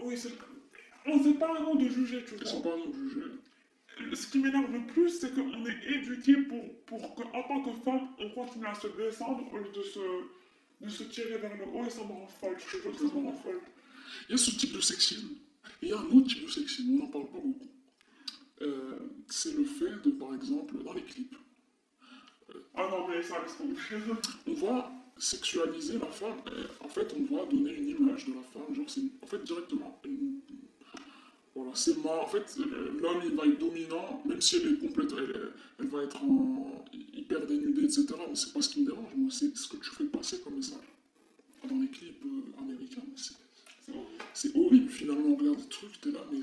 Oui, 0.00 0.16
c'est 0.18 0.28
le 0.30 0.34
cas. 0.36 0.44
On 1.06 1.22
sait 1.22 1.34
pas 1.34 1.56
un 1.56 1.62
nom 1.62 1.74
de 1.76 1.88
juger, 1.88 2.24
tu 2.24 2.34
Ils 2.40 2.46
sont 2.46 2.60
vois. 2.60 2.72
pas 2.76 2.82
à 2.82 2.86
nous 2.86 2.94
juger. 3.08 3.26
Ce 4.14 4.26
qui 4.26 4.38
m'énerve 4.40 4.70
le 4.72 4.86
plus, 4.86 5.08
c'est 5.10 5.34
qu'on 5.34 5.64
est 5.66 5.84
éduqué 5.88 6.36
pour, 6.42 6.62
pour 6.84 7.14
qu'en 7.14 7.42
tant 7.42 7.62
que 7.62 7.72
femme, 7.82 8.08
on 8.18 8.28
continue 8.30 8.66
à 8.66 8.74
se 8.74 8.88
descendre 8.88 9.42
au 9.52 9.56
lieu 9.58 9.70
de 9.74 9.82
se, 9.82 10.00
de 10.84 10.88
se 10.90 11.04
tirer 11.04 11.38
vers 11.38 11.56
le 11.56 11.64
haut 11.64 11.84
et 11.86 11.90
ça 11.90 12.02
me 12.02 12.08
rend 12.12 12.26
folle. 12.26 12.56
Je 12.58 12.76
que 12.78 12.94
ça 12.96 13.04
me 13.04 13.24
rend 13.26 13.32
folle. 13.32 13.60
Il 14.28 14.32
y 14.32 14.34
a 14.34 14.36
ce 14.38 14.50
type 14.50 14.74
de 14.74 14.80
sexisme. 14.80 15.28
Et 15.82 15.86
il 15.86 15.88
y 15.88 15.92
a 15.92 15.98
un 15.98 16.04
autre 16.06 16.26
type 16.28 16.44
de 16.44 16.50
sexisme, 16.50 16.90
on 16.94 17.04
n'en 17.04 17.10
parle 17.10 17.26
pas 17.30 17.38
beaucoup. 17.38 17.70
Euh, 18.62 18.98
c'est 19.28 19.54
le 19.56 19.64
fait 19.64 20.02
de, 20.04 20.10
par 20.12 20.34
exemple, 20.34 20.82
dans 20.82 20.92
les 20.92 21.02
clips, 21.02 21.36
Ah 22.74 22.88
non, 22.90 23.08
mais 23.08 23.22
ça 23.22 23.36
tomber. 23.58 23.74
on 24.46 24.54
va 24.54 24.92
sexualiser 25.18 25.98
la 25.98 26.06
femme. 26.06 26.38
Et 26.48 26.84
en 26.84 26.88
fait, 26.88 27.14
on 27.18 27.34
va 27.34 27.44
donner 27.46 27.72
une 27.74 27.88
image 27.88 28.26
de 28.26 28.34
la 28.34 28.42
femme. 28.42 28.74
Genre, 28.74 28.88
c'est 28.88 29.02
en 29.22 29.26
fait 29.26 29.42
directement. 29.44 30.00
une- 30.04 30.40
voilà, 31.56 31.70
c'est 31.74 31.96
marrant. 32.04 32.22
En 32.22 32.26
fait, 32.26 32.58
l'homme, 32.58 33.22
il 33.24 33.34
va 33.34 33.46
être 33.46 33.58
dominant, 33.58 34.22
même 34.26 34.42
si 34.42 34.56
elle 34.56 34.74
est 34.74 34.78
complète, 34.78 35.10
elle, 35.78 35.88
va 35.88 36.02
être 36.02 36.22
en, 36.22 36.84
hyper 36.92 37.46
dénudée, 37.46 37.84
etc. 37.84 38.06
Mais 38.28 38.34
c'est 38.34 38.52
pas 38.52 38.60
ce 38.60 38.68
qui 38.68 38.82
me 38.82 38.86
dérange, 38.86 39.10
moi, 39.16 39.30
c'est 39.32 39.56
ce 39.56 39.66
que 39.66 39.78
tu 39.78 39.90
fais 39.90 40.04
passer 40.04 40.40
comme 40.40 40.56
message. 40.56 40.84
Dans 41.66 41.80
les 41.80 41.88
clips 41.88 42.22
euh, 42.26 42.62
américains, 42.62 43.00
c'est 44.34 44.54
horrible. 44.54 44.90
Finalement, 44.90 45.30
on 45.30 45.36
regarde 45.36 45.56
des 45.56 45.68
trucs, 45.68 45.98
t'es 46.02 46.10
là, 46.10 46.20
mais 46.30 46.40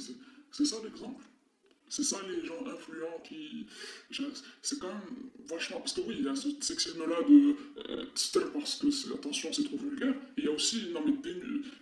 c'est 0.51 0.65
ça 0.65 0.77
l'exemple. 0.83 1.23
C'est 1.93 2.01
ça 2.01 2.17
les 2.27 2.43
gens 2.43 2.65
influents 2.65 3.21
qui. 3.23 3.67
C'est 4.63 4.79
quand 4.79 4.87
même 4.87 5.29
vachement. 5.45 5.77
Parce 5.77 5.93
que 5.93 6.01
oui, 6.01 6.15
il 6.17 6.25
y 6.25 6.27
a 6.27 6.35
ce 6.35 6.49
sexisme-là 6.59 7.21
de. 7.21 7.55
Euh, 7.87 8.05
c'est 8.15 8.51
parce 8.51 8.77
que, 8.77 9.13
attention, 9.13 9.53
c'est 9.53 9.65
trop 9.65 9.77
vulgaire. 9.77 10.15
Il 10.35 10.45
y 10.45 10.47
a 10.47 10.51
aussi, 10.51 10.89
non 10.91 11.03
mais, 11.05 11.13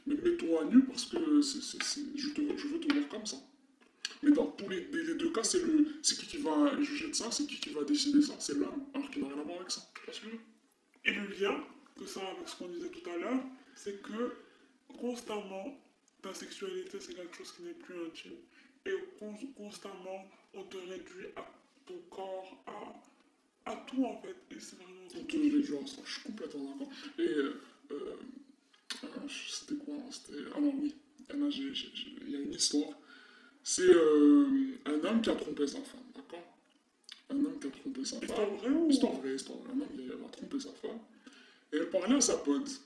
mais 0.05 0.15
mets-toi 0.15 0.63
à 0.63 0.65
nu 0.65 0.83
parce 0.83 1.05
que 1.05 1.17
je, 1.17 2.27
veux 2.27 2.79
te 2.81 2.93
voir 2.93 3.07
comme 3.07 3.25
ça. 3.25 3.37
Mais 4.21 4.31
dans 4.31 4.47
tous 4.47 4.67
les, 4.67 4.81
deux 4.81 5.31
cas, 5.31 5.45
c'est 5.45 5.63
c'est 6.01 6.17
qui 6.17 6.27
qui 6.27 6.37
va 6.39 6.77
juger 6.81 7.07
de 7.07 7.15
ça, 7.15 7.31
c'est 7.31 7.47
qui 7.47 7.61
qui 7.61 7.69
va 7.69 7.85
décider 7.85 8.21
ça, 8.21 8.33
c'est 8.37 8.55
l'homme, 8.55 8.83
alors 8.93 9.09
qu'il 9.11 9.21
n'a 9.21 9.29
rien 9.29 9.39
à 9.39 9.43
voir 9.43 9.59
avec 9.59 9.71
ça. 9.71 9.81
Tu 9.95 10.01
vois 10.03 10.13
ce 10.13 10.19
que 10.19 10.35
Et 11.05 11.13
le 11.13 11.25
lien 11.39 11.57
que 11.97 12.05
ça 12.05 12.19
avec 12.19 12.49
ce 12.49 12.57
qu'on 12.57 12.67
disait 12.67 12.89
tout 12.89 13.09
à 13.09 13.15
l'heure, 13.15 13.43
c'est 13.75 14.01
que 14.01 14.33
constamment, 14.99 15.79
ta 16.21 16.33
sexualité, 16.33 16.99
c'est 16.99 17.13
quelque 17.13 17.37
chose 17.37 17.53
qui 17.53 17.63
n'est 17.63 17.79
plus 17.85 17.95
intime. 18.05 18.33
Et 18.85 18.93
con- 19.19 19.35
constamment, 19.55 20.25
on 20.53 20.63
te 20.63 20.77
réduit 20.77 21.27
à 21.35 21.45
ton 21.85 21.97
corps, 22.09 22.63
à, 22.67 23.71
à 23.71 23.75
tout 23.87 24.03
en 24.05 24.19
fait. 24.21 24.35
Et 24.55 24.59
c'est 24.59 24.75
vraiment. 24.77 24.89
On 25.15 25.23
te 25.23 25.37
réduit 25.37 25.75
à 25.77 25.85
ça, 25.87 26.01
je 26.05 26.11
suis 26.13 26.23
complètement 26.23 26.75
d'accord. 26.75 26.89
Et 27.19 27.21
euh, 27.27 27.61
euh, 27.91 28.15
euh, 29.03 29.07
c'était 29.29 29.75
quoi 29.83 29.95
hein, 29.95 30.09
C'était. 30.11 30.39
Alors 30.55 30.73
oui, 30.81 30.95
là, 31.29 31.49
j'ai- 31.49 31.71
il 32.21 32.29
y 32.31 32.35
a 32.35 32.39
une 32.39 32.53
histoire. 32.53 32.97
C'est 33.63 33.83
euh, 33.83 34.77
un 34.85 35.03
homme 35.05 35.21
qui 35.21 35.29
a 35.29 35.35
trompé 35.35 35.67
sa 35.67 35.81
femme, 35.81 36.01
d'accord? 36.15 36.47
Un 37.29 37.35
homme 37.45 37.59
qui 37.59 37.67
a 37.67 37.71
trompé 37.71 38.03
sa 38.03 38.17
Histoire 38.17 38.47
femme. 38.47 38.57
vraie 38.57 38.69
ou 38.69 38.89
Histoire 38.89 39.13
vraie, 39.13 39.35
histoire 39.35 39.59
vraie. 39.59 39.73
Un 39.73 39.81
homme 39.81 39.95
qui 39.95 40.11
a 40.11 40.29
trompé 40.29 40.59
sa 40.59 40.71
femme. 40.73 40.99
Et 41.71 41.77
elle 41.77 41.89
parlait 41.89 42.15
à 42.15 42.21
sa 42.21 42.37
pote. 42.39 42.81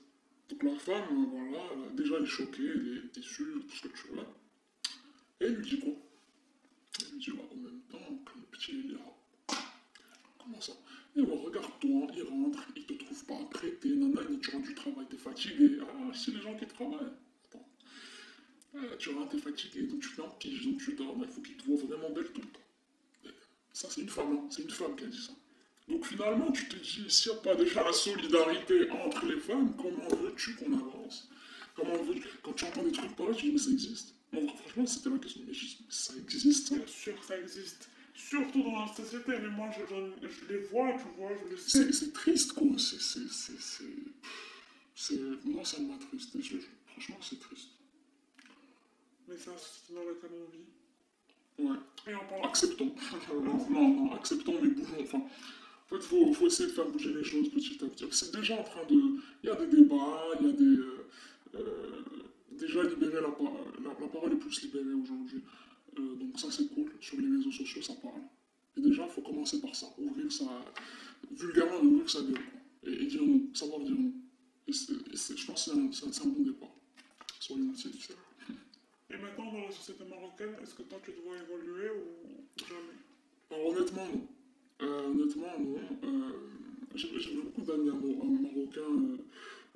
Donc 0.50 0.62
la 0.62 0.76
femme, 0.78 1.26
voilà, 1.30 1.64
déjà 1.94 2.16
elle 2.18 2.22
est 2.22 2.26
choquée, 2.26 2.62
elle 2.66 3.02
est 3.06 3.14
déçue, 3.16 3.46
tout 3.68 3.74
ce 3.74 3.88
que 3.88 3.96
tu 3.96 4.08
veux. 4.08 4.20
Et 5.40 5.44
elle 5.44 5.54
lui 5.54 5.68
dit 5.68 5.78
quoi 5.78 5.92
Elle 7.00 7.12
lui 7.12 7.18
dit, 7.18 7.30
en 7.30 7.56
même 7.56 7.80
temps, 7.90 8.22
que 8.24 8.38
le 8.38 8.44
petit 8.52 8.72
il. 8.72 8.98
Comment 10.38 10.60
ça 10.60 10.72
Et 11.16 11.22
bon, 11.22 11.36
regarde-toi, 11.36 12.06
il 12.14 12.22
rentre, 12.22 12.66
il 12.76 12.84
te 12.84 12.92
trouve 12.94 13.24
pas 13.26 13.38
traité, 13.50 13.90
nanani, 13.90 14.38
tu 14.38 14.50
rentres 14.50 14.68
du 14.68 14.74
travail, 14.74 15.06
t'es 15.10 15.16
fatigué. 15.16 15.78
Ah, 15.82 16.12
c'est 16.14 16.32
les 16.32 16.40
gens 16.40 16.56
qui 16.56 16.66
travaillent. 16.66 17.12
Attends. 17.44 17.68
Ah, 18.74 18.96
tu 18.98 19.10
rentres, 19.10 19.30
t'es 19.30 19.38
fatigué, 19.38 19.82
donc 19.82 20.00
tu 20.00 20.08
fais 20.08 20.22
un 20.22 20.28
pige, 20.38 20.64
donc 20.64 20.78
tu 20.78 20.94
dors, 20.94 21.16
il 21.20 21.28
faut 21.28 21.40
qu'il 21.40 21.56
te 21.56 21.64
voit 21.64 21.84
vraiment 21.84 22.10
belle 22.10 22.30
tout 22.32 22.42
le 23.24 23.30
Ça, 23.72 23.88
c'est 23.90 24.00
une 24.00 24.08
femme, 24.08 24.36
hein, 24.36 24.46
c'est 24.50 24.62
une 24.62 24.70
femme 24.70 24.96
qui 24.96 25.04
a 25.04 25.08
dit 25.08 25.20
ça. 25.20 25.32
Donc 25.88 26.04
finalement, 26.04 26.50
tu 26.50 26.68
te 26.68 26.76
dis, 26.76 27.04
s'il 27.08 27.32
n'y 27.32 27.38
a 27.38 27.40
pas 27.42 27.54
déjà 27.54 27.84
la 27.84 27.92
solidarité 27.92 28.90
entre 28.90 29.26
les 29.26 29.38
femmes, 29.38 29.74
comment 29.76 30.08
veux-tu 30.08 30.54
qu'on 30.56 30.72
avance? 30.72 31.28
Comment 31.76 32.02
veux 32.02 32.14
Quand 32.42 32.54
tu 32.54 32.64
entends 32.64 32.82
des 32.82 32.92
trucs 32.92 33.14
pareils, 33.14 33.36
tu 33.36 33.46
dis, 33.46 33.52
mais 33.52 33.58
ça 33.58 33.70
existe. 33.70 34.15
Franchement, 34.32 34.86
c'était 34.86 35.10
la 35.10 35.18
question, 35.18 35.42
mais 35.46 35.54
ça 35.88 36.14
existe, 36.16 36.74
Bien 36.74 36.86
sûr, 36.86 37.24
ça 37.24 37.38
existe. 37.38 37.88
Surtout 38.14 38.62
dans 38.62 38.80
la 38.84 38.92
société, 38.94 39.32
mais 39.40 39.48
moi 39.48 39.68
je, 39.70 39.80
je- 39.94 40.28
je 40.28 40.52
les 40.52 40.60
vois, 40.64 40.92
tu 40.94 41.04
vois, 41.18 41.30
je 41.44 41.50
le 41.50 41.56
sais. 41.56 41.92
C'est 41.92 42.12
triste, 42.12 42.52
quoi. 42.52 42.66
C'est. 42.78 43.00
c'est- 43.00 43.28
c'est- 43.30 43.60
c'est- 43.60 43.84
c'est- 44.94 45.20
Moi, 45.44 45.64
ça 45.64 45.78
m'attriste. 45.80 46.30
Franchement, 46.86 47.16
c'est 47.20 47.38
triste. 47.38 47.68
Mais 49.28 49.36
c'est 49.36 49.50
la 49.50 49.58
société 49.58 49.94
dans 49.94 50.04
laquelle 50.08 50.30
on 50.32 50.50
vit. 50.50 51.68
Ouais. 51.70 51.76
Et 52.08 52.14
en 52.14 52.24
parlant. 52.26 52.44
Acceptons. 52.48 52.94
non, 53.70 53.70
non, 53.70 54.12
acceptons, 54.14 54.58
mais 54.62 54.68
bougeons. 54.70 55.00
Enfin, 55.02 55.18
en 55.18 55.88
fait, 55.88 55.96
il 55.96 56.02
faut, 56.02 56.32
faut 56.32 56.46
essayer 56.46 56.68
de 56.70 56.74
faire 56.74 56.88
bouger 56.88 57.12
les 57.12 57.24
choses 57.24 57.50
petit 57.50 57.78
à 57.84 57.88
petit. 57.88 58.06
C'est 58.12 58.34
déjà 58.34 58.54
en 58.58 58.62
train 58.64 58.84
de. 58.84 58.94
Il 59.42 59.46
y 59.46 59.50
a 59.50 59.56
des 59.56 59.66
débats, 59.66 60.22
il 60.40 60.46
y 60.46 60.50
a 60.50 60.52
des. 60.52 60.64
euh, 60.64 61.08
euh, 61.54 62.02
déjà 62.56 62.82
libérer 62.82 63.20
la, 63.20 63.28
par- 63.30 63.52
la, 63.82 63.90
la 64.00 64.08
parole 64.08 64.32
est 64.32 64.36
plus 64.36 64.62
libérée 64.62 64.92
aujourd'hui. 64.94 65.42
Euh, 65.98 66.14
donc, 66.16 66.38
ça, 66.38 66.48
c'est 66.50 66.68
cool. 66.74 66.92
Sur 67.00 67.20
les 67.20 67.28
réseaux 67.28 67.50
sociaux, 67.52 67.82
ça 67.82 67.94
parle. 67.94 68.22
Et 68.76 68.80
déjà, 68.80 69.04
il 69.04 69.10
faut 69.10 69.22
commencer 69.22 69.60
par 69.60 69.74
ça. 69.74 69.86
Ouvrir 69.98 70.30
ça. 70.30 70.44
Vulgairement, 71.30 71.80
ouvrir 71.80 72.08
sa 72.10 72.20
gueule. 72.22 72.38
Et, 72.86 72.92
et 72.92 73.06
dire 73.06 73.22
non. 73.22 73.40
Savoir 73.54 73.80
dire 73.80 73.94
non. 73.96 74.12
Et, 74.68 74.72
je 74.72 75.46
pense 75.46 75.64
que 75.66 75.70
c'est 75.92 76.04
un, 76.22 76.26
un- 76.26 76.30
bon 76.30 76.42
départ. 76.42 76.68
Soyons 77.40 77.64
initiés. 77.64 77.90
Et 79.10 79.16
maintenant, 79.16 79.52
dans 79.52 79.60
la 79.66 79.70
société 79.70 80.04
marocaine, 80.04 80.56
est-ce 80.62 80.74
que 80.74 80.82
toi 80.82 80.98
tu 81.04 81.12
dois 81.12 81.36
évoluer 81.38 81.90
ou 81.90 82.58
jamais? 82.58 82.98
Alors 83.50 83.66
honnêtement, 83.68 84.04
non. 84.12 84.26
Euh, 84.82 85.06
honnêtement, 85.10 85.58
non. 85.60 85.78
Euh, 86.02 86.32
J'ai 86.96 87.34
beaucoup 87.36 87.62
d'amis 87.62 87.86
maro- 87.86 88.20
euh, 88.24 88.42
marocains 88.42 89.22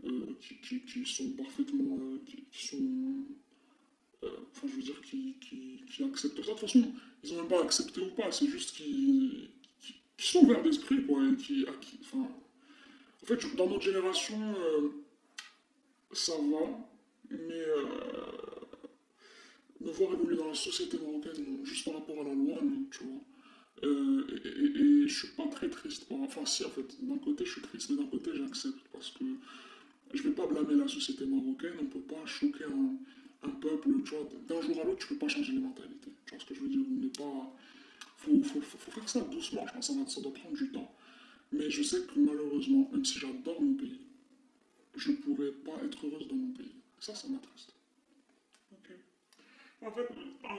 euh, 0.04 0.34
qui, 0.40 1.04
sont 1.06 1.30
parfaitement... 1.32 1.98
euh, 2.00 2.18
qui, 2.26 2.66
sont... 2.66 3.24
euh, 4.24 4.28
Enfin, 4.52 4.66
je 4.68 4.76
veux 4.76 4.82
dire, 4.82 5.00
qui, 5.02 5.36
qui, 5.40 6.02
acceptent 6.04 6.36
ça. 6.42 6.42
De 6.42 6.50
toute 6.50 6.60
façon, 6.60 6.92
ils 7.22 7.32
ont 7.32 7.36
même 7.36 7.48
pas 7.48 7.62
accepté 7.62 8.00
ou 8.00 8.10
pas. 8.14 8.30
C'est 8.32 8.48
juste 8.48 8.74
qu'ils 8.76 9.48
qui, 9.80 9.94
qui 10.16 10.26
sont 10.32 10.40
ouverts 10.44 10.62
d'esprit, 10.62 11.04
quoi. 11.06 11.20
Qui, 11.38 11.66
enfin, 12.00 12.28
en 13.22 13.26
fait, 13.26 13.56
dans 13.56 13.68
notre 13.68 13.82
génération, 13.82 14.38
ça 16.12 16.32
va. 16.36 16.88
Mais... 17.30 17.64
me 19.80 19.90
voir 19.92 20.12
évoluer 20.12 20.36
dans 20.36 20.48
la 20.48 20.54
société 20.54 20.98
marocaine, 20.98 21.64
juste 21.64 21.84
par 21.84 21.94
rapport 21.94 22.20
à 22.20 22.24
la 22.24 22.34
loi, 22.34 22.58
tu 22.90 23.04
vois. 23.04 23.22
Et, 23.82 23.86
et- 23.86 24.80
et 25.04 25.08
je 25.08 25.18
suis 25.18 25.28
pas 25.28 25.46
très 25.48 25.70
triste. 25.70 26.06
Enfin, 26.10 26.44
si, 26.44 26.64
en 26.64 26.70
fait, 26.70 26.88
d'un 27.02 27.16
côté, 27.18 27.44
je 27.46 27.52
suis 27.52 27.62
triste, 27.62 27.90
mais 27.90 27.96
d'un 27.96 28.06
côté, 28.10 28.30
j'accepte. 28.34 28.78
Parce 28.92 29.10
que 29.10 29.24
je 30.12 30.22
vais 30.22 30.30
pas 30.30 30.46
blâmer 30.46 30.74
la 30.74 30.88
société 30.88 31.24
marocaine, 31.26 31.74
on 31.80 31.86
peut 31.86 32.00
pas 32.00 32.24
choquer 32.26 32.64
un, 32.64 33.48
peuple, 33.48 33.88
tu 34.04 34.14
vois. 34.14 34.28
D'un 34.48 34.60
jour 34.60 34.80
à 34.80 34.84
l'autre, 34.84 34.98
tu 34.98 35.06
peux 35.08 35.18
pas 35.18 35.28
changer 35.28 35.52
les 35.52 35.60
mentalités. 35.60 36.12
Tu 36.26 36.34
vois 36.34 36.40
ce 36.40 36.46
que 36.46 36.54
je 36.54 36.60
veux 36.60 36.68
dire 36.68 36.80
On 36.88 37.00
n'est 37.00 37.08
pas. 37.08 37.56
Faut, 38.16 38.42
faire 38.42 39.08
ça 39.08 39.20
doucement, 39.20 39.66
je 39.66 39.72
pense 39.72 39.88
que 39.88 39.94
ça, 39.94 40.06
ça 40.06 40.20
doit 40.20 40.34
prendre 40.34 40.56
du 40.56 40.70
temps. 40.70 40.94
Mais 41.52 41.70
je 41.70 41.82
sais 41.82 42.02
que 42.02 42.18
malheureusement, 42.18 42.88
même 42.92 43.04
si 43.04 43.18
j'adore 43.18 43.60
mon 43.60 43.74
pays, 43.74 44.00
je 44.94 45.12
pourrais 45.12 45.52
pas 45.52 45.82
être 45.84 46.06
heureuse 46.06 46.28
dans 46.28 46.36
mon 46.36 46.52
pays. 46.52 46.74
Ça, 46.98 47.14
ça 47.14 47.28
m'attriste. 47.28 47.72
Ok. 48.72 48.90
En 49.82 49.90
fait, 49.90 50.08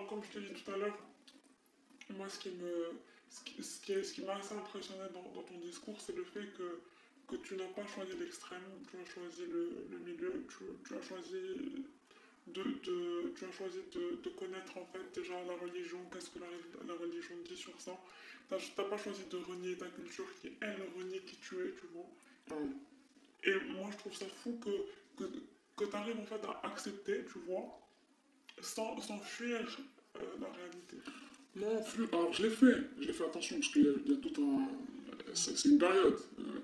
comme 0.10 0.24
je 0.24 0.40
te 0.40 0.40
dis 0.40 0.62
tout 0.62 0.72
à 0.72 0.78
l'heure, 0.78 0.98
moi 2.18 2.28
ce 2.30 2.40
qui 2.40 4.22
m'a 4.22 4.36
assez 4.36 4.56
impressionné 4.56 5.04
dans 5.14 5.44
ton 5.44 5.58
discours, 5.60 6.00
c'est 6.02 6.16
le 6.16 6.24
fait 6.24 6.48
que, 6.58 6.82
que 7.32 7.38
tu 7.38 7.56
n'as 7.56 7.68
pas 7.68 7.88
choisi 7.88 8.12
l'extrême, 8.20 8.62
tu 8.90 8.98
as 8.98 9.06
choisi 9.06 9.44
le, 9.50 9.98
milieu, 10.00 10.46
tu, 10.50 10.94
as 10.94 11.02
choisi 11.02 11.86
de, 12.48 12.64
tu 12.84 13.46
as 13.46 13.52
choisi 13.52 13.80
de, 13.94 14.30
connaître 14.32 14.78
en 14.78 14.86
fait 14.86 15.22
déjà 15.22 15.36
la 15.46 15.54
religion, 15.54 16.00
qu'est-ce 16.12 16.30
que 16.30 16.40
la, 16.40 16.94
religion 16.94 17.36
dit 17.48 17.56
sur 17.56 17.80
ça. 17.80 17.98
Tu 18.50 18.56
n'as 18.78 18.84
pas 18.84 18.98
choisi 18.98 19.22
de 19.32 19.38
renier 19.38 19.78
ta 19.78 19.88
culture 19.88 20.28
qui, 20.42 20.52
elle, 20.60 20.82
renie 20.98 21.22
qui 21.22 21.38
tu 21.38 21.56
es, 21.56 21.72
tu 21.72 21.88
vois. 21.94 22.60
Et 23.44 23.56
moi, 23.72 23.90
je 23.94 23.98
trouve 23.98 24.14
ça 24.14 24.26
fou 24.44 24.60
que, 24.62 25.24
que, 25.24 25.30
que 25.78 25.86
tu 25.90 25.96
arrives 25.96 26.20
en 26.20 26.26
fait 26.26 26.44
à 26.46 26.68
accepter, 26.68 27.24
tu 27.32 27.40
vois, 27.48 27.80
sans, 28.62 29.00
sans 29.00 29.20
fuir 29.20 29.62
euh, 30.18 30.20
la 30.42 30.50
réalité. 30.52 30.98
Non. 31.56 31.82
Alors, 32.12 32.34
je 32.34 32.44
l'ai 32.44 32.50
fait. 32.50 32.76
Je 33.00 33.08
l'ai 33.08 33.14
fait 33.14 33.26
attention 33.26 33.58
parce 33.58 33.72
qu'il 33.72 33.84
y, 33.84 34.14
a 34.14 34.18
tout 34.18 34.42
un. 34.42 34.68
C'est 35.34 35.66
une 35.66 35.78
période. 35.78 36.20
Euh, 36.40 36.61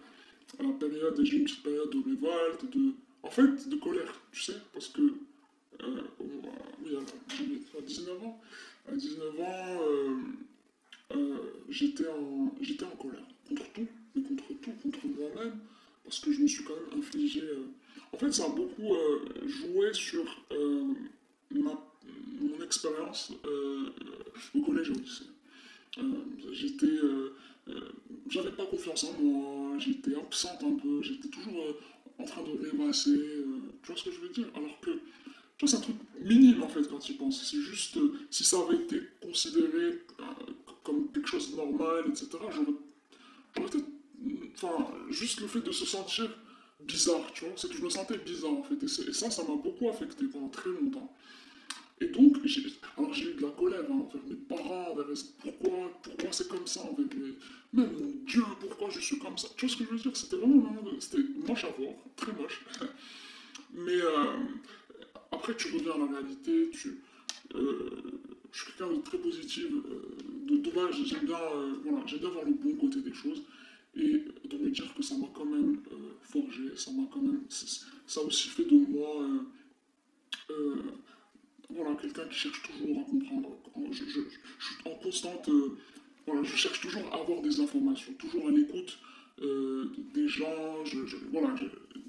à 0.60 0.64
la 0.64 0.74
période, 0.74 1.18
une 1.20 1.44
petite 1.44 1.64
période 1.64 1.90
de 1.90 2.04
révolte, 2.10 2.66
de. 2.76 2.92
En 3.24 3.30
fait, 3.30 3.68
de 3.70 3.76
colère, 3.78 4.14
tu 4.32 4.42
sais, 4.42 4.56
parce 4.74 4.88
que. 4.88 5.02
euh, 5.84 6.02
oui, 6.20 6.96
à, 6.96 7.78
à 7.78 7.82
19 7.82 8.24
ans. 8.24 8.42
À 8.88 8.96
19 8.96 9.40
ans, 9.42 9.82
euh, 9.82 10.16
euh, 11.16 11.38
j'étais 11.70 12.08
en, 12.08 12.54
j'étais 12.62 12.86
en 12.86 12.96
colère. 12.96 13.26
Contre 13.48 13.64
tout, 13.74 13.88
mais 14.16 14.22
contre 14.24 14.48
tout, 14.62 14.72
contre 14.82 15.00
moi-même. 15.08 15.58
Parce 16.04 16.20
que 16.20 16.32
je 16.32 16.40
me 16.42 16.48
suis 16.48 16.64
quand 16.64 16.74
même 16.76 17.00
infligé. 17.00 17.44
En 18.14 18.18
fait, 18.18 18.32
ça 18.32 18.46
a 18.46 18.50
beaucoup 18.50 18.96
joué 19.46 19.94
sur 19.94 20.24
mon 21.52 22.64
expérience 22.64 23.34
au 24.56 24.62
collège 24.62 24.90
et 24.90 24.92
au 24.92 25.00
lycée. 25.00 25.26
J'étais, 26.54 27.00
euh, 27.70 27.92
j'avais 28.30 28.52
pas 28.52 28.66
confiance 28.66 29.04
en 29.06 29.22
moi, 29.22 29.78
j'étais 29.80 30.16
absente 30.16 30.64
un 30.64 30.76
peu, 30.76 31.02
j'étais 31.02 31.30
toujours 31.30 31.62
euh, 31.62 32.24
en 32.24 32.26
train 32.26 32.42
de 32.44 32.70
rêvasser, 32.70 33.12
euh, 33.12 33.60
tu 33.82 33.88
vois 33.88 33.98
ce 33.98 34.04
que 34.04 34.12
je 34.12 34.20
veux 34.20 34.30
dire? 34.30 34.48
Alors 34.56 34.80
que, 34.82 34.92
tu 34.92 35.66
vois, 35.66 35.70
c'est 35.70 35.78
un 35.78 35.82
truc 35.82 35.96
minime 36.22 36.64
en 36.64 36.68
fait 36.68 36.88
quand 36.88 37.00
tu 37.00 37.14
penses. 37.14 37.44
C'est 37.44 37.62
juste, 37.62 37.98
si 38.30 38.44
ça 38.44 38.58
avait 38.60 38.78
été 38.84 39.02
considéré 39.22 40.02
comme 40.84 41.12
quelque 41.12 41.28
chose 41.28 41.52
de 41.52 41.58
normal, 41.58 42.06
etc., 42.08 42.30
j'aurais, 42.50 42.74
peut-être, 43.54 43.86
enfin, 44.56 44.88
juste 45.10 45.42
le 45.42 45.48
fait 45.48 45.62
de 45.62 45.72
se 45.72 45.86
sentir 45.86 46.30
bizarre, 46.82 47.32
tu 47.34 47.46
vois, 47.46 47.54
c'est 47.56 47.70
que 47.70 47.76
je 47.76 47.84
me 47.84 47.90
sentais 47.90 48.18
bizarre 48.18 48.52
en 48.52 48.64
fait, 48.64 48.82
et 48.84 49.14
ça, 49.14 49.30
ça 49.32 49.44
m'a 49.44 49.56
beaucoup 49.56 49.90
affecté 49.90 50.26
pendant 50.26 50.50
très 50.50 50.70
longtemps. 50.70 51.12
Et 52.00 52.08
donc, 52.08 52.38
j'ai, 52.46 52.62
alors 52.96 53.14
j'ai 53.14 53.32
eu 53.32 53.34
de 53.34 53.42
la 53.42 53.50
colère 53.50 53.84
hein, 53.90 54.06
envers 54.06 54.24
mes 54.28 54.36
parents, 54.36 54.96
pourquoi, 55.42 56.00
pourquoi 56.04 56.32
c'est 56.32 56.48
comme 56.48 56.68
ça, 56.68 56.82
envers 56.82 57.08
mes, 57.16 57.34
même 57.74 57.92
mon 57.92 58.12
Dieu, 58.26 58.44
pourquoi 58.60 58.90
je 58.92 59.00
suis 59.00 59.18
comme 59.18 59.38
ça. 59.38 59.48
Tu 59.58 59.66
vois 59.66 59.74
ce 59.74 59.80
que 59.80 59.86
je 59.86 59.90
veux 59.90 59.98
dire? 59.98 60.16
C'était 60.16 60.36
vraiment, 60.36 60.76
c'était 61.00 61.24
moche 61.48 61.64
à 61.64 61.70
voir, 61.70 61.94
très 62.16 62.32
moche. 62.34 62.64
Mais 63.74 64.00
euh, 64.00 64.36
après, 65.32 65.56
tu 65.56 65.74
reviens 65.74 65.94
à 65.94 65.98
la 65.98 66.20
réalité, 66.20 66.70
tu, 66.72 67.00
euh, 67.56 67.90
je 68.52 68.64
suis 68.64 68.74
quelqu'un 68.74 68.94
de 68.94 69.02
très 69.02 69.18
positif, 69.18 69.66
euh, 69.66 70.18
de 70.50 70.58
dommage, 70.58 71.04
j'aime 71.04 71.26
bien, 71.26 71.40
voilà, 71.84 72.06
j'aime 72.06 72.20
bien 72.20 72.30
voir 72.30 72.46
le 72.46 72.54
bon 72.54 72.76
côté 72.76 73.02
des 73.02 73.14
choses 73.14 73.42
et 73.96 74.24
de 74.46 74.58
me 74.58 74.70
dire 74.70 74.94
que 74.94 75.02
ça 75.02 75.18
m'a 75.18 75.28
quand 75.34 75.46
même 75.46 75.80
forgé, 76.22 76.76
ça 76.76 76.92
m'a 76.92 77.08
quand 77.12 77.22
même, 77.22 77.42
ça 77.50 78.22
aussi 78.22 78.50
fait 78.50 78.66
de 78.66 78.76
moi. 78.76 79.28
Voilà, 81.78 81.96
quelqu'un 81.96 82.26
qui 82.28 82.36
cherche 82.36 82.62
toujours 82.64 83.00
à 83.00 83.04
comprendre. 83.04 83.60
Je, 83.92 84.04
suis 84.04 84.22
en 84.86 84.96
constante. 84.96 85.48
euh, 85.50 85.78
voilà, 86.26 86.44
je 86.44 86.56
cherche 86.56 86.82
toujours 86.82 87.04
à 87.14 87.20
avoir 87.22 87.42
des 87.42 87.60
informations, 87.62 88.12
toujours 88.14 88.48
à 88.48 88.52
l'écoute 88.52 89.00
euh, 89.42 89.92
des 90.14 90.28
gens. 90.28 90.84
Voilà, 91.32 91.56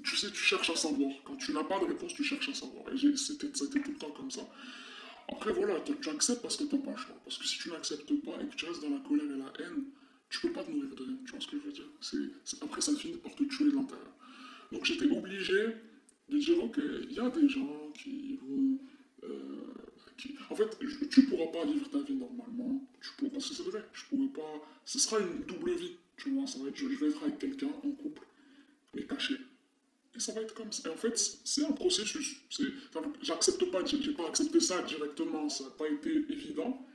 tu 0.03 0.15
sais, 0.17 0.31
tu 0.31 0.43
cherches 0.43 0.69
à 0.71 0.75
savoir. 0.75 1.11
Quand 1.23 1.35
tu 1.37 1.53
n'as 1.53 1.63
pas 1.63 1.79
de 1.79 1.85
réponse, 1.85 2.13
tu 2.13 2.23
cherches 2.23 2.49
à 2.49 2.53
savoir. 2.53 2.83
Et 2.93 3.15
c'était 3.15 3.49
tout 3.49 3.91
le 3.91 3.97
temps 3.97 4.11
comme 4.11 4.31
ça. 4.31 4.41
Après, 5.31 5.53
voilà, 5.53 5.79
tu, 5.81 6.09
acceptes 6.09 6.41
parce 6.41 6.57
que 6.57 6.63
tu 6.63 6.75
n'as 6.75 6.81
pas 6.81 6.91
le 6.91 6.97
choix. 6.97 7.15
Parce 7.23 7.37
que 7.37 7.45
si 7.45 7.59
tu 7.59 7.69
n'acceptes 7.69 8.11
pas 8.25 8.41
et 8.41 8.47
que 8.47 8.55
tu 8.55 8.65
restes 8.65 8.81
dans 8.81 8.89
la 8.89 8.99
colère 8.99 9.25
et 9.25 9.37
la 9.37 9.65
haine, 9.65 9.83
tu 10.29 10.39
peux 10.41 10.51
pas 10.51 10.63
te 10.63 10.71
nourrir 10.71 10.95
de 10.95 11.03
haine. 11.03 11.17
Tu 11.25 11.31
vois 11.31 11.39
ce 11.39 11.47
que 11.47 11.57
je 11.57 11.65
veux 11.65 11.71
dire? 11.71 11.89
C'est- 12.01 12.63
Après, 12.63 12.81
ça 12.81 12.95
finit 12.95 13.17
par 13.17 13.35
te 13.35 13.43
tuer 13.43 13.65
de 13.65 13.71
l'intérieur. 13.71 14.13
Donc, 14.71 14.85
j'étais 14.85 15.09
obligé 15.09 15.67
de 16.29 16.37
dire 16.37 16.63
ok, 16.63 16.79
il 17.09 17.15
y 17.15 17.19
a 17.19 17.29
des 17.29 17.47
gens 17.47 17.91
qui 17.93 18.37
vont. 18.41 18.77
Euh, 19.23 19.73
En 20.49 20.55
fait, 20.55 20.77
je- 20.81 21.05
tu 21.05 21.23
pourras 21.27 21.47
pas 21.47 21.63
vivre 21.65 21.89
ta 21.89 21.99
vie 21.99 22.15
normalement. 22.15 22.81
Tu 23.01 23.09
pourras, 23.17 23.31
parce 23.31 23.49
que 23.49 23.55
c'est 23.55 23.63
vrai, 23.63 23.83
je 23.93 24.03
pourrais 24.05 24.27
pas. 24.27 24.61
Ce 24.85 24.99
sera 24.99 25.19
une 25.19 25.43
double 25.47 25.71
vie, 25.75 25.93
tu 26.17 26.31
vois. 26.31 26.45
Ça 26.47 26.59
va 26.59 26.67
être, 26.69 26.75
je, 26.75 26.87
vais 26.87 27.07
être 27.07 27.23
avec 27.23 27.39
quelqu'un 27.39 27.67
en 27.83 27.91
couple, 27.91 28.23
mais 28.93 29.03
caché. 29.05 29.35
Et 30.15 30.19
ça 30.19 30.33
va 30.33 30.41
être 30.41 30.53
comme 30.53 30.71
ça. 30.71 30.89
Et 30.89 30.91
en 30.91 30.97
fait, 30.97 31.17
c'est 31.45 31.63
un 31.65 31.71
processus. 31.71 32.41
J'accepte 33.21 33.63
pas, 33.71 33.85
j'ai 33.85 34.13
pas 34.13 34.27
accepté 34.27 34.59
ça 34.59 34.81
directement, 34.81 35.47
ça 35.47 35.65
n'a 35.65 35.69
pas 35.71 35.87
été 35.87 36.09
évident. 36.29 36.85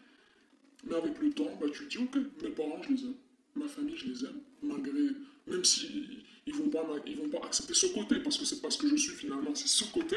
Mais 0.87 0.97
avec 0.97 1.19
le 1.21 1.31
temps, 1.33 1.51
bah, 1.61 1.67
tu 1.73 1.85
te 1.87 1.91
dis 1.97 1.99
ok, 2.05 2.17
mes 2.43 2.51
parents, 2.51 2.83
je 2.83 2.93
les 2.93 3.03
aime. 3.05 3.15
Ma 3.55 3.69
famille, 3.69 3.97
je 3.97 4.07
les 4.09 4.25
aime. 4.25 4.41
Malgré. 4.63 4.93
Même 5.47 5.65
si 5.65 5.89
ils 6.47 6.55
vont 6.55 6.69
pas, 6.69 6.85
ils 7.07 7.17
vont 7.17 7.29
pas 7.29 7.47
accepter 7.47 7.75
ce 7.75 7.87
côté, 7.87 8.17
parce 8.21 8.37
que 8.37 8.45
c'est 8.45 8.61
pas 8.61 8.71
ce 8.71 8.79
que 8.79 8.89
je 8.89 8.97
suis 8.97 9.13
finalement, 9.13 9.55
c'est 9.55 9.69
ce 9.69 9.85
côté. 9.93 10.17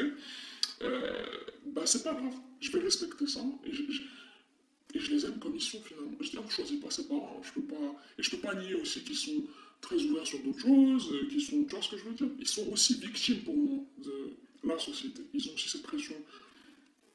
Euh, 0.82 1.26
bah 1.66 1.82
c'est 1.86 2.02
pas 2.02 2.14
grave, 2.14 2.34
je 2.60 2.70
vais 2.72 2.80
respecter 2.80 3.26
ça 3.26 3.40
et 3.64 3.72
je, 3.72 5.10
les 5.10 5.26
aime 5.26 5.38
comme 5.38 5.54
ils 5.54 5.62
sont 5.62 5.80
finalement. 5.82 6.16
Je 6.20 6.30
dis, 6.30 6.38
on 6.38 6.44
ne 6.44 6.50
choisit 6.50 6.80
pas 6.80 6.90
ses 6.90 7.06
parents, 7.06 7.40
je 7.42 7.52
peux 7.52 7.66
pas, 7.66 8.02
et 8.18 8.22
je 8.22 8.30
peux 8.30 8.38
pas 8.38 8.54
nier 8.54 8.74
aussi 8.74 9.02
qu'ils 9.02 9.16
sont 9.16 9.42
très 9.80 9.96
ouverts 9.96 10.26
sur 10.26 10.38
d'autres 10.40 10.60
choses, 10.60 11.12
qu'ils 11.28 11.42
sont, 11.42 11.64
tu 11.64 11.74
vois 11.74 11.82
ce 11.82 11.90
que 11.90 11.98
je 11.98 12.04
veux 12.04 12.14
dire? 12.14 12.28
Ils 12.38 12.48
sont 12.48 12.66
aussi 12.72 12.94
victimes 12.94 13.40
pour 13.40 13.56
moi 13.56 13.84
de 13.98 14.32
la 14.64 14.78
société. 14.78 15.22
Ils 15.34 15.48
ont 15.48 15.54
aussi 15.54 15.68
cette 15.68 15.82
pression 15.82 16.16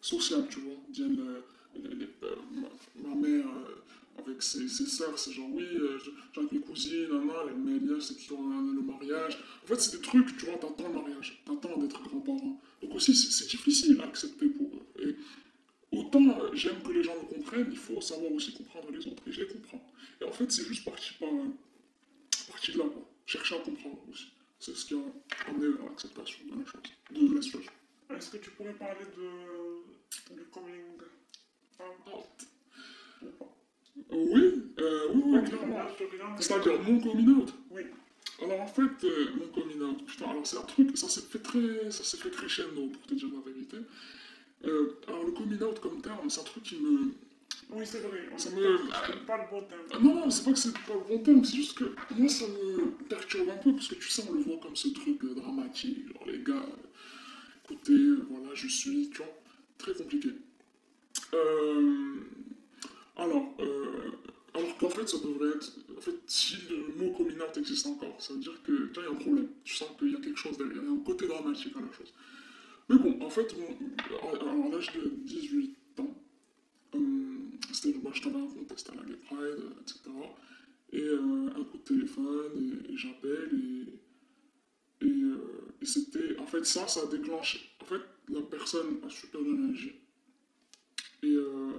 sociale, 0.02 0.47
tu 0.49 0.60
vois. 0.60 0.76
Viennent, 0.91 1.19
euh, 1.19 2.36
ma, 3.04 3.15
mère 3.15 3.45
euh, 3.47 4.21
avec 4.21 4.41
ses, 4.43 4.67
ses 4.67 4.86
sœurs, 4.86 5.17
c'est 5.17 5.32
genre 5.32 5.49
oui, 5.52 5.65
j'ai 6.04 6.39
avec 6.39 6.52
mes 6.52 6.60
cousines, 6.60 7.10
nan, 7.10 7.30
les 7.47 7.71
médias, 7.71 7.99
c'est 7.99 8.15
qui 8.15 8.32
ont 8.32 8.47
le 8.47 8.82
mariage. 8.82 9.38
En 9.63 9.67
fait, 9.67 9.80
c'est 9.80 9.97
des 9.97 10.02
trucs, 10.02 10.38
tu 10.38 10.45
vois, 10.45 10.56
t'attends 10.56 10.88
le 10.88 10.93
mariage, 10.93 11.41
t'attends 11.45 11.78
d'être 11.78 12.02
grand-parent. 12.04 12.23
C'est 12.99 13.13
c'est 13.13 13.47
difficile 13.49 13.99
à 14.01 14.06
accepter 14.06 14.47
pour 14.47 14.67
eux. 14.67 14.86
Et 15.91 15.97
autant 15.97 16.27
euh, 16.39 16.49
j'aime 16.53 16.82
que 16.84 16.91
les 16.91 17.03
gens 17.03 17.15
me 17.15 17.27
comprennent, 17.36 17.67
il 17.71 17.77
faut 17.77 17.99
savoir 18.01 18.32
aussi 18.32 18.53
comprendre 18.53 18.91
les 18.91 19.06
autres. 19.08 19.23
Et 19.27 19.32
je 19.32 19.41
les 19.41 19.47
comprends. 19.47 19.84
Et 20.21 20.25
en 20.25 20.32
fait, 20.32 20.51
c'est 20.51 20.63
juste 20.65 20.86
parti, 20.86 21.13
par, 21.19 21.29
parti 22.49 22.71
de 22.73 22.77
là, 22.79 22.86
quoi. 22.86 23.10
Chercher 23.25 23.56
à 23.56 23.60
comprendre 23.60 23.99
aussi. 24.12 24.27
C'est 24.60 24.75
ce 24.75 24.86
qui 24.86 24.93
a 24.95 25.49
amené 25.49 25.67
à 25.82 25.89
l'acceptation 25.89 26.39
de 26.45 26.60
la 26.60 26.65
chose, 26.65 26.82
de 27.29 27.36
la 27.36 27.41
situation. 27.41 27.71
Est-ce 28.15 28.29
que 28.32 28.38
tu 28.38 28.51
pourrais 28.51 28.73
parler 28.73 29.06
de, 29.17 30.36
du 30.36 30.43
coming 30.45 30.84
out 31.79 32.47
ou 33.21 33.25
pas 33.39 33.56
Oui, 34.12 34.63
euh, 34.79 35.08
oui, 35.13 35.21
oui, 35.25 35.38
Ok, 35.39 35.45
clairement. 35.49 35.77
là, 35.77 35.88
je 35.97 36.03
te 36.06 36.12
regarde. 36.12 36.41
C'est-à-dire 36.41 36.82
mon 36.84 36.99
coming 36.99 37.29
out. 37.29 37.53
Oui. 37.71 37.82
Alors 38.41 38.62
en 38.62 38.67
fait, 38.67 39.03
euh, 39.03 39.27
mon 39.38 39.47
coming 39.47 39.82
out, 39.82 40.06
putain, 40.06 40.29
alors 40.29 40.45
c'est 40.45 40.58
un 40.58 40.62
truc, 40.63 40.97
ça 40.97 41.08
s'est 41.10 41.21
fait 41.21 41.39
très, 42.30 42.48
crescendo 42.48 42.88
pour 42.88 43.02
te 43.04 43.14
dire 43.16 43.28
la 43.34 43.52
vérité. 43.52 43.78
Euh, 44.66 44.96
alors 45.08 45.26
le 45.26 45.32
coming 45.32 45.62
out 45.62 45.80
comme 45.80 46.02
terme, 46.02 46.30
c'est 46.30 46.42
un 46.42 46.44
truc 46.46 46.64
qui 46.64 46.78
me, 46.78 47.12
Oui, 47.70 47.86
c'est 47.86 48.00
vrai. 48.00 48.30
Ça 48.38 48.50
me- 48.52 48.78
c'est 49.08 49.26
pas 49.26 49.38
le 49.38 49.50
bon 49.50 49.62
terme. 49.68 49.82
Ah 49.94 50.00
non, 50.00 50.16
non, 50.16 50.30
c'est 50.30 50.44
pas 50.46 50.52
que 50.54 50.58
c'est 50.60 50.74
pas 50.74 50.94
le 50.94 51.08
bon 51.18 51.24
terme, 51.24 51.44
c'est 51.44 51.56
juste 51.58 51.78
que 51.78 51.86
moi 52.16 52.30
ça 52.30 52.46
me 52.48 52.92
perturbe 53.10 53.50
un 53.50 53.58
peu 53.58 53.74
parce 53.74 53.88
que 53.88 53.96
tu 53.96 54.10
sais, 54.10 54.24
on 54.30 54.34
le 54.34 54.42
voit 54.42 54.58
comme 54.62 54.76
ce 54.76 54.90
truc 54.90 55.24
dramatique, 55.36 56.08
genre 56.14 56.24
les 56.28 56.40
gars, 56.44 56.66
écoutez, 57.66 57.98
voilà, 58.30 58.54
je 58.54 58.68
suis, 58.68 59.10
tu 59.10 59.18
vois, 59.18 59.34
très 59.78 59.94
compliqué. 59.94 60.30
Euh, 61.34 62.16
alors, 63.18 63.54
euh, 63.60 64.12
alors 64.54 64.78
qu'en 64.78 64.89
fait, 64.89 65.08
ça 65.08 65.18
devrait 65.18 65.50
être, 65.50 65.72
en 65.98 66.02
fait, 66.02 66.16
si 66.28 66.58
le 66.70 66.94
mot 66.96 67.12
coming 67.12 67.38
existe 67.56 67.88
encore, 67.88 68.22
ça 68.22 68.34
veut 68.34 68.39
dire 68.39 68.62
que, 68.63 68.72
vois, 68.94 69.04
il 69.04 69.04
y 69.04 69.08
a 69.08 69.12
un 69.12 69.16
problème, 69.16 69.48
tu 69.63 69.76
sens 69.76 69.89
qu'il 69.98 70.12
y 70.12 70.16
a 70.16 70.20
quelque 70.20 70.38
chose 70.38 70.58
derrière, 70.58 70.78
il 70.78 70.86
y 70.86 70.88
a 70.88 70.92
un 70.92 71.04
côté 71.04 71.28
dramatique 71.28 71.74
à 71.76 71.82
la 71.82 71.92
chose. 71.92 72.13
Mais 72.89 72.98
bon, 72.98 73.26
en 73.26 73.30
fait, 73.30 73.56
à 74.12 74.70
l'âge 74.70 74.94
de 74.94 75.10
18 75.24 76.00
ans, 76.00 76.16
euh, 76.96 77.00
c'était, 77.72 77.98
moi 78.00 78.12
je 78.13 78.22
t'avais 78.22 78.39
raconté, 78.39 78.76
c'était 78.78 78.92
à 78.92 78.96
la 78.96 79.04
Gay 79.04 79.18
Pride, 79.26 79.63
etc. 79.82 80.00
Et 80.92 81.02
euh, 81.02 81.50
un 81.56 81.63
coup 81.63 81.78
de 81.78 81.84
téléphone, 81.84 82.84
et, 82.88 82.96
j'appelle, 82.96 83.50
et, 85.02 85.06
et, 85.06 85.10
euh, 85.10 85.74
et 85.82 85.86
c'était, 85.86 86.38
en 86.38 86.46
fait, 86.46 86.63
ça, 86.66 86.88
ça 86.88 87.02
a 87.02 87.06
déclenché. 87.08 87.60
En 87.82 87.86
fait, 87.86 88.02
la 88.30 88.42
personne 88.42 89.00
a 89.04 89.10
super 89.10 89.42
bien 89.42 89.66
réagi. 89.66 89.94
Et, 91.24 91.36
euh, 91.36 91.72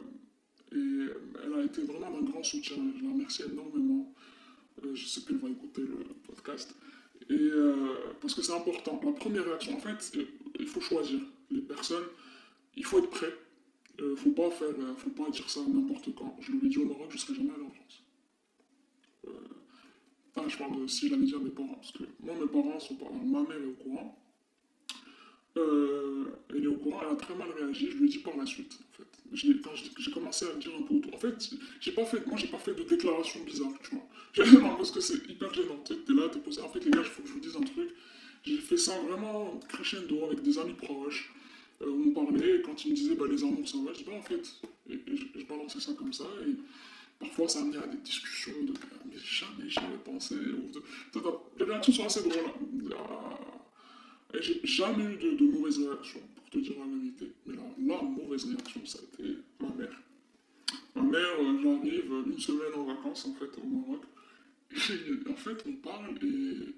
et 0.75 1.07
elle 1.45 1.55
a 1.55 1.65
été 1.65 1.83
vraiment 1.83 2.11
d'un 2.11 2.23
grand 2.31 2.43
soutien, 2.43 2.77
je 2.99 3.05
la 3.05 3.11
remercie 3.11 3.43
énormément. 3.43 4.13
Euh, 4.85 4.95
je 4.95 5.07
sais 5.07 5.21
qu'elle 5.23 5.39
va 5.39 5.49
écouter 5.49 5.83
le 5.83 6.05
podcast. 6.27 6.75
Et 7.31 7.33
euh, 7.33 7.95
parce 8.21 8.35
que 8.35 8.43
c'est 8.43 8.53
important. 8.53 9.01
La 9.05 9.13
première 9.13 9.45
réaction, 9.45 9.77
en 9.77 9.81
fait, 9.81 10.13
euh, 10.17 10.25
il 10.59 10.67
faut 10.67 10.81
choisir 10.81 11.21
les 11.51 11.63
personnes, 11.63 12.05
il 12.77 12.85
faut 12.85 12.99
être 12.99 13.11
prêt. 13.11 13.33
Euh, 14.01 14.17
faut 14.17 14.33
pas 14.33 14.51
faire, 14.51 14.69
euh, 14.69 14.95
faut 14.97 15.11
pas 15.11 15.31
dire 15.31 15.49
ça 15.49 15.61
n'importe 15.61 16.15
quand. 16.17 16.37
Je 16.41 16.53
l'ai 16.53 16.69
dit 16.69 16.79
au 16.79 16.87
Maroc, 16.87 17.07
je 17.11 17.19
serai 17.19 17.35
jamais 17.35 17.53
allé 17.55 17.63
en 17.63 17.71
France. 17.71 18.03
là, 20.37 20.49
je 20.49 20.59
parle 20.59 20.83
de 20.83 20.87
si 20.89 21.09
j'allais 21.09 21.25
dire 21.25 21.41
mes 21.41 21.51
parents, 21.51 21.75
parce 21.75 21.93
que 21.93 22.03
moi, 22.21 22.35
mes 22.35 22.49
parents 22.49 22.81
sont 22.81 22.97
pas. 22.97 23.07
Ma 23.11 23.43
mère 23.43 23.53
est 23.53 23.67
au 23.67 23.75
courant. 23.75 24.24
Euh, 25.57 26.25
elle 26.55 26.65
est 26.65 26.67
au 26.67 26.75
courant, 26.77 27.01
elle 27.03 27.13
a 27.13 27.17
très 27.17 27.35
mal 27.37 27.49
réagi, 27.57 27.91
je 27.91 27.97
lui 27.99 28.07
ai 28.07 28.09
dit 28.09 28.19
par 28.19 28.37
la 28.37 28.45
suite, 28.47 28.73
en 28.81 28.97
fait. 28.97 29.09
Je 29.33 29.47
l'ai- 29.49 29.61
quand 29.61 29.71
j'ai 29.75 29.91
j'ai 29.99 30.11
commencé 30.11 30.45
à 30.47 30.53
le 30.53 30.59
dire 30.59 30.73
un 30.79 30.83
peu 30.83 30.95
autour. 30.95 31.15
En 31.15 31.19
fait, 31.19 31.51
j'ai 31.81 31.93
pas 31.93 32.05
fait, 32.05 32.27
moi, 32.27 32.37
j'ai 32.37 32.49
pas 32.49 32.59
fait 32.59 32.75
de 32.75 32.83
déclaration 32.83 33.41
bizarre, 33.45 33.73
tu 33.83 33.95
vois. 33.95 34.07
Parce 34.77 34.91
que 34.91 35.01
c'est 35.01 35.29
hyper 35.29 35.53
gênant. 35.55 35.81
Sais, 35.87 35.95
t'es 36.07 36.13
là, 36.13 36.29
t'es 36.29 36.41
posé. 36.41 36.61
En 36.61 36.69
fait, 36.69 36.85
les 36.85 36.91
gars, 36.91 37.01
il 37.01 37.05
faut 37.05 37.23
que 37.23 37.29
je 37.29 37.35
vous 37.35 37.41
dise 37.41 37.57
un 37.57 37.61
truc. 37.63 37.91
J'ai 38.45 38.57
fait 38.59 38.77
ça 38.77 38.99
vraiment 39.01 39.59
crescendo 39.69 40.25
avec 40.27 40.43
des 40.43 40.59
amis 40.59 40.75
proches. 40.75 41.33
Euh, 41.83 41.87
on 41.89 42.11
parlait, 42.11 42.61
quand 42.65 42.85
ils 42.85 42.91
me 42.91 42.97
disaient 42.97 43.15
bah, 43.15 43.25
les 43.31 43.43
amours, 43.43 43.69
ça 43.69 43.79
va, 43.79 43.93
je 43.93 43.99
dis 43.99 44.05
bah 44.05 44.13
en 44.19 44.23
fait, 44.23 44.43
je, 44.89 44.97
je 45.37 45.45
balançais 45.47 45.81
ça 45.81 45.93
comme 45.95 46.13
ça, 46.13 46.25
et 46.47 46.53
parfois 47.19 47.49
ça 47.49 47.61
amenait 47.61 47.79
à 47.79 47.87
des 47.87 47.97
discussions 47.99 48.53
de 48.63 48.73
mais 49.07 49.17
jamais 49.19 49.69
j'y 49.69 49.79
avais 49.79 49.97
pensé. 50.05 50.35
Ou 50.37 50.71
de, 50.73 50.83
de- 51.21 51.65
de- 51.65 51.73
les 51.87 51.93
sont 51.93 52.05
assez 52.07 52.21
drôles. 52.23 52.35
hein. 52.93 53.37
Et 54.35 54.43
j'ai 54.43 54.61
jamais 54.65 55.05
eu 55.05 55.17
de, 55.17 55.45
mauvaise 55.45 55.79
réaction, 55.79 56.21
pour 56.35 56.51
te 56.51 56.59
dire 56.59 56.75
la 56.79 56.87
vérité. 56.87 57.33
Mais 57.47 57.55
la, 57.55 57.95
la 57.97 58.03
mauvaise 58.03 58.45
réaction, 58.45 58.85
ça 58.85 58.99
a 58.99 59.23
été 59.23 59.39
ma 59.61 59.69
mère. 59.69 60.01
Ma 60.95 61.03
mère, 61.03 61.41
euh, 61.41 61.59
j'arrive 61.63 62.13
une 62.27 62.39
semaine 62.39 62.75
en 62.77 62.85
vacances 62.85 63.27
en 63.27 63.35
fait 63.35 63.51
au 63.59 63.67
Maroc. 63.67 64.03
Et 64.73 65.31
en 65.31 65.35
fait, 65.35 65.65
on 65.67 65.73
parle 65.75 66.17
et, 66.23 66.75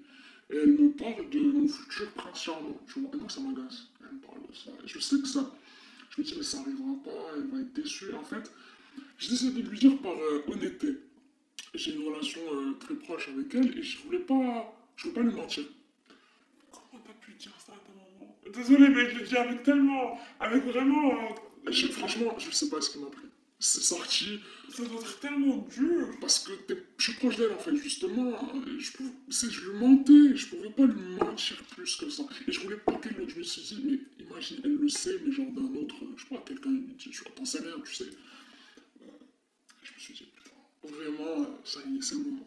elle 0.49 0.71
me 0.71 0.91
parle 0.91 1.29
de 1.29 1.39
mon 1.39 1.67
futur 1.67 2.09
prince 2.11 2.43
charmant. 2.43 2.79
Tu 2.91 2.99
vois, 2.99 3.11
et 3.13 3.17
moi 3.17 3.29
ça 3.29 3.41
m'agace. 3.41 3.87
Elle 4.01 4.15
me 4.15 4.21
parle 4.21 4.47
de 4.47 4.55
ça. 4.55 4.71
Et 4.83 4.87
je 4.87 4.99
sais 4.99 5.19
que 5.19 5.27
ça. 5.27 5.51
Je 6.09 6.21
me 6.21 6.25
dis, 6.25 6.33
mais 6.37 6.43
ça 6.43 6.61
arrivera 6.61 6.95
pas, 7.03 7.35
elle 7.35 7.47
va 7.47 7.59
être 7.59 7.73
déçue. 7.73 8.13
En 8.13 8.23
fait, 8.23 8.51
décidé 9.19 9.61
de 9.61 9.69
lui 9.69 9.77
dire 9.77 9.97
par 9.99 10.13
euh, 10.13 10.43
honnêteté. 10.47 10.97
J'ai 11.73 11.93
une 11.93 12.07
relation 12.07 12.41
euh, 12.53 12.73
très 12.79 12.95
proche 12.95 13.29
avec 13.29 13.53
elle 13.53 13.77
et 13.77 13.83
je 13.83 13.99
voulais 14.03 14.19
pas. 14.19 14.73
Je 14.95 15.09
voulais 15.09 15.15
pas 15.15 15.21
lui 15.21 15.35
mentir. 15.35 15.63
Comment 16.71 17.03
t'as 17.05 17.13
pu 17.13 17.33
dire 17.33 17.53
ça 17.59 17.73
à 17.73 17.75
ta 17.75 17.91
maman 17.93 18.36
Désolé, 18.53 18.89
mais 18.89 19.09
je 19.09 19.19
le 19.19 19.25
dis 19.25 19.35
avec 19.37 19.63
tellement. 19.63 20.19
Avec 20.39 20.63
vraiment. 20.65 21.11
euh, 21.11 21.71
Je- 21.71 21.87
franchement, 21.87 22.33
je 22.39 22.49
sais 22.51 22.69
pas 22.69 22.79
ce 22.81 22.91
qui 22.91 22.99
m'a 22.99 23.07
pris. 23.07 23.25
C'est 23.59 23.81
sorti 23.81 24.39
ça 24.69 24.83
doit 24.85 24.99
être 25.01 25.19
tellement 25.19 25.57
dur. 25.75 26.09
parce 26.21 26.39
que 26.39 26.51
je 26.97 27.03
suis 27.03 27.13
proche 27.13 27.37
d'elle 27.37 27.51
en 27.53 27.57
fait, 27.57 27.75
justement. 27.75 28.31
Je, 28.77 28.91
pouvais, 28.91 29.09
je 29.29 29.69
lui 29.71 29.79
mentais, 29.79 30.35
je 30.35 30.47
pouvais 30.47 30.69
pas 30.69 30.85
lui 30.85 31.01
mentir 31.19 31.57
plus 31.75 31.95
que 31.95 32.09
ça. 32.09 32.23
Et 32.47 32.51
je 32.51 32.59
voulais 32.59 32.77
pas 32.77 32.93
qu'elle 32.97 33.15
le. 33.15 33.27
Je 33.27 33.37
me 33.37 33.43
suis 33.43 33.61
dit, 33.63 33.81
mais 33.83 34.25
imagine, 34.25 34.57
elle 34.63 34.75
le 34.75 34.89
sait, 34.89 35.19
mais 35.25 35.31
genre 35.31 35.51
d'un 35.51 35.73
autre. 35.79 35.95
Je 36.15 36.23
sais 36.23 36.29
pas, 36.29 36.43
quelqu'un 36.45 36.69
lui 36.71 36.93
dit, 36.97 37.09
je 37.11 37.23
t'en 37.23 37.45
sais 37.45 37.59
rien, 37.61 37.79
tu 37.83 37.93
sais. 37.95 38.03
Euh, 39.01 39.05
Je 39.83 39.93
me 39.93 39.99
suis 39.99 40.13
dit, 40.13 40.25
putain, 40.35 40.95
vraiment, 40.95 41.41
euh, 41.43 41.45
ça 41.63 41.79
y 41.89 41.97
est, 41.97 42.01
c'est 42.01 42.15
le 42.15 42.21
moment. 42.21 42.45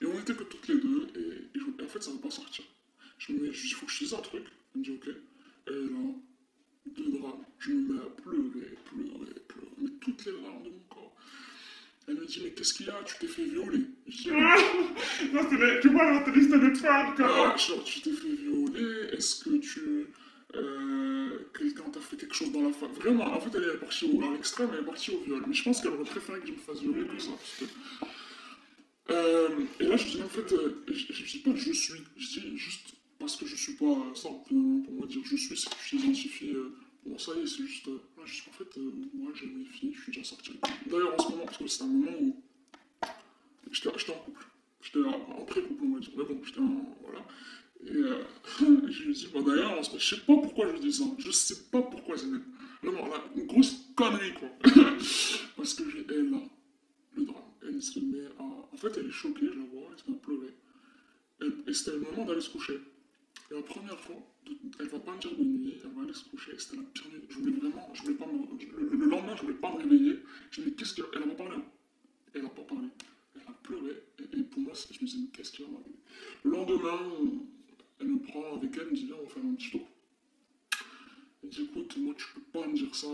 Et 0.00 0.06
on 0.06 0.20
était 0.20 0.34
que 0.34 0.44
toutes 0.44 0.68
les 0.68 0.78
deux, 0.78 1.08
et, 1.16 1.82
en 1.84 1.88
fait, 1.88 2.02
ça 2.02 2.10
va 2.12 2.18
pas 2.18 2.30
sortir. 2.30 2.64
Je 3.18 3.32
me 3.32 3.48
dis, 3.50 3.60
il 3.64 3.70
faut 3.74 3.86
que 3.86 3.92
je 3.92 4.04
dise 4.04 4.14
un 4.14 4.18
truc. 4.18 4.44
Elle 4.76 4.80
me 4.80 4.84
dit, 4.84 4.90
ok. 4.92 5.08
Et 5.08 5.70
là, 5.70 6.12
deux 6.96 7.18
drames. 7.18 7.44
Je 7.58 7.70
me 7.72 7.94
mets 7.94 8.00
à 8.00 8.06
pleurer, 8.22 8.76
pleurer, 8.84 9.34
pleurer, 9.48 9.70
mais 9.78 9.88
toutes 10.00 10.24
les 10.26 10.32
larmes 10.32 10.62
de 10.64 10.68
mon 10.68 10.82
corps. 10.90 11.16
Elle 12.06 12.14
me 12.16 12.26
dit, 12.26 12.40
mais 12.44 12.50
qu'est-ce 12.52 12.74
qu'il 12.74 12.86
y 12.86 12.90
a? 12.90 13.02
Tu 13.04 13.14
t'es 13.18 13.26
fait 13.26 13.44
violer. 13.44 13.80
Je 14.06 14.16
dis, 14.16 14.30
Ah 14.32 14.56
Non, 15.32 15.40
c'est 15.50 15.56
les- 15.56 15.80
tu 15.80 15.88
vois, 15.88 16.22
c'est 16.24 16.34
liste 16.36 16.50
de 16.52 16.74
femmes, 16.74 17.14
ah, 17.18 17.22
quoi. 17.22 17.56
genre, 17.56 17.82
tu 17.84 18.00
t'es 18.02 18.12
fait 18.12 18.28
violer, 18.34 19.08
est-ce 19.12 19.44
que 19.44 19.56
tu. 19.56 20.06
Euh, 20.54 21.38
quelqu'un 21.58 21.90
t'a 21.90 22.00
fait 22.00 22.16
quelque 22.16 22.34
chose 22.34 22.52
dans 22.52 22.62
la 22.62 22.72
famille 22.72 22.96
Vraiment, 23.00 23.24
en 23.24 23.40
fait, 23.40 23.50
elle 23.56 23.64
est 23.64 23.78
partie 23.78 24.04
au, 24.06 24.22
à 24.22 24.32
l'extrême, 24.32 24.70
elle 24.74 24.80
est 24.80 24.86
partie 24.86 25.10
au 25.10 25.20
viol. 25.24 25.42
Mais 25.48 25.54
je 25.54 25.64
pense 25.64 25.80
qu'elle 25.82 25.90
aurait 25.92 26.04
préféré 26.04 26.40
que 26.40 26.46
je 26.46 26.52
me 26.52 26.58
fasse 26.58 26.80
violer 26.80 27.06
que 27.06 27.18
ça. 27.18 27.30
Parce 27.32 27.56
que... 27.58 27.64
Euh, 29.12 29.48
et 29.80 29.84
là, 29.84 29.96
je 29.96 30.04
dis, 30.06 30.22
en 30.22 30.28
fait, 30.28 30.52
euh, 30.52 30.84
je, 30.88 31.12
je 31.12 31.24
dis 31.30 31.38
pas 31.40 31.54
je 31.54 31.72
suis, 31.72 32.00
je 32.16 32.40
dis 32.40 32.56
juste 32.58 32.94
parce 33.26 33.38
que 33.38 33.46
je 33.46 33.56
suis 33.56 33.72
pas 33.72 33.96
ça. 34.14 34.28
finalement, 34.46 34.84
Pour 34.84 34.94
moi, 34.94 35.06
dire 35.08 35.20
je 35.24 35.34
suis, 35.34 35.56
c'est 35.56 35.68
que 35.68 35.74
je 35.82 35.96
t'identifie. 35.96 36.50
Euh, 36.50 36.72
bon, 37.04 37.18
ça 37.18 37.32
y 37.34 37.40
est, 37.40 37.46
c'est 37.46 37.66
juste. 37.66 37.88
Euh, 37.88 37.98
en 38.20 38.24
fait, 38.24 38.78
euh, 38.78 38.92
moi, 39.14 39.32
j'aime 39.34 39.58
les 39.58 39.64
filles, 39.64 39.92
je 39.94 40.02
suis 40.02 40.12
déjà 40.12 40.24
sorti. 40.24 40.52
D'ailleurs, 40.88 41.12
en 41.14 41.18
ce 41.20 41.30
moment, 41.32 41.44
parce 41.44 41.58
que 41.58 41.66
c'est 41.66 41.82
un 41.82 41.88
moment 41.88 42.16
où 42.20 42.36
j'étais 43.72 43.88
en 43.88 44.18
couple. 44.20 44.46
J'étais 44.80 45.00
en 45.00 45.40
en 45.40 45.44
pré-couple, 45.44 45.82
on 45.82 45.94
va 45.94 45.98
dire. 45.98 46.10
Mais 46.16 46.22
bon, 46.22 46.40
j'étais 46.44 46.60
en. 46.60 46.96
Voilà. 47.02 47.26
Et 47.84 47.96
euh, 47.96 48.22
je 48.90 49.02
lui 49.02 49.12
dis, 49.12 49.28
bah 49.34 49.40
d'ailleurs, 49.44 49.82
je 49.82 49.98
sais 49.98 50.20
pas 50.20 50.36
pourquoi 50.36 50.72
je 50.76 50.80
dis 50.80 50.92
ça. 50.92 51.04
Je 51.18 51.30
sais 51.32 51.64
pas 51.72 51.82
pourquoi 51.82 52.16
c'est 52.16 52.26
Vraiment, 52.80 53.08
là, 53.08 53.24
une 53.34 53.46
grosse 53.46 53.90
connerie, 53.96 54.34
quoi. 54.34 54.50
Parce 55.56 55.74
que 55.74 55.90
j'ai 55.90 56.06
elle, 56.10 56.30
là, 56.30 56.38
le 57.16 57.24
drame. 57.24 57.42
Elle 57.66 57.82
se 57.82 57.98
met 57.98 58.26
à. 58.38 58.44
En 58.44 58.76
fait, 58.76 58.96
elle 58.98 59.06
est 59.06 59.10
choquée, 59.10 59.46
je 59.52 59.58
la 59.58 59.66
vois, 59.66 59.88
elle 59.90 59.98
se 59.98 60.08
met 60.08 60.16
à 60.16 60.20
pleurer. 60.20 60.54
Et 61.66 61.74
c'était 61.74 61.90
le 61.90 62.00
moment 62.00 62.24
d'aller 62.24 62.40
se 62.40 62.50
coucher. 62.50 62.78
Et 63.50 63.54
la 63.54 63.62
première 63.62 63.98
fois, 64.00 64.16
elle 64.80 64.88
va 64.88 64.98
pas 64.98 65.14
me 65.14 65.20
dire 65.20 65.36
de 65.36 65.44
nuit, 65.44 65.74
elle 65.82 65.90
va 65.90 66.02
aller 66.02 66.12
se 66.14 66.24
coucher. 66.28 66.52
C'était 66.58 66.76
la 66.76 66.82
pire 66.82 67.04
nuit. 67.12 67.22
Je 67.28 67.38
voulais 67.38 67.52
vraiment. 67.52 67.88
Je 67.94 68.02
voulais 68.02 68.14
pas 68.14 68.26
me, 68.26 68.38
le, 68.58 68.96
le 68.96 69.06
lendemain, 69.06 69.36
je 69.36 69.42
voulais 69.42 69.54
pas 69.54 69.72
me 69.72 69.78
réveiller. 69.78 70.18
Je 70.50 70.60
me 70.60 70.66
dis, 70.66 70.74
qu'est-ce 70.76 70.94
qu'elle. 70.94 71.04
Elle 71.14 71.22
a 71.22 71.26
pas 71.26 71.34
parlé. 71.44 71.56
hein. 71.56 71.64
Elle 72.34 72.44
a 72.44 72.48
pas 72.48 72.62
parlé. 72.62 72.88
Elle 73.36 73.42
a 73.46 73.52
pleuré. 73.62 74.02
Et, 74.32 74.42
pour 74.42 74.60
moi, 74.62 74.72
je 74.74 74.94
me 75.00 75.06
disais, 75.06 75.18
qu'est-ce 75.32 75.62
Le 75.62 76.50
lendemain, 76.50 76.98
elle 78.00 78.08
me 78.08 78.18
prend 78.18 78.56
avec 78.56 78.76
elle, 78.76 78.90
me 78.90 78.94
dit, 78.96 79.06
viens, 79.06 79.16
on 79.20 79.22
va 79.24 79.28
faire 79.28 79.44
un 79.44 79.54
petit 79.54 79.70
tour. 79.70 79.88
Elle 81.42 81.48
me 81.48 81.54
dit, 81.54 81.62
écoute, 81.62 81.96
moi, 81.98 82.14
tu 82.18 82.24
peux 82.34 82.60
pas 82.60 82.66
me 82.66 82.74
dire 82.74 82.94
ça, 82.94 83.06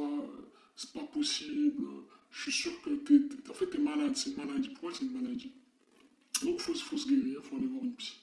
c'est 0.76 0.92
pas 0.92 1.04
possible. 1.04 1.84
Je 2.30 2.42
suis 2.42 2.52
sûr 2.52 2.72
que 2.80 2.90
t'es, 2.90 3.20
en 3.50 3.54
fait, 3.54 3.66
t'es 3.66 3.78
malade, 3.78 4.16
c'est 4.16 4.30
une 4.30 4.36
maladie. 4.46 4.70
Pour 4.70 4.90
c'est 4.96 5.04
une 5.04 5.12
maladie. 5.20 5.52
Donc, 6.42 6.54
il 6.54 6.60
faut, 6.60 6.74
faut 6.74 6.96
se 6.96 7.06
guérir, 7.06 7.40
il 7.44 7.48
faut 7.48 7.56
aller 7.56 7.66
voir 7.66 7.84
une 7.84 7.94
psy. 7.96 8.14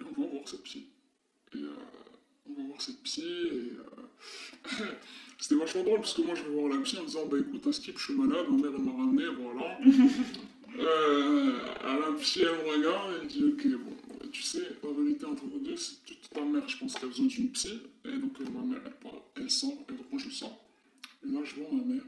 Et 0.00 0.04
on 0.04 0.22
va 0.22 0.28
voir 0.28 0.48
cette 0.48 0.62
psy. 0.62 0.86
Et 1.54 1.58
euh, 1.58 1.74
on 2.48 2.52
va 2.54 2.62
voir 2.68 2.80
cette 2.80 3.02
psy, 3.02 3.22
et 3.22 3.72
euh, 3.72 4.84
c'était 5.38 5.54
vachement 5.76 5.84
drôle, 5.84 6.00
parce 6.00 6.14
que 6.14 6.22
moi, 6.22 6.34
je 6.34 6.42
vais 6.42 6.50
voir 6.50 6.68
la 6.68 6.80
psy 6.82 6.98
en 6.98 7.04
disant, 7.04 7.26
bah 7.26 7.36
écoute, 7.38 7.66
à 7.66 7.72
skip, 7.72 7.98
je 7.98 8.04
suis 8.04 8.14
malade, 8.14 8.46
ma 8.50 8.56
mère, 8.56 8.72
elle 8.76 8.82
m'a 8.84 8.92
ramené, 8.92 9.24
voilà. 9.40 9.78
Euh, 10.78 11.58
à 11.84 11.98
la 11.98 12.12
psy, 12.18 12.40
elle 12.42 12.48
me 12.66 12.70
regarde, 12.76 13.14
elle 13.22 13.28
dit, 13.28 13.42
ok, 13.44 13.66
bon, 13.82 13.96
tu 14.30 14.42
sais, 14.42 14.60
la 14.84 14.90
vérité 14.90 15.24
entre 15.24 15.44
vous 15.46 15.58
deux, 15.60 15.74
c'est 15.76 16.04
que 16.04 16.12
ta 16.34 16.42
mère, 16.44 16.68
je 16.68 16.76
pense 16.76 16.92
qu'elle 16.94 17.04
a 17.04 17.08
besoin 17.08 17.24
d'une 17.26 17.48
psy, 17.52 17.80
et 18.04 18.10
donc 18.18 18.38
euh, 18.42 18.44
ma 18.54 18.60
mère, 18.60 18.82
elle, 18.84 18.92
part, 18.96 19.22
elle 19.36 19.50
sort, 19.50 19.72
et 19.88 19.92
donc 19.92 20.12
moi, 20.12 20.20
je 20.22 20.28
sors. 20.28 20.62
Et 21.26 21.32
là, 21.32 21.40
je 21.44 21.54
vois 21.54 21.68
ma 21.72 21.82
mère, 21.82 22.02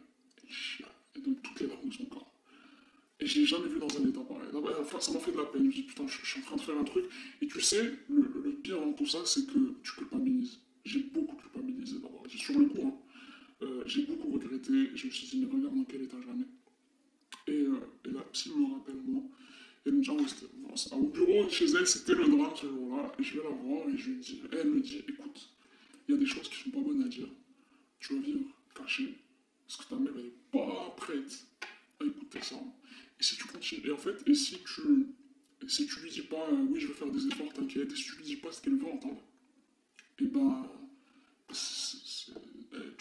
elle 0.45 0.53
chiale, 0.53 0.91
et 1.17 1.21
donc 1.21 1.41
toutes 1.43 1.61
les 1.61 1.67
larmes 1.69 1.89
de 1.89 1.95
son 1.95 2.05
corps. 2.05 2.31
Et 3.21 3.27
je 3.27 3.39
l'ai 3.41 3.47
jamais 3.47 3.69
vu 3.69 3.79
dans 3.79 3.87
un 3.89 4.07
état 4.07 4.21
pareil. 4.21 4.49
Non, 4.53 4.61
bah, 4.61 4.77
enfin, 4.83 5.01
ça 5.01 5.13
m'a 5.13 5.19
fait 5.21 5.33
de 5.33 5.39
la 5.39 5.45
peine. 5.45 5.63
Je 5.63 5.67
me 5.69 5.73
dis, 5.73 5.83
putain, 5.85 6.07
je, 6.07 6.19
je 6.23 6.27
suis 6.31 6.41
en 6.41 6.45
train 6.45 6.57
de 6.57 6.61
faire 6.61 6.77
un 6.77 6.85
truc. 6.85 7.07
Et 7.41 7.47
tu 7.47 7.63
sais, 7.63 7.83
le, 8.11 8.21
le- 8.21 8.43
le 8.45 8.51
pire 8.53 8.79
dans 8.83 8.93
tout 8.93 9.07
ça, 9.07 9.21
c'est 9.25 9.47
que 9.47 9.59
tu 9.83 9.93
culpabilises. 9.97 10.59
J'ai 10.85 11.01
beaucoup 11.01 11.37
culpabilisé 11.37 11.95
d'abord. 11.95 12.23
J'ai 12.29 12.37
sur 12.39 12.59
le 12.59 12.67
coup, 12.67 12.83
hein. 12.87 12.95
Euh, 13.63 13.83
j'ai 13.87 14.03
beaucoup 14.03 14.31
regretté. 14.31 14.91
Je 14.95 15.07
me 15.07 15.11
suis 15.11 15.27
dit, 15.29 15.39
mais 15.39 15.47
regarde 15.53 15.77
dans 15.77 15.85
quel 15.85 16.03
état 16.03 16.17
je 16.21 16.27
la 16.27 16.35
mets. 16.35 16.45
Et, 17.49 17.63
euh, 17.63 17.81
et 18.05 18.11
la 18.11 18.23
psy 18.23 18.51
me 18.57 18.75
rappelle 18.75 19.01
moi. 19.05 19.23
Et 19.87 19.91
bon, 19.91 20.77
c'est- 20.77 20.93
au 20.95 21.09
bureau, 21.09 21.49
chez 21.49 21.65
elle, 21.67 21.87
c'était 21.87 22.15
le 22.15 22.27
drame 22.29 22.53
ce 22.55 22.67
jour-là. 22.67 23.13
Et 23.19 23.23
je 23.23 23.39
vais 23.39 23.45
la 23.45 23.51
voir 23.51 23.89
et 23.89 23.97
je 23.97 24.11
lui 24.11 24.19
dis, 24.19 24.43
elle 24.53 24.71
me 24.71 24.81
dit, 24.81 25.03
écoute, 25.09 25.49
il 26.09 26.13
y 26.13 26.15
a 26.15 26.19
des 26.21 26.27
choses 26.27 26.49
qui 26.49 26.57
sont 26.63 26.71
pas 26.71 26.81
bonnes 26.81 27.03
à 27.03 27.09
dire. 27.09 27.29
Tu 28.01 28.15
vas 28.15 28.21
vivre 28.21 28.45
caché. 28.75 29.15
Parce 29.67 29.85
que 29.85 29.89
ta 29.95 29.97
mère, 29.99 30.13
elle 30.17 30.27
est 30.27 30.35
pas 30.53 30.95
prête 30.97 31.47
à 32.01 32.05
écouter 32.05 32.41
ça. 32.43 32.57
Et 33.19 33.23
si 33.23 33.37
tu 33.37 33.45
continues, 33.45 33.87
et 33.87 33.91
en 33.93 33.97
fait, 33.99 34.23
et 34.27 34.35
si 34.35 34.59
tu, 34.63 35.07
si 35.67 35.87
tu 35.87 36.01
lui 36.01 36.11
dis 36.11 36.23
pas, 36.23 36.49
euh, 36.51 36.67
oui, 36.71 36.81
je 36.81 36.87
vais 36.87 36.95
faire 36.95 37.11
des 37.11 37.27
efforts, 37.27 37.53
t'inquiète, 37.53 37.91
et 37.93 37.97
si 37.97 38.05
tu 38.05 38.17
lui 38.17 38.25
dis 38.25 38.37
pas 38.37 38.53
ce 38.53 38.63
qu'elle 38.63 38.77
veut 38.77 38.87
entendre, 38.87 39.21
et 40.21 40.27
ben, 40.27 40.67
c'est- 40.67 40.69
c'est- 40.69 40.88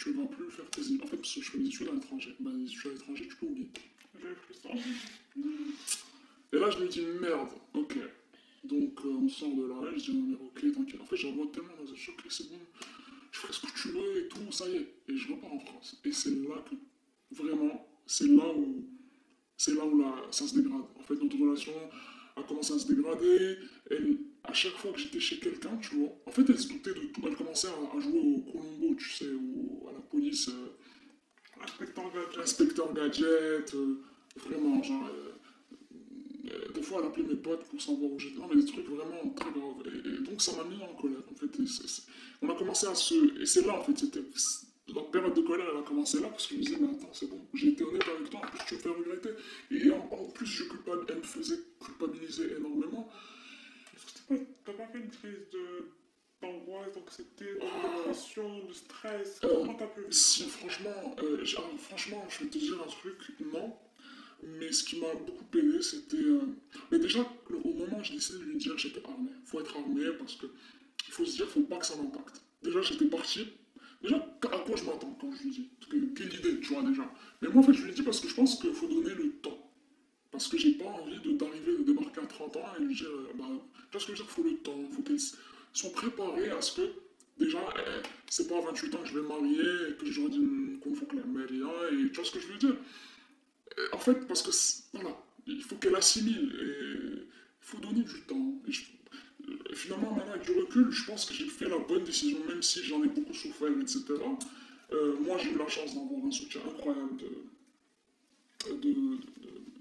tu 0.08 0.14
vas 0.14 0.26
plus 0.26 0.50
faire 0.50 0.70
tes. 0.70 0.82
En 1.04 1.08
fait, 1.08 1.18
que 1.18 1.28
je 1.28 1.42
fais 1.42 1.58
des 1.58 1.68
études 1.68 1.90
à 1.90 1.94
l'étranger. 1.94 2.36
Ben, 2.40 2.52
les 2.58 2.66
études 2.66 2.88
à 2.88 2.94
l'étranger, 2.94 3.28
tu 3.28 3.36
peux 3.36 3.46
oublier. 3.46 3.70
Et 6.54 6.58
là, 6.58 6.70
je 6.70 6.80
me 6.80 6.88
dis, 6.88 7.02
merde, 7.20 7.50
ok. 7.74 7.98
Donc, 8.64 9.00
euh, 9.06 9.10
on 9.10 9.30
sort 9.30 9.56
de 9.56 9.66
là, 9.66 9.76
je 9.96 10.12
dis, 10.12 10.14
non, 10.14 10.28
mais 10.28 10.36
ok, 10.36 10.74
t'inquiète. 10.74 11.02
En 11.02 11.06
fait, 11.06 11.18
j'envoie 11.18 11.48
tellement 11.48 11.76
dans 11.78 11.90
un 11.90 11.94
ok, 11.94 12.26
c'est 12.30 12.50
bon, 12.50 12.60
je 13.32 13.40
ferai 13.40 13.54
ce 13.54 13.62
que 13.62 13.82
tu 13.82 13.88
veux 13.90 14.26
et 14.26 14.28
tout, 14.28 14.52
ça 14.52 14.68
y 14.68 14.78
est. 14.78 14.94
Et 15.10 15.18
je 15.18 15.32
repars 15.32 15.54
en 15.54 15.60
France. 15.60 16.00
Et 16.04 16.12
c'est 16.12 16.32
là 16.32 16.64
que, 16.70 16.76
vraiment, 17.36 17.88
c'est 18.06 18.28
là 18.28 18.52
où, 18.56 18.86
c'est 19.56 19.76
là 19.76 19.86
où 19.86 20.00
la, 20.00 20.24
ça 20.32 20.48
se 20.48 20.56
dégrade. 20.56 20.86
En 20.96 21.04
fait, 21.04 21.16
notre 21.16 21.38
relation 21.38 21.74
a 22.36 22.44
commencé 22.44 22.74
à 22.74 22.80
se 22.80 22.88
dégrader. 22.88 23.58
À 24.48 24.54
chaque 24.54 24.74
fois 24.78 24.92
que 24.94 25.00
j'étais 25.00 25.20
chez 25.20 25.40
quelqu'un, 25.40 25.78
tu 25.78 25.96
vois, 25.96 26.10
en 26.26 26.32
fait, 26.32 26.44
elle 26.50 26.60
se 26.60 26.70
doutait 26.70 26.94
de 26.94 27.06
tout. 27.14 27.22
Elle 27.28 27.36
commençait 27.36 27.68
à, 27.68 27.98
à 27.98 28.00
jouer 28.00 28.20
au 28.20 28.40
Colombo, 28.52 28.96
tu 28.96 29.10
sais, 29.12 29.28
au- 29.30 29.88
à 29.90 29.94
la 29.94 30.00
police. 30.00 30.50
euh, 30.50 30.68
Inspecteur 31.64 32.06
Gadget. 32.14 32.40
Inspecteur 32.40 32.94
Gadget, 32.94 33.74
euh, 33.76 34.02
vraiment, 34.38 34.82
genre. 34.84 35.08
euh, 35.08 35.32
euh, 36.52 36.72
des 36.74 36.82
fois, 36.82 37.00
elle 37.02 37.08
appelait 37.08 37.24
mes 37.24 37.36
potes 37.36 37.64
pour 37.66 37.82
savoir 37.82 38.12
où 38.12 38.20
j'étais. 38.20 38.38
Non, 38.40 38.48
mais 38.48 38.56
des 38.62 38.66
trucs 38.66 38.88
vraiment 38.88 39.30
très 39.36 39.50
graves. 39.52 39.84
Et, 39.86 40.08
et 40.08 40.20
donc, 40.24 40.42
ça 40.42 40.52
m'a 40.56 40.64
mis 40.64 40.82
en 40.82 40.94
colère, 40.96 41.20
en 41.30 41.36
fait. 41.36 41.60
Et 41.60 41.66
on 42.42 42.50
a 42.50 42.56
commencé 42.56 42.88
à 42.88 42.96
se. 42.96 43.42
Et 43.42 43.46
c'est 43.46 43.66
là, 43.66 43.74
en 43.80 43.84
fait, 43.84 43.98
c'était. 43.98 44.22
La 44.96 45.02
période 45.02 45.34
de 45.34 45.42
colère, 45.42 45.68
elle 45.74 45.80
a 45.80 45.84
commencé 45.84 46.22
là, 46.22 46.30
parce 46.30 46.48
que 46.48 46.54
je 46.54 46.60
me 46.60 46.64
disais, 46.64 46.78
mais 46.80 46.88
attends, 46.88 47.12
c'est 47.12 47.30
bon, 47.30 47.42
j'ai 47.54 47.70
été 47.70 47.84
honnête 47.84 48.06
avec 48.16 48.30
toi, 48.30 48.40
en 48.42 48.48
plus, 48.48 48.60
tu 48.68 48.76
me 48.76 48.80
fais 48.80 48.88
regretter. 48.90 49.30
Et 49.70 49.92
en, 49.92 49.98
en 49.98 50.30
plus, 50.30 50.46
je 50.46 50.64
culpab- 50.64 51.04
elle 51.10 51.18
me 51.18 51.24
faisait 51.24 51.60
culpabiliser 51.84 52.54
énormément. 52.58 53.10
Que 54.28 54.36
t'as 54.66 54.74
pas, 54.74 54.88
fait 54.88 55.00
une 55.00 55.10
crise 55.10 55.50
de 55.52 55.90
d'angoisse, 56.42 56.94
d'anxiété, 56.94 57.46
d'émotion, 57.56 58.66
de 58.66 58.74
stress 58.74 59.40
Euh, 59.44 59.48
Comment 59.62 59.74
t'as 59.74 59.88
pu 59.88 60.02
vivre 60.02 60.14
Si, 60.14 60.44
franchement, 60.44 61.16
euh, 61.24 61.44
alors, 61.58 61.80
franchement, 61.80 62.24
je 62.30 62.44
vais 62.44 62.50
te 62.52 62.58
dire 62.60 62.76
un 62.80 62.88
truc, 62.88 63.18
non. 63.54 63.76
Mais 64.44 64.72
ce 64.72 64.84
qui 64.84 65.00
m'a 65.00 65.16
beaucoup 65.16 65.46
aidé, 65.58 65.82
c'était. 65.82 66.18
euh, 66.18 66.42
Mais 66.92 67.00
déjà, 67.00 67.22
au 67.50 67.74
moment 67.74 67.98
où 68.00 68.04
j'ai 68.04 68.14
décidé 68.14 68.38
de 68.38 68.44
lui 68.44 68.58
dire 68.58 68.78
j'étais 68.78 69.02
armé. 69.04 69.32
faut 69.46 69.60
être 69.62 69.76
armé 69.78 70.04
parce 70.20 70.36
que 70.36 70.46
il 71.08 71.12
faut 71.14 71.26
se 71.26 71.38
dire, 71.38 71.48
faut 71.50 71.62
pas 71.62 71.78
que 71.78 71.86
ça 71.88 71.96
m'impacte. 71.96 72.42
Déjà, 72.62 72.82
j'étais 72.82 73.06
parti. 73.06 73.48
Déjà, 74.04 74.18
à 74.18 74.60
quoi 74.60 74.76
je 74.76 74.84
m'attends 74.84 75.18
quand 75.20 75.32
je 75.32 75.42
lui 75.44 75.50
dis? 75.50 75.70
Que- 75.90 76.14
Quelle 76.14 76.34
idée, 76.36 76.60
tu 76.60 76.72
vois, 76.74 76.84
déjà. 76.84 77.12
Mais 77.42 77.48
moi, 77.48 77.64
en 77.64 77.66
fait, 77.66 77.74
je 77.74 77.84
lui 77.84 77.94
dis 77.94 78.04
parce 78.04 78.20
que 78.20 78.28
je 78.28 78.36
pense 78.36 78.60
qu'il 78.62 78.74
faut 78.74 78.88
donner 78.88 79.16
le 79.16 79.32
temps. 79.42 79.67
Parce 80.38 80.50
que 80.50 80.58
j'ai 80.58 80.74
pas 80.74 80.86
envie 80.86 81.18
d'arriver, 81.36 81.78
de, 81.80 81.84
débarquer 81.84 82.22
à 82.22 82.28
30 82.28 82.56
ans 82.58 82.66
et 82.80 82.84
lui 82.84 82.96
dire, 82.96 83.08
euh, 83.10 83.32
bah, 83.36 83.46
tu 83.76 83.92
vois 83.94 84.02
ce 84.02 84.08
que 84.08 84.14
je 84.16 84.22
veux 84.22 84.26
dire, 84.26 84.30
faut 84.30 84.44
le 84.44 84.58
temps, 84.58 84.84
faut 84.96 85.02
qu'elles 85.02 85.16
s- 85.16 85.36
soient 85.74 85.92
préparées 85.92 86.52
à 86.52 86.62
ce 86.62 86.74
que, 86.82 86.92
déjà, 87.40 87.58
euh, 87.60 88.02
c'est 88.30 88.48
pas 88.48 88.58
à 88.60 88.62
28 88.62 88.94
ans 88.96 89.00
que 89.02 89.08
je 89.10 89.20
vais 89.20 89.28
marier 89.28 89.60
et 89.90 89.94
que 89.98 90.06
je 90.12 90.22
leur 90.22 90.30
dis 90.30 90.40
qu'on 90.84 90.94
faut 90.94 91.08
que 91.08 91.16
la 91.16 91.24
mère 91.26 91.46
et 91.52 92.10
tu 92.10 92.16
vois 92.16 92.24
ce 92.26 92.32
que 92.32 92.40
je 92.40 92.48
veux 92.48 92.58
dire? 92.60 92.76
Euh, 93.80 93.88
En 93.94 93.98
fait, 94.00 94.28
parce 94.28 94.42
que, 94.44 94.52
voilà, 94.98 95.16
il 95.48 95.62
faut 95.64 95.76
qu'elle 95.76 95.96
assimile, 95.96 96.56
et 96.62 97.20
il 97.22 97.28
faut 97.62 97.78
donner 97.80 98.02
du 98.04 98.22
temps. 98.28 98.54
Et 98.68 98.72
euh, 99.50 99.76
finalement, 99.76 100.14
maintenant, 100.14 100.34
avec 100.34 100.44
du 100.46 100.52
recul, 100.60 100.92
je 100.92 101.06
pense 101.06 101.26
que 101.26 101.34
j'ai 101.34 101.46
fait 101.48 101.70
la 101.70 101.78
bonne 101.80 102.04
décision, 102.04 102.40
même 102.48 102.62
si 102.62 102.84
j'en 102.84 103.04
ai 103.04 103.08
beaucoup 103.08 103.34
souffert, 103.34 103.70
etc. 103.70 104.38
Euh, 104.94 105.16
moi, 105.22 105.38
j'ai 105.38 105.52
eu 105.52 105.58
la 105.58 105.68
chance 105.68 105.94
d'avoir 105.96 106.26
un 106.26 106.32
soutien 106.32 106.62
incroyable 106.68 107.18
de- 107.18 107.44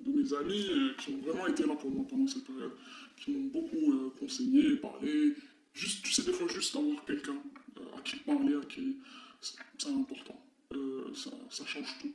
de 0.07 0.23
mes 0.23 0.35
amis 0.35 0.71
qui 0.99 1.13
ont 1.13 1.19
vraiment 1.19 1.47
été 1.47 1.67
là 1.67 1.75
pour 1.75 1.91
moi 1.91 2.05
pendant 2.09 2.27
cette 2.27 2.45
période, 2.45 2.73
qui 3.17 3.31
m'ont 3.33 3.49
beaucoup 3.49 3.93
euh, 3.93 4.11
conseillé, 4.19 4.77
parlé. 4.77 5.35
Juste, 5.75 6.05
tu 6.05 6.13
sais, 6.13 6.23
des 6.23 6.33
fois, 6.33 6.49
juste 6.49 6.75
avoir 6.77 7.05
quelqu'un 7.05 7.37
euh, 7.79 7.97
à 7.97 8.01
qui 8.03 8.17
parler, 8.17 8.55
à 8.55 8.65
qui. 8.67 8.97
C'est 9.41 9.89
important. 9.89 10.43
Euh, 10.75 11.13
ça, 11.15 11.65
change 11.67 11.99
tout. 12.01 12.13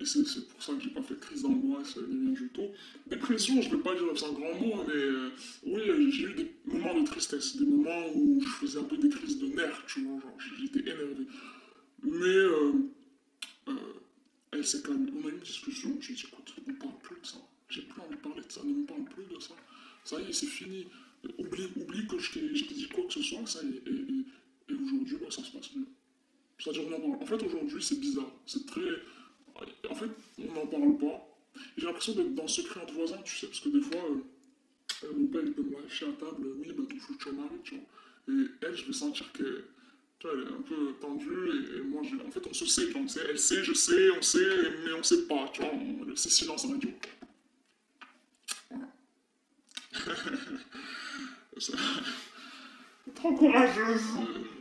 Et 0.00 0.04
c'est 0.04 0.48
pour 0.48 0.62
ça 0.62 0.74
que 0.74 0.80
j'ai 0.80 0.90
pas 0.90 1.02
fait 1.02 1.14
de 1.14 1.18
crise 1.18 1.42
d'angoisse 1.42 1.96
ni 1.96 2.26
rien 2.26 2.30
du 2.30 2.48
tout. 2.50 2.68
Dépression, 3.08 3.60
je 3.60 3.70
vais 3.70 3.82
pas 3.82 3.94
dire 3.96 4.04
c'est 4.14 4.26
un 4.26 4.32
grand 4.32 4.54
mot, 4.54 4.84
mais 4.86 5.72
oui, 5.72 6.12
j'ai 6.12 6.24
eu 6.24 6.34
des 6.34 6.52
moments 6.66 7.00
de 7.00 7.04
tristesse, 7.04 7.56
des 7.56 7.66
moments 7.66 8.06
où 8.14 8.40
je 8.40 8.48
faisais 8.48 8.78
un 8.78 8.84
peu 8.84 8.96
des 8.96 9.08
crises 9.08 9.38
de 9.38 9.48
nerfs, 9.48 9.82
tu 9.88 10.02
vois, 10.02 10.20
genre 10.20 10.38
j'étais 10.60 10.80
énervé. 10.80 11.26
Mais 12.04 13.74
elle 14.52 14.66
s'est 14.66 14.82
calmée. 14.82 15.10
On 15.22 15.26
a 15.26 15.30
eu 15.30 15.34
une 15.34 15.38
discussion. 15.40 15.96
J'ai 16.00 16.14
dit, 16.14 16.24
écoute, 16.26 16.54
on 16.66 16.72
parle 16.74 16.98
plus 17.02 17.20
de 17.20 17.26
ça. 17.26 17.38
J'ai 17.68 17.82
plus 17.82 18.00
envie 18.00 18.16
de 18.16 18.20
parler 18.20 18.42
de 18.42 18.50
ça. 18.52 18.62
Ne 18.64 18.72
me 18.74 18.86
parle 18.86 19.04
plus 19.04 19.24
de 19.24 19.40
ça. 19.40 19.54
Ça 20.04 20.20
y 20.20 20.28
est, 20.28 20.32
c'est 20.32 20.46
fini. 20.46 20.86
Euh, 21.24 21.28
Oublie, 21.38 21.68
oublie 21.76 22.06
que 22.06 22.18
je 22.18 22.32
t'ai 22.32 22.54
je 22.54 22.64
dit 22.66 22.88
quoi 22.88 23.04
que 23.06 23.12
ce 23.12 23.22
soit. 23.22 23.46
Ça 23.46 23.60
y 23.62 23.68
est. 23.76 23.82
Et, 23.88 23.94
et- 23.94 24.24
et 24.70 24.74
aujourd'hui, 24.74 25.16
bah, 25.20 25.26
ça 25.30 25.42
se 25.42 25.50
passe 25.50 25.74
mieux. 25.74 25.86
C'est-à-dire, 26.58 26.82
en. 26.98 27.22
En 27.22 27.26
fait, 27.26 27.42
aujourd'hui, 27.42 27.82
c'est 27.82 27.98
bizarre. 28.00 28.30
C'est 28.46 28.66
très. 28.66 28.80
En 29.90 29.94
fait, 29.94 30.10
on 30.38 30.52
n'en 30.52 30.66
parle 30.66 30.98
pas. 30.98 31.24
Et 31.56 31.80
J'ai 31.80 31.86
l'impression 31.86 32.14
d'être 32.14 32.34
dans 32.34 32.42
le 32.42 32.48
secret 32.48 32.80
entre 32.82 32.94
voisins, 32.94 33.20
tu 33.24 33.36
sais, 33.36 33.46
parce 33.48 33.60
que 33.60 33.68
des 33.70 33.80
fois, 33.80 34.00
euh, 34.10 35.04
euh, 35.04 35.12
mon 35.16 35.26
père, 35.26 35.42
il 35.44 35.52
peut 35.52 35.62
me 35.62 35.72
lâcher 35.82 36.06
à 36.06 36.12
table. 36.12 36.46
Oui, 36.58 36.68
bah, 36.76 36.84
ton 36.88 36.98
futur 36.98 37.32
mari, 37.32 37.56
tu 37.64 37.74
vois. 37.74 38.34
Et 38.34 38.46
elle, 38.62 38.76
je 38.76 38.84
vais 38.84 38.92
sentir 38.92 39.30
que 39.32 39.42
tu 39.42 39.64
elle 40.24 40.40
est 40.40 40.52
un 40.52 40.62
peu 40.62 40.94
tendue 41.00 41.26
et, 41.50 41.78
et 41.78 41.82
moi, 41.82 42.02
je- 42.02 42.16
en 42.26 42.30
fait, 42.30 42.46
on 42.48 42.52
se 42.54 42.66
sait, 42.66 42.86
tu 42.86 42.92
vois, 42.92 43.02
on 43.02 43.08
sait, 43.08 43.20
elle 43.28 43.38
sait, 43.38 43.62
je 43.64 43.72
sais, 43.72 44.10
on 44.18 44.22
sait, 44.22 44.46
mais 44.84 44.92
on 44.98 45.02
sait 45.02 45.26
pas, 45.26 45.48
tu 45.52 45.62
vois, 45.62 45.70
c'est 46.16 46.30
silence 46.30 46.66
radio. 46.66 46.90
Voilà. 48.70 48.88
Ça- 51.58 51.72
Trop 53.14 53.32
courageuse 53.34 54.02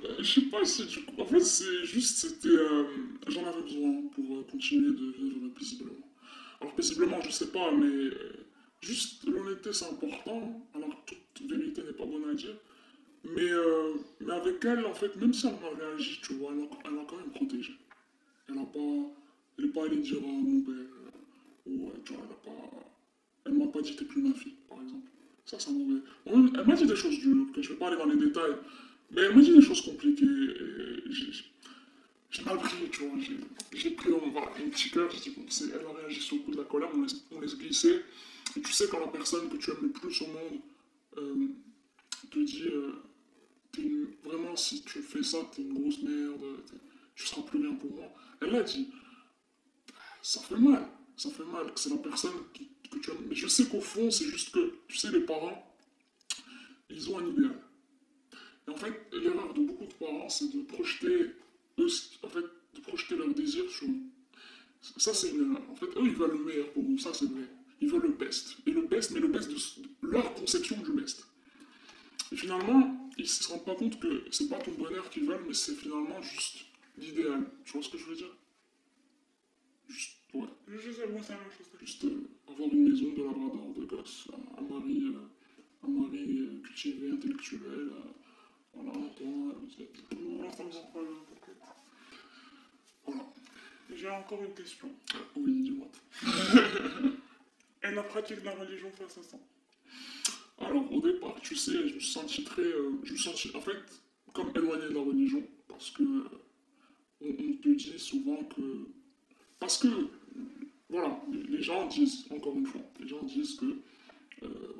euh, 0.06 0.15
je 0.20 0.24
sais 0.39 0.41
pas 0.48 0.63
si 0.65 0.86
du 0.86 1.04
coup, 1.04 1.22
en 1.22 1.26
fait, 1.26 1.41
c'est 1.41 1.84
juste, 1.86 2.17
c'était, 2.17 2.48
euh, 2.48 2.84
j'en 3.28 3.46
avais 3.46 3.62
besoin 3.62 4.04
pour 4.15 4.38
euh, 4.38 4.43
continuer 4.50 4.89
de 4.91 5.12
vivre 5.12 5.50
paisiblement. 5.58 6.08
Alors, 6.62 6.74
paisiblement, 6.76 7.22
je 7.22 7.30
sais 7.32 7.48
pas, 7.52 7.72
mais 7.72 7.86
euh, 7.88 8.46
juste 8.82 9.26
l'honnêteté, 9.26 9.74
c'est 9.74 9.86
important. 9.86 10.65
Alors, 10.74 11.06
toute 11.34 11.52
vérité 11.52 11.84
n'est 11.84 11.93
pas 11.93 12.06
bonne 12.06 12.30
à 12.30 12.34
dire. 12.34 12.56
Mais, 13.36 13.50
euh, 13.52 13.94
mais 14.22 14.34
avec 14.34 14.63
elle, 14.63 14.86
en 14.86 14.94
fait, 14.94 15.16
même 15.18 15.34
si 15.34 15.48
elle 15.48 15.54
m'a 15.54 15.70
réagi, 15.86 16.20
tu 16.24 16.34
vois, 16.34 16.52
elle 16.54 16.63
a, 16.63 17.06
quand 17.08 17.18
même 17.18 17.30
protégé. 17.32 17.74
Elle 18.48 18.58
a 18.58 18.66
pas, 18.66 18.80
elle 19.58 19.66
est 19.66 19.70
pas 19.70 19.86
allée 19.86 19.98
dire 19.98 20.18
à 20.20 20.28
mon 20.28 20.62
père, 20.62 20.74
euh, 20.76 21.70
ou, 21.70 21.90
euh, 21.90 21.92
tu 22.06 22.13
vois, 22.13 22.24
elle 22.26 22.32
a 22.32 22.52
pas, 22.56 22.70
elle 23.46 23.54
m'a 23.54 23.68
pas 23.68 23.82
dit 23.82 23.96
t'es 23.96 24.06
plus 24.06 24.22
ma 24.22 24.34
fille, 24.34 24.56
par 24.70 24.82
exemple. 24.82 25.08
Ça, 25.46 25.60
ça 25.60 25.72
m'aurait. 25.72 26.02
Bon, 26.26 26.52
Elle 26.56 26.66
m'a 26.66 26.76
dit 26.76 26.86
des 26.86 26.96
choses 26.96 27.20
dures, 27.20 27.48
que 27.54 27.62
je 27.62 27.70
vais 27.70 27.76
pas 27.76 27.88
aller 27.88 27.98
dans 27.98 28.06
les 28.06 28.16
détails, 28.16 28.56
mais 29.12 29.22
elle 29.24 29.36
m'a 29.36 29.42
dit 29.42 29.54
des 29.54 29.62
choses 29.62 29.82
compliquées. 29.82 30.26
j'ai- 31.10 32.44
mal 32.46 32.58
pris, 32.60 32.90
tu 32.92 33.04
vois. 33.04 33.18
j'ai- 33.74 33.90
pris 33.92 34.10
un 34.13 34.70
petit 34.70 34.90
cœur, 34.92 35.10
j'ai 35.12 35.20
dit, 35.20 35.36
bon, 35.36 35.46
elle 35.74 35.86
a 35.86 36.02
réagi 36.02 36.22
sur 36.22 36.36
le 36.38 36.44
coup 36.44 36.52
de 36.52 36.58
la 36.58 36.63
colère, 36.63 36.90
on 37.32 37.40
laisse, 37.42 37.58
glisser. 37.58 38.02
Et 38.56 38.62
tu 38.62 38.72
sais, 38.72 38.86
quand 38.90 39.00
la 39.00 39.08
personne 39.08 39.50
que 39.50 39.58
tu 39.58 39.72
aimes 39.72 39.78
le 39.84 39.90
plus 39.90 40.22
au 40.22 40.28
monde 40.28 41.54
te 42.30 42.40
dit, 42.40 42.70
vraiment, 44.23 44.56
si 44.56 44.84
tu 44.84 45.01
fais 45.01 45.23
ça, 45.23 45.38
t'es 45.51 45.62
une 45.62 45.73
grosse 45.73 46.01
merde, 46.01 46.63
tu 47.15 47.25
seras 47.25 47.41
plus 47.43 47.60
rien 47.60 47.75
pour 47.75 47.91
moi. 47.93 48.12
Elle 48.41 48.51
l'a 48.51 48.63
dit. 48.63 48.89
Ça 50.21 50.41
fait 50.41 50.58
mal, 50.58 50.86
ça 51.15 51.30
fait 51.30 51.45
mal, 51.45 51.73
que 51.73 51.80
c'est 51.80 51.89
la 51.89 51.97
personne 51.97 52.34
que 52.53 52.99
tu 52.99 53.12
aimes. 53.12 53.25
Mais 53.30 53.36
je 53.36 53.47
sais 53.47 53.65
qu'au 53.65 53.82
fond, 53.82 54.12
c'est 54.12 54.25
juste 54.25 54.51
que, 54.51 54.73
tu 54.88 54.97
sais, 54.97 55.12
les 55.12 55.21
parents, 55.21 55.75
ils 56.89 57.10
ont 57.10 57.19
un 57.19 57.25
idéal. 57.25 57.62
Et 58.67 58.71
en 58.71 58.75
fait, 58.75 58.93
l'erreur 59.13 59.53
de 59.53 59.62
beaucoup 59.62 59.86
de 59.86 59.93
parents, 59.93 60.30
c'est 60.30 60.53
de 60.53 60.62
projeter, 60.63 61.32
en 61.80 62.27
fait, 62.27 62.45
de 62.75 62.82
projeter 62.82 63.15
leurs 63.15 63.34
désirs 63.34 63.69
sur. 63.69 63.88
Ça, 64.97 65.13
c'est 65.13 65.30
une 65.30 65.51
erreur. 65.51 65.69
En 65.69 65.75
fait, 65.75 65.86
eux, 65.86 66.03
ils 66.03 66.15
veulent 66.15 66.38
le 66.38 66.43
meilleur 66.43 66.71
pour 66.71 66.84
nous. 66.84 66.97
Ça, 66.97 67.13
c'est 67.13 67.25
vrai. 67.25 67.47
Ils 67.80 67.89
veulent 67.89 68.01
le 68.03 68.13
best. 68.13 68.58
Et 68.65 68.71
le 68.71 68.82
best, 68.82 69.12
mais 69.12 69.19
le 69.19 69.27
best 69.27 69.49
de 69.49 70.08
leur 70.08 70.34
conception 70.34 70.77
du 70.82 70.91
best. 70.91 71.25
Et 72.32 72.36
finalement, 72.36 73.10
ils 73.18 73.28
se 73.28 73.48
rendent 73.50 73.66
pas 73.66 73.76
compte 73.76 74.00
que 74.00 74.26
c'est 74.32 74.50
pas 74.50 74.60
ton 74.60 74.72
bonheur 74.72 75.10
qu'ils 75.10 75.26
veulent, 75.26 75.44
mais 75.48 75.54
c'est 75.54 75.76
finalement 75.76 76.22
juste 76.22 76.66
l'idéal. 76.98 77.50
Tu 77.66 77.74
vois 77.74 77.82
ce 77.84 77.90
que 77.90 77.98
je 77.98 78.06
veux 78.06 78.16
dire? 78.16 78.36
Juste, 79.88 80.18
ouais. 80.34 80.48
Je 80.68 80.92
sais, 80.92 81.08
moi, 81.08 81.22
c'est 81.24 81.34
la 81.34 81.40
même 81.40 81.52
chose. 81.58 81.68
Juste 81.80 82.04
euh, 82.06 82.30
avoir 82.48 82.70
une 82.70 82.90
maison 82.90 83.13
de 83.13 83.24
labrador, 83.24 83.74
de 83.78 83.86
gosse, 83.86 84.28
un, 84.34 84.60
un 84.60 84.68
mari, 84.68 85.04
euh, 85.06 85.86
un 85.86 85.88
mari 85.88 86.40
euh, 86.40 86.62
cultivé, 86.62 87.12
intellectuel, 87.12 87.62
euh, 87.66 88.02
voilà, 88.74 88.92
toi, 89.16 89.28
euh, 89.28 90.16
Moi, 90.20 90.52
ça 90.52 90.63
me 90.66 90.70
rend 90.72 90.92
pas 90.94 91.00
bien, 91.02 91.18
t'inquiète. 91.30 91.62
voilà. 93.06 93.24
J'ai 93.96 94.10
encore 94.10 94.44
une 94.44 94.54
question. 94.54 94.90
Euh, 95.16 95.20
oui, 95.38 95.62
dis-moi. 95.62 95.88
Et 97.84 97.92
la 97.92 98.04
pratique 98.04 98.40
de 98.42 98.46
la 98.46 98.56
religion 98.56 98.92
face 98.92 99.18
à 99.20 99.24
ça 99.24 99.38
Alors, 100.60 100.91
au 100.91 101.02
départ, 101.02 101.36
tu 101.41 101.56
sais, 101.56 101.88
je 101.88 101.96
me 101.96 102.00
suis 102.00 102.12
senti 102.12 102.43
très. 102.43 102.62
euh, 102.62 102.91
je 103.04 103.12
me 103.13 103.17
suis 103.17 103.30
senti, 103.30 103.56
en 103.56 103.62
fait, 103.62 103.78
comme 104.34 104.52
éloigné 104.56 104.88
de 104.89 104.93
la 104.93 105.02
religion, 105.02 105.43
parce 105.67 105.91
que. 105.91 106.04
on, 107.22 107.34
te 107.34 107.70
dit 107.70 108.00
souvent 108.00 108.43
que. 108.46 108.88
Parce 109.60 109.78
que. 109.78 109.88
Voilà, 110.89 111.22
les 111.50 111.62
gens 111.62 111.86
disent, 111.88 112.26
encore 112.32 112.56
une 112.58 112.65
fois, 112.65 112.82
les 113.00 113.08
gens 113.08 113.22
disent 113.24 113.56
que. 113.56 113.82
Euh, 114.43 114.74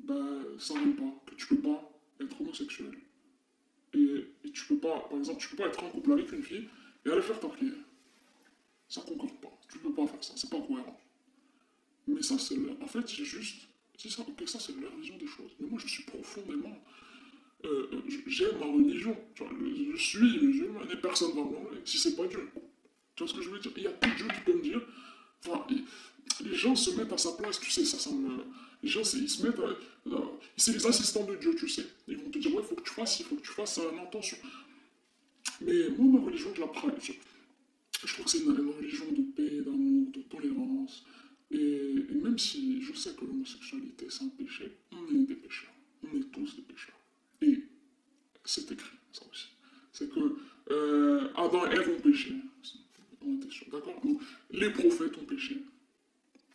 ben, 0.00 0.44
ça 0.58 0.74
n'aime 0.74 0.94
pas, 0.94 1.22
que 1.26 1.34
tu 1.34 1.48
peux 1.48 1.60
pas 1.60 1.90
être 2.20 2.40
homosexuel. 2.40 2.92
Et, 3.94 4.24
et 4.44 4.50
tu 4.52 4.66
peux 4.66 4.78
pas, 4.78 5.00
par 5.08 5.18
exemple, 5.18 5.40
tu 5.40 5.48
peux 5.50 5.56
pas 5.56 5.68
être 5.68 5.82
en 5.82 5.90
couple 5.90 6.12
avec 6.12 6.30
une 6.32 6.42
fille 6.42 6.68
et 7.04 7.10
aller 7.10 7.22
faire 7.22 7.40
ta 7.40 7.48
prière. 7.48 7.74
Ça 8.88 9.00
concorde 9.00 9.40
pas. 9.40 9.52
Tu 9.68 9.78
peux 9.78 9.92
pas 9.92 10.06
faire 10.06 10.22
ça, 10.22 10.34
c'est 10.36 10.50
pas 10.50 10.60
cohérent. 10.60 10.98
Mais 12.06 12.22
ça, 12.22 12.38
c'est. 12.38 12.56
En 12.80 12.86
fait, 12.86 13.08
j'ai 13.08 13.24
juste. 13.24 13.66
C'est 13.98 14.10
ça, 14.10 14.58
c'est 14.60 14.78
leur 14.80 14.94
vision 14.96 15.16
des 15.16 15.26
choses. 15.26 15.50
Mais 15.60 15.68
moi, 15.68 15.78
je 15.82 15.88
suis 15.88 16.04
profondément. 16.04 16.76
euh, 17.64 17.88
euh, 17.92 18.00
J'aime 18.26 18.58
ma 18.58 18.66
religion. 18.66 19.16
Je, 19.34 19.44
je 19.96 20.02
suis 20.02 20.38
musulman 20.40 20.80
et 20.92 20.96
personne 20.96 21.30
va 21.30 21.42
m'enlever 21.42 21.80
si 21.84 21.98
c'est 21.98 22.14
pas 22.16 22.26
Dieu. 22.26 22.48
Tu 23.14 23.22
vois 23.24 23.28
ce 23.32 23.34
que 23.38 23.42
je 23.42 23.50
veux 23.50 23.58
dire? 23.58 23.72
Il 23.76 23.82
y 23.84 23.86
a 23.86 23.92
que 23.92 24.16
Dieu 24.16 24.28
qui 24.28 24.40
peut 24.44 24.54
me 24.54 24.62
dire. 24.62 24.80
Enfin, 25.46 25.64
il- 25.70 25.84
les 26.44 26.54
gens 26.54 26.74
se 26.76 26.90
mettent 26.90 27.12
à 27.12 27.18
sa 27.18 27.32
place, 27.32 27.58
tu 27.60 27.70
sais, 27.70 27.84
ça. 27.84 28.10
Les 28.82 28.88
gens, 28.88 29.00
ils 29.14 29.28
se 29.30 29.42
mettent. 29.46 29.58
à- 29.58 29.76
c'est 30.56 30.72
les 30.72 30.86
assistants 30.86 31.24
de 31.24 31.34
Dieu, 31.36 31.54
tu 31.56 31.68
sais. 31.68 31.86
Ils 32.08 32.16
vont 32.18 32.30
te 32.30 32.38
dire, 32.38 32.54
ouais, 32.54 32.62
faut 32.62 32.74
que 32.74 32.82
tu 32.82 32.92
fasses, 32.92 33.20
il 33.20 33.26
faut 33.26 33.36
que 33.36 33.42
tu 33.42 33.50
fasses 33.52 33.78
un 33.78 33.98
attention. 34.02 34.36
Mais 35.62 35.88
moi, 35.96 36.20
ma 36.20 36.26
religion, 36.26 36.52
je 36.54 36.60
la 36.60 36.66
pratique. 36.68 37.20
Je 38.04 38.12
trouve 38.12 38.26
que 38.26 38.30
c'est 38.30 38.38
une 38.40 38.50
religion 38.52 39.06
de 39.10 39.22
paix, 39.34 39.62
d'amour, 39.64 40.10
de 40.12 40.20
tolérance. 40.22 41.04
Et, 41.50 41.94
même 42.22 42.38
si 42.38 42.82
je 42.82 42.92
sais 42.92 43.14
que 43.14 43.24
l'homosexualité 43.24 44.06
c'est 44.10 44.24
un 44.24 44.28
péché, 44.28 44.78
on 44.92 45.14
est 45.14 45.26
des 45.26 45.36
pécheurs. 45.36 45.72
On 46.02 46.16
est 46.16 46.30
tous 46.32 46.56
des 46.56 46.62
pécheurs. 46.62 46.98
Et 47.42 47.62
c'est 48.44 48.70
écrit, 48.70 48.96
ça 49.12 49.22
aussi. 49.30 49.48
C'est 49.92 50.10
que 50.12 50.36
euh, 50.70 51.32
Adam 51.36 51.70
et 51.70 51.74
Ève 51.74 51.90
ont 51.90 52.00
péché. 52.00 52.34
On 53.20 53.36
était 53.36 53.50
sûr, 53.50 53.66
d'accord 53.70 54.00
Les 54.50 54.70
prophètes 54.70 55.16
ont 55.18 55.24
péché. 55.24 55.62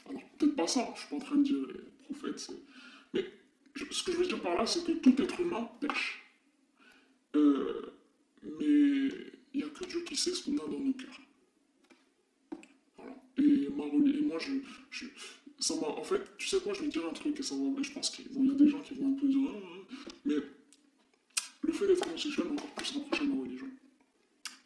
Alors, 0.10 0.22
peut-être 0.38 0.56
pas 0.56 0.68
ça, 0.68 0.88
je 0.96 1.00
suis 1.02 1.10
pas 1.10 1.16
en 1.16 1.20
train 1.20 1.38
de 1.38 1.44
dire 1.44 1.68
les 1.68 2.06
prophètes. 2.06 2.52
Mais 3.14 3.26
ce 3.92 4.04
que 4.04 4.12
je 4.12 4.18
veux 4.18 4.26
dire 4.26 4.42
par 4.42 4.56
là, 4.56 4.66
c'est 4.66 4.84
que 4.84 4.92
tout 4.94 5.22
être 5.22 5.40
humain 5.40 5.70
pêche. 5.80 6.24
Euh, 7.36 7.94
mais 8.44 9.10
il 9.54 9.56
n'y 9.56 9.64
a 9.64 9.70
que 9.70 9.86
Dieu 9.86 10.02
qui 10.02 10.16
sait 10.16 10.32
ce 10.32 10.44
qu'on 10.44 10.58
a 10.58 10.68
dans 10.70 10.80
nos 10.80 10.94
cœurs. 10.94 11.21
Et, 13.94 14.22
moi, 14.22 14.38
je, 14.40 15.06
ça 15.60 15.76
m'a, 15.76 15.88
en 15.88 16.04
fait, 16.04 16.22
tu 16.38 16.48
sais 16.48 16.60
quoi, 16.60 16.74
je 16.74 16.82
vais 16.82 16.88
dire 16.88 17.06
un 17.06 17.14
truc 17.14 17.40
et 17.40 17.44
ça 17.44 17.56
va, 17.56 17.82
je 17.82 17.92
pense 17.92 18.10
qu'il 18.10 18.26
y 18.26 18.50
a 18.50 18.54
des 18.54 18.70
gens 18.70 18.82
qui 18.82 18.94
vont 18.96 19.14
un 19.14 19.20
peu 19.20 19.28
dire, 19.28 19.40
Ah, 19.48 19.96
mais 20.26 20.36
le 21.64 21.74
fait 21.74 21.88
d'être 21.88 22.08
homosexuel 22.08 22.48
m'a 22.48 22.54
encore 22.54 22.72
plus 22.72 22.92
rapproché 22.94 23.26
de 23.26 23.30
ma 23.32 23.42
religion. 23.42 23.68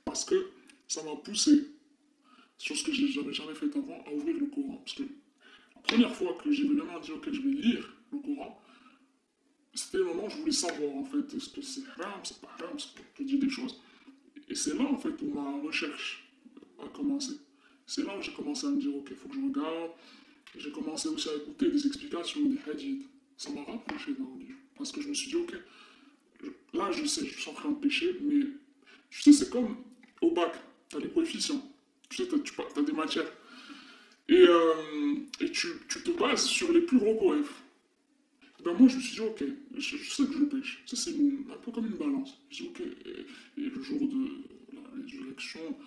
Parce 0.05 0.25
que 0.25 0.51
ça 0.87 1.03
m'a 1.03 1.15
poussé, 1.15 1.67
sur 2.57 2.75
ce 2.75 2.83
que 2.83 2.93
je 2.93 3.19
n'avais 3.19 3.33
jamais 3.33 3.53
fait 3.53 3.75
avant, 3.75 4.03
à 4.07 4.13
ouvrir 4.13 4.37
le 4.37 4.45
Coran. 4.45 4.77
Parce 4.77 4.97
que 4.97 5.03
la 5.03 5.81
première 5.81 6.15
fois 6.15 6.37
que 6.41 6.51
j'ai 6.51 6.63
vraiment 6.63 6.99
dit, 6.99 7.11
ok, 7.11 7.29
je 7.31 7.41
vais 7.41 7.49
lire 7.49 7.93
le 8.11 8.19
Coran, 8.19 8.61
c'était 9.73 9.97
le 9.97 10.05
moment 10.05 10.25
où 10.25 10.29
je 10.29 10.37
voulais 10.37 10.51
savoir, 10.51 10.95
en 10.95 11.03
fait, 11.03 11.35
est-ce 11.35 11.49
que 11.49 11.61
c'est 11.61 11.81
haram, 11.97 12.21
c'est 12.23 12.39
pas 12.39 12.49
haram, 12.57 12.75
est-ce 12.77 12.87
que 13.17 13.23
dit 13.23 13.37
des 13.37 13.49
choses. 13.49 13.81
Et 14.47 14.55
c'est 14.55 14.75
là, 14.75 14.85
en 14.85 14.97
fait, 14.97 15.21
où 15.21 15.33
ma 15.33 15.59
recherche 15.61 16.29
a 16.81 16.87
commencé. 16.87 17.33
C'est 17.85 18.03
là 18.03 18.17
où 18.17 18.21
j'ai 18.21 18.33
commencé 18.33 18.65
à 18.65 18.71
me 18.71 18.79
dire, 18.79 18.95
ok, 18.95 19.07
il 19.11 19.15
faut 19.15 19.27
que 19.27 19.35
je 19.35 19.41
regarde. 19.41 19.91
J'ai 20.57 20.71
commencé 20.71 21.07
aussi 21.09 21.29
à 21.29 21.35
écouter 21.35 21.69
des 21.69 21.85
explications, 21.85 22.41
des 22.45 22.71
hadiths. 22.71 23.07
Ça 23.37 23.49
m'a 23.51 23.63
rapproché 23.63 24.15
la 24.17 24.25
religion. 24.25 24.55
Parce 24.77 24.91
que 24.91 25.01
je 25.01 25.09
me 25.09 25.13
suis 25.13 25.29
dit, 25.29 25.35
ok, 25.35 25.53
là, 26.73 26.91
je 26.91 27.05
sais, 27.05 27.25
je 27.25 27.39
suis 27.39 27.49
en 27.49 27.53
train 27.53 27.69
de 27.69 27.75
pécher, 27.75 28.17
mais 28.21 28.45
tu 29.09 29.21
sais, 29.21 29.33
c'est 29.33 29.49
comme 29.49 29.77
au 30.21 30.31
bac, 30.31 30.53
tu 30.89 30.95
as 30.95 30.99
les 30.99 31.09
coefficients. 31.09 31.61
Tu 32.09 32.17
sais, 32.17 32.27
tu 32.27 32.79
as, 32.79 32.81
des 32.81 32.91
matières. 32.91 33.31
Et, 34.29 34.45
euh, 34.47 35.15
et 35.39 35.51
tu, 35.51 35.67
tu 35.87 36.01
te 36.01 36.11
bases 36.11 36.45
sur 36.45 36.71
les 36.71 36.81
plus 36.81 36.97
gros 36.97 37.15
coefs. 37.15 37.61
Ben 38.63 38.73
moi, 38.73 38.87
je 38.87 38.95
me 38.95 39.01
suis 39.01 39.15
dit, 39.15 39.21
ok, 39.21 39.43
je, 39.77 39.97
sais 39.97 40.25
que 40.25 40.33
je 40.33 40.45
pêche. 40.45 40.81
Ça, 40.87 40.95
c'est 40.95 41.11
un 41.11 41.57
peu 41.63 41.71
comme 41.71 41.85
une 41.85 41.97
balance. 41.97 42.35
Je 42.49 42.63
dis, 42.63 42.69
ok, 42.69 42.81
et, 42.81 43.61
et 43.61 43.69
le 43.69 43.81
jour 43.83 43.99
de 43.99 44.75
la 44.75 44.81
résurrection, 44.95 45.77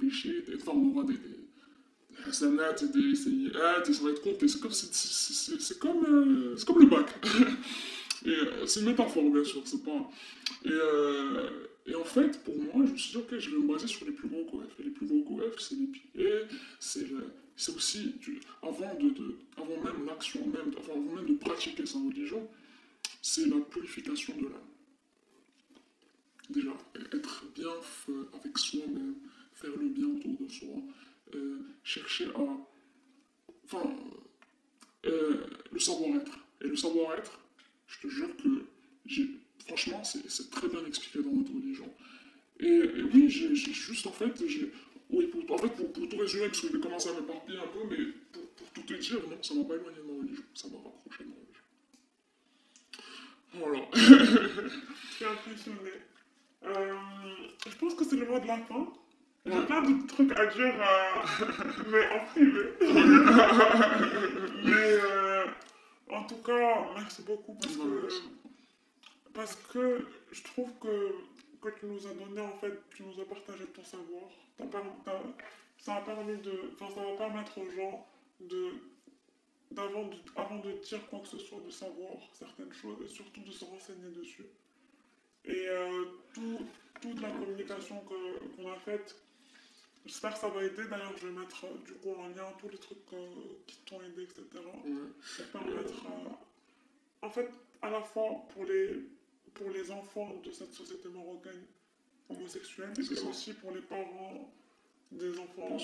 péchés, 0.00 0.42
des, 0.42 0.56
enfin, 0.56 0.72
on 0.74 0.90
aura 0.96 1.04
des, 1.04 1.14
des, 1.14 2.22
hasanats 2.26 2.72
des 2.72 3.14
sayyi'at, 3.14 3.82
et 3.88 3.92
ça 3.92 4.04
va 4.04 4.10
être 4.10 4.22
compté. 4.22 4.48
C'est 4.48 4.60
comme, 4.60 4.72
c'est, 4.72 5.78
comme, 5.78 6.04
euh, 6.06 6.56
c'est 6.56 6.66
comme 6.66 6.80
le 6.80 6.86
bac. 6.86 7.08
et 8.24 8.28
euh, 8.30 8.66
c'est 8.66 8.80
une 8.80 8.86
métaphore, 8.86 9.30
bien 9.30 9.44
sûr, 9.44 9.62
c'est 9.64 9.82
pas... 9.84 10.10
Et, 10.64 10.68
euh, 10.70 11.50
et 11.86 11.94
en 11.94 12.04
fait, 12.04 12.42
pour 12.44 12.56
moi, 12.56 12.84
je 12.86 12.92
me 12.92 12.96
suis 12.96 13.12
dit, 13.12 13.16
ok, 13.16 13.38
je 13.38 13.50
vais 13.50 13.58
me 13.58 13.66
baser 13.72 13.86
sur 13.86 14.04
les 14.06 14.12
plus 14.12 14.28
gros 14.28 14.44
coefs. 14.44 14.78
Et 14.80 14.84
les 14.84 14.90
plus 14.90 15.06
gros 15.06 15.22
coefs, 15.22 15.58
c'est 15.58 15.76
les 15.76 15.86
piliers, 15.86 16.42
c'est 16.78 17.08
le- 17.08 17.32
c'est 17.56 17.74
aussi, 17.74 18.14
avant, 18.62 18.94
de, 19.00 19.34
avant 19.56 19.82
même 19.82 20.06
l'action, 20.06 20.46
même, 20.46 20.72
avant 20.78 21.00
même 21.00 21.26
de 21.26 21.34
pratiquer 21.34 21.84
sa 21.86 21.98
religion, 21.98 22.46
c'est 23.20 23.46
la 23.46 23.56
purification 23.56 24.36
de 24.36 24.44
l'âme. 24.44 24.52
Déjà, 26.50 26.70
être 27.12 27.44
bien 27.54 27.70
avec 28.32 28.58
soi-même, 28.58 29.16
faire 29.52 29.76
le 29.78 29.88
bien 29.88 30.06
autour 30.06 30.38
de 30.40 30.48
soi, 30.50 30.76
euh, 31.34 31.58
chercher 31.82 32.26
à... 32.26 32.56
Enfin, 33.64 33.94
euh, 35.04 35.46
le 35.72 35.78
savoir-être. 35.78 36.38
Et 36.62 36.68
le 36.68 36.76
savoir-être, 36.76 37.38
je 37.86 38.00
te 38.00 38.08
jure 38.08 38.34
que, 38.36 38.64
j'ai, 39.06 39.28
franchement, 39.66 40.02
c'est, 40.04 40.50
très 40.50 40.68
bien 40.68 40.84
expliqué 40.86 41.22
dans 41.22 41.32
notre 41.32 41.52
religion. 41.52 41.88
Et, 42.60 42.66
et 42.66 43.02
oui, 43.02 43.28
j'ai, 43.28 43.54
j'ai 43.54 43.72
juste, 43.72 44.06
en 44.06 44.12
fait, 44.12 44.32
j'ai... 44.46 44.72
Oui, 45.10 45.26
pour, 45.26 45.50
en 45.54 45.58
fait, 45.58 45.68
pour, 45.68 45.92
tout 45.92 46.16
résumer, 46.16 46.46
parce 46.48 46.60
que 46.60 46.68
je 46.68 46.72
vais 46.74 46.80
commencer 46.80 47.08
à 47.08 47.14
m'éparpiller 47.14 47.58
un 47.58 47.66
peu, 47.68 47.80
mais 47.90 48.04
pour, 48.32 48.70
tout 48.74 48.82
te 48.82 48.94
dire, 48.94 49.20
non, 49.28 49.42
ça 49.42 49.54
m'a 49.54 49.64
pas 49.64 49.74
éloigné 49.74 49.98
de 49.98 50.02
ma 50.02 50.18
religion, 50.20 50.44
ça 50.54 50.68
m'a 50.68 50.76
rapproché 50.76 51.24
de 51.24 51.28
ma 51.28 51.36
religion. 51.36 51.64
Voilà. 53.54 53.88
Je 55.10 55.14
suis 55.14 55.24
impressionnée. 55.24 56.02
Euh, 56.64 56.94
je 57.66 57.76
pense 57.76 57.94
que 57.94 58.04
c'est 58.04 58.16
le 58.16 58.26
mot 58.26 58.38
de 58.38 58.46
la 58.46 58.58
fin. 58.58 58.86
J'ai 59.46 59.52
Ouais. 59.52 59.66
plein 59.66 59.82
de 59.82 60.06
trucs 60.06 60.32
à 60.38 60.46
dire, 60.46 60.74
euh, 60.74 61.20
mais 61.90 62.08
en 62.10 62.24
privé. 62.26 62.60
mais 64.64 64.72
euh, 64.74 65.46
en 66.10 66.24
tout 66.24 66.36
cas, 66.42 66.86
merci 66.94 67.22
beaucoup 67.22 67.54
parce 67.54 67.76
que, 67.76 68.08
parce 69.32 69.56
que 69.72 70.06
je 70.32 70.42
trouve 70.42 70.70
que, 70.80 71.14
que 71.62 71.68
tu 71.78 71.86
nous 71.86 72.06
as 72.06 72.12
donné, 72.14 72.40
en 72.40 72.52
fait, 72.58 72.72
tu 72.94 73.04
nous 73.04 73.20
as 73.20 73.24
partagé 73.24 73.64
ton 73.66 73.84
savoir. 73.84 74.24
Ça 75.78 75.94
a 75.94 76.00
permis 76.00 76.36
de, 76.38 76.72
enfin, 76.74 76.92
ça 76.94 77.02
va 77.02 77.16
permettre 77.16 77.58
aux 77.58 77.70
gens 77.70 78.06
de, 78.40 78.72
avant 79.76 80.58
de 80.58 80.72
dire 80.82 81.06
quoi 81.08 81.20
que 81.20 81.28
ce 81.28 81.38
soit, 81.38 81.60
de 81.64 81.70
savoir 81.70 82.12
certaines 82.32 82.72
choses 82.72 82.98
et 83.04 83.08
surtout 83.08 83.40
de 83.42 83.50
se 83.52 83.64
renseigner 83.64 84.10
dessus. 84.10 84.44
Et 85.44 85.68
euh, 85.68 86.04
tout- 86.34 86.66
toute 87.00 87.20
la 87.20 87.30
communication 87.30 88.00
qu'on 88.00 88.72
a 88.72 88.76
faite, 88.76 89.16
j'espère 90.04 90.34
que 90.34 90.40
ça 90.40 90.48
va 90.48 90.64
aider. 90.64 90.82
D'ailleurs, 90.90 91.12
je 91.20 91.26
vais 91.28 91.32
mettre 91.38 91.64
du 91.84 91.92
coup 91.94 92.10
en 92.18 92.28
lien 92.28 92.44
tous 92.60 92.68
les 92.68 92.78
trucs 92.78 92.98
qui 93.66 93.78
t'ont 93.86 94.00
aidé, 94.02 94.22
etc. 94.24 94.42
Pour 94.52 95.46
permettre, 95.60 95.94
en 97.22 97.30
fait, 97.30 97.50
à 97.82 97.90
la 97.90 98.02
fois 98.02 98.30
pour 98.52 98.64
les, 98.64 99.00
pour 99.54 99.70
les 99.70 99.90
enfants 99.90 100.34
de 100.44 100.50
cette 100.50 100.72
société 100.74 101.08
marocaine 101.08 101.62
homosexuelle 102.28 102.92
ça. 103.02 103.28
aussi 103.28 103.52
pour 103.54 103.72
les 103.72 103.80
parents 103.80 104.52
des 105.10 105.38
enfants 105.38 105.76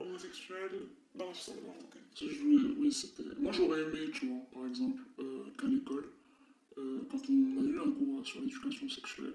homosexuels 0.00 0.80
dans 1.14 1.26
la 1.28 1.34
société 1.34 1.60
marocaine. 1.60 2.02
Si 2.14 2.28
je 2.30 2.40
voulais- 2.42 2.74
oui, 2.78 2.92
c'était... 2.92 3.22
Moi, 3.38 3.52
j'aurais 3.52 3.82
aimé, 3.82 4.10
tu 4.12 4.26
vois, 4.26 4.40
par 4.52 4.66
exemple, 4.66 5.02
euh, 5.20 5.44
qu'à 5.60 5.66
l'école, 5.66 6.10
euh, 6.78 7.00
quand 7.10 7.22
on 7.28 7.60
a 7.60 7.64
eu 7.64 7.78
un 7.78 7.90
cours 7.92 8.26
sur 8.26 8.40
l'éducation 8.40 8.88
sexuelle, 8.88 9.34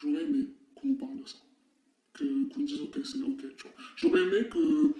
j'aurais 0.00 0.22
aimé 0.24 0.48
qu'on 0.74 0.88
nous 0.88 0.96
parle 0.96 1.18
de 1.22 1.26
ça. 1.26 1.38
Que, 2.12 2.24
qu'on 2.52 2.62
dise, 2.62 2.80
ok, 2.80 2.98
c'est 3.04 3.22
ok. 3.22 3.44
J'aurais 3.96 4.22
aimé 4.22 4.48
que... 4.48 4.92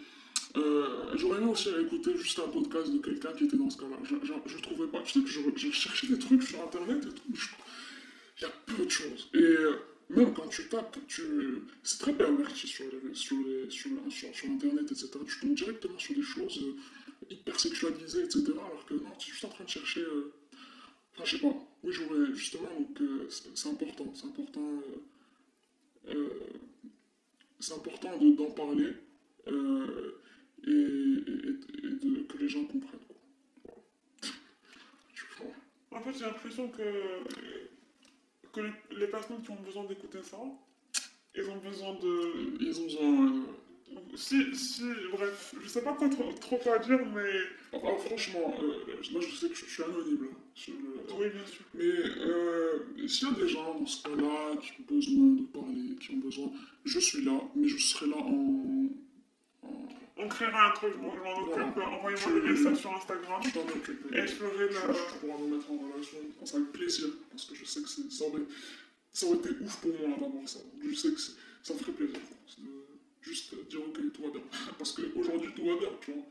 euh, 0.59 1.17
j'aurais 1.17 1.39
aimé 1.41 1.51
aussi 1.51 1.69
écouter 1.81 2.17
juste 2.17 2.39
un 2.39 2.49
podcast 2.49 2.93
de 2.93 2.99
quelqu'un 2.99 3.33
qui 3.33 3.45
était 3.45 3.57
dans 3.57 3.71
ce 3.71 3.79
cas-là. 3.79 3.99
Je, 4.05 4.17
je, 4.23 4.33
je 4.47 4.59
trouvais 4.63 4.87
pas... 4.87 5.03
Tu 5.03 5.13
sais 5.13 5.21
que 5.21 5.29
je, 5.29 5.41
je 5.57 5.71
cherchais 5.71 6.07
des 6.09 6.19
trucs 6.19 6.43
sur 6.43 6.63
Internet 6.63 7.05
et 7.05 7.09
tout, 7.09 7.23
il 8.39 8.43
y 8.43 8.45
a 8.45 8.51
peu 8.67 8.85
de 8.85 8.91
choses. 8.91 9.31
Et 9.35 9.39
euh, 9.39 9.77
même 10.11 10.35
quand 10.35 10.49
tu 10.49 10.69
tapes, 10.69 10.99
tu... 11.09 11.23
c'est 11.83 11.99
très 11.99 12.13
perverti 12.15 12.67
sur, 12.67 12.85
sur, 13.13 13.37
sur, 13.71 13.91
sur, 14.11 14.35
sur 14.35 14.51
Internet, 14.51 14.85
etc. 14.93 15.09
Tu 15.27 15.41
tombes 15.41 15.55
directement 15.55 15.99
sur 15.99 16.15
des 16.15 16.23
choses 16.23 16.59
euh, 16.63 16.75
hyper 17.31 17.59
sexualisées, 17.59 18.25
etc. 18.25 18.45
Alors 18.53 18.85
que 18.87 18.95
non, 18.95 19.11
tu 19.19 19.31
es 19.31 19.33
juste 19.33 19.45
en 19.45 19.49
train 19.49 19.65
de 19.65 19.71
chercher... 19.71 20.01
euh, 20.03 20.33
Enfin, 21.17 21.25
je 21.25 21.37
sais 21.37 21.43
pas. 21.43 21.55
Oui, 21.83 21.93
j'aurais... 21.93 22.33
Justement, 22.35 22.69
donc, 22.79 23.01
euh, 23.01 23.29
c'est 23.31 23.69
important. 23.69 24.13
C'est 24.15 24.27
important... 24.27 24.61
euh, 26.09 26.15
euh, 26.15 26.29
c'est 27.59 27.73
important 27.75 28.17
de- 28.19 28.37
d'en 28.37 28.51
parler 28.51 28.93
euh, 29.49 30.21
et, 30.67 30.71
et- 30.71 31.87
et 31.87 31.91
de, 31.91 32.23
que 32.29 32.39
les 32.39 32.49
gens 32.49 32.65
comprennent. 32.65 33.01
Quoi. 33.63 33.75
En 35.93 36.01
fait, 36.01 36.13
j'ai 36.13 36.25
l'impression 36.27 36.69
que, 36.69 37.23
que 38.53 38.61
les- 38.61 38.99
les 38.99 39.07
personnes 39.09 39.43
qui 39.43 39.51
ont 39.51 39.63
besoin 39.63 39.85
d'écouter 39.85 40.23
ça, 40.23 40.37
ils 41.35 41.49
ont 41.49 41.57
besoin 41.59 41.95
de... 41.95 42.63
Ils 42.63 42.79
ont 42.81 42.85
besoin... 42.85 43.47
euh, 43.93 43.95
Si, 44.17 44.55
si, 44.57 44.83
bref, 45.13 45.55
je 45.63 45.69
sais 45.69 45.83
pas 45.83 45.93
quoi 45.95 46.09
trop, 46.09 46.33
trop 46.41 46.57
quoi 46.59 46.79
dire, 46.79 47.01
mais... 47.15 47.31
Enfin, 47.73 47.97
franchement, 48.07 48.55
euh, 48.63 48.93
là 49.13 49.21
je 49.21 49.35
sais 49.37 49.49
que 49.49 49.55
je, 49.55 49.65
je 49.67 49.71
suis 49.71 49.83
anonyme 49.83 50.23
là, 50.25 50.29
sur 50.55 50.73
le- 50.75 51.15
Oui, 51.19 51.29
bien 51.31 51.47
sûr. 51.47 51.65
Mais 51.75 51.85
euh, 51.85 52.79
s'il 53.09 53.29
y 53.29 53.31
a 53.31 53.35
des 53.35 53.49
gens 53.49 53.79
dans 53.79 53.87
ce 53.87 54.03
cas-là 54.05 54.57
qui 54.63 54.73
ont 54.81 54.95
besoin 54.95 55.27
de 55.37 55.43
parler, 55.53 55.97
qui 56.01 56.11
ont 56.13 56.17
besoin, 56.19 56.51
je 56.85 56.99
suis 56.99 57.23
là, 57.25 57.39
mais 57.55 57.69
je 57.69 57.77
serai 57.79 58.07
là 58.07 58.17
en. 58.17 58.89
en 59.63 59.89
On 60.19 60.29
créera 60.29 60.71
un 60.71 60.73
truc, 60.73 60.95
je 60.95 60.99
m'en 60.99 61.15
je 61.15 61.21
m'en 61.21 61.43
occupe, 61.43 61.75
Voilà. 61.75 61.91
envoyez-moi 61.91 62.33
Je- 62.35 62.41
des 62.41 62.51
messages 62.53 62.79
sur 62.79 62.93
Instagram. 62.97 63.43
je 63.45 63.51
t'en 63.51 63.61
occupe. 63.69 64.13
Et 64.15 64.23
je 64.23 64.33
ferai 64.33 64.59
le... 64.65 64.69
tu 64.71 65.19
pourras 65.21 65.39
nous 65.39 65.49
mettre 65.55 65.71
en 65.71 65.77
relation, 65.77 66.17
ça 66.45 66.57
avec 66.57 66.73
plaisir, 66.73 67.09
parce 67.31 67.45
que 67.45 67.55
je 67.55 67.65
sais 67.67 67.83
que 67.83 67.89
c'est- 67.89 68.11
ça 68.11 68.25
aurait, 68.25 68.43
ça 69.13 69.27
aurait 69.27 69.37
été 69.39 69.51
ouf 69.63 69.77
pour 69.83 69.93
moi 70.09 70.17
d'avoir 70.19 70.49
ça. 70.49 70.61
Je 70.83 70.95
sais 70.95 71.11
que 71.13 71.21
c'est- 71.21 71.37
ça 71.63 71.75
me 71.75 71.79
ferait 71.81 71.93
plaisir. 71.93 72.17
Juste 73.27 73.55
dire 73.69 73.81
ok, 73.81 74.13
tout 74.13 74.23
va 74.23 74.31
bien. 74.31 74.43
Parce 74.79 74.93
qu'aujourd'hui 74.93 75.51
tout 75.55 75.65
va 75.67 75.77
bien, 75.77 75.89
tu 76.01 76.13
vois. 76.13 76.23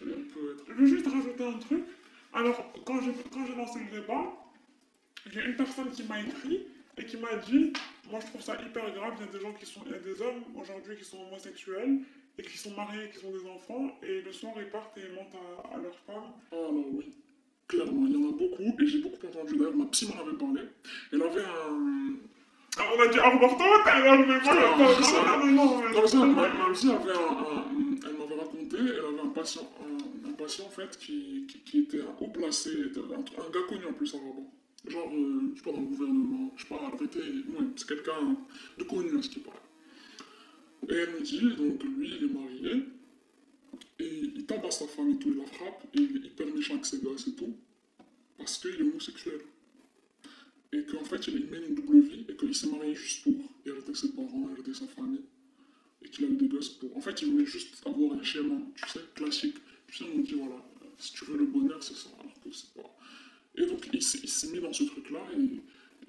Et 0.00 0.14
on 0.14 0.32
peut 0.32 0.52
être. 0.52 0.64
Je 0.68 0.74
veux 0.74 0.86
juste 0.86 1.06
rajouter 1.06 1.44
un 1.44 1.58
truc. 1.58 1.84
Alors, 2.32 2.72
quand 2.84 3.00
j'ai 3.02 3.12
quand 3.32 3.56
lancé 3.56 3.80
le 3.80 4.00
débat, 4.00 4.32
j'ai 5.26 5.44
une 5.44 5.56
personne 5.56 5.90
qui 5.90 6.04
m'a 6.04 6.20
écrit 6.22 6.66
et 6.96 7.04
qui 7.04 7.16
m'a 7.16 7.36
dit 7.36 7.72
Moi, 8.10 8.20
je 8.20 8.26
trouve 8.26 8.40
ça 8.40 8.54
hyper 8.62 8.92
grave. 8.94 9.14
Il 9.18 9.26
y 9.26 9.28
a 9.28 9.32
des 9.32 9.40
gens 9.40 9.52
qui 9.52 9.66
sont. 9.66 9.80
Il 9.86 9.92
y 9.92 9.94
a 9.94 9.98
des 9.98 10.22
hommes 10.22 10.44
aujourd'hui 10.56 10.96
qui 10.96 11.04
sont 11.04 11.20
homosexuels 11.26 12.00
et 12.38 12.42
qui 12.42 12.56
sont 12.56 12.70
mariés, 12.74 13.10
qui 13.10 13.24
ont 13.24 13.32
des 13.32 13.46
enfants, 13.46 13.98
et 14.02 14.22
le 14.22 14.32
soir, 14.32 14.54
ils 14.56 14.70
partent 14.70 14.96
et 14.96 15.02
ils 15.08 15.14
mentent 15.14 15.34
à, 15.34 15.74
à 15.74 15.78
leur 15.78 15.96
femme. 16.06 16.32
Ah 16.52 16.56
non, 16.72 16.86
oui. 16.92 17.12
Clairement, 17.66 18.06
il 18.06 18.12
y 18.12 18.16
en 18.16 18.28
a 18.28 18.32
beaucoup, 18.32 18.82
et 18.82 18.86
j'ai 18.86 18.98
beaucoup 18.98 19.26
entendu. 19.26 19.56
D'ailleurs, 19.56 19.76
ma 19.76 19.86
psy 19.86 20.08
m'en 20.08 20.22
avait 20.22 20.36
parlé. 20.36 20.62
Elle 21.12 21.22
avait 21.22 21.44
un. 21.44 22.16
Ah, 22.78 22.84
on 24.78 24.82
a 24.82 25.00
dit 25.00 25.52
non, 25.52 25.78
mais- 25.78 25.92
Non, 25.92 26.00
mais 26.02 26.08
ça, 26.08 26.24
ma, 26.24 26.48
psy 26.72 26.88
avait 26.90 27.12
un, 27.12 27.16
un- 27.16 27.64
Elle 28.06 28.16
m'avait 28.16 28.34
raconté, 28.40 28.76
elle 28.78 29.04
avait 29.04 29.20
un 29.24 29.28
patient, 29.30 29.68
un, 29.82 30.28
un 30.28 30.32
patient 30.32 30.66
en 30.66 30.70
fait 30.70 30.96
qui, 30.98 31.46
qui, 31.48 31.58
qui 31.60 31.78
était 31.80 32.00
un 32.00 32.14
haut 32.20 32.28
placé, 32.28 32.70
un, 32.96 33.18
un 33.18 33.50
gars 33.50 33.60
connu 33.68 33.84
en 33.86 33.92
plus 33.92 34.12
Rabat. 34.12 34.46
Genre, 34.88 35.10
euh, 35.12 35.50
je 35.54 35.58
sais 35.58 35.64
pas, 35.64 35.72
dans 35.72 35.80
le 35.82 35.86
gouvernement, 35.86 36.52
je 36.56 36.62
sais 36.62 36.68
pas, 36.68 36.80
arrêté, 36.86 37.18
ouais, 37.18 37.66
c'est 37.76 37.86
quelqu'un 37.88 38.36
de 38.78 38.84
connu 38.84 39.18
à 39.18 39.22
ce 39.22 39.28
qui 39.28 39.40
paraît. 39.40 39.56
Et 40.88 40.94
elle 40.94 41.10
me 41.14 41.20
dit, 41.20 41.40
donc 41.56 41.82
lui, 41.84 42.08
il 42.18 42.24
est 42.24 42.32
marié, 42.32 42.84
et 43.98 44.20
il 44.36 44.46
tabasse 44.46 44.78
sa 44.78 44.86
femme 44.86 45.10
et 45.10 45.16
tout, 45.18 45.28
il 45.28 45.36
la 45.38 45.44
frappe, 45.44 45.84
et 45.94 45.98
il 46.00 46.16
est 46.24 46.28
hyper 46.28 46.46
méchant 46.54 46.72
avec 46.74 46.86
ses 46.86 46.98
gosses 47.00 47.26
et 47.28 47.32
tout, 47.34 47.54
parce 48.38 48.56
qu'il 48.58 48.70
est 48.70 48.80
homosexuel. 48.82 49.40
Et 50.72 50.84
qu'en 50.84 51.04
fait, 51.04 51.26
il 51.28 51.46
mène 51.46 51.64
une 51.64 51.74
double 51.74 52.00
vie, 52.00 52.24
et 52.28 52.36
qu'il 52.36 52.54
s'est 52.54 52.68
marié 52.68 52.94
juste 52.94 53.24
pour 53.24 53.34
hériter 53.66 53.94
ses 53.94 54.12
parents, 54.12 54.48
hériter 54.52 54.74
sa 54.74 54.86
famille, 54.86 55.24
et 56.02 56.08
qu'il 56.08 56.24
a 56.24 56.28
eu 56.28 56.36
des 56.36 56.48
gosses 56.48 56.68
pour. 56.68 56.96
En 56.96 57.00
fait, 57.00 57.20
il 57.22 57.32
voulait 57.32 57.46
juste 57.46 57.82
avoir 57.84 58.18
un 58.18 58.22
schéma, 58.22 58.56
tu 58.76 58.88
sais, 58.88 59.00
classique. 59.14 59.56
Tu 59.88 59.98
sais, 59.98 60.04
on 60.14 60.20
dit, 60.20 60.34
voilà, 60.34 60.64
si 60.98 61.12
tu 61.12 61.24
veux 61.24 61.38
le 61.38 61.46
bonheur, 61.46 61.82
c'est 61.82 61.96
ça, 61.96 62.10
alors 62.20 62.40
que 62.40 62.52
c'est 62.52 62.72
pas. 62.74 62.96
Et 63.56 63.66
donc, 63.66 63.88
il 63.92 64.02
s'est 64.02 64.50
mis 64.52 64.60
dans 64.60 64.72
ce 64.72 64.84
truc-là, 64.84 65.26
et, 65.36 65.60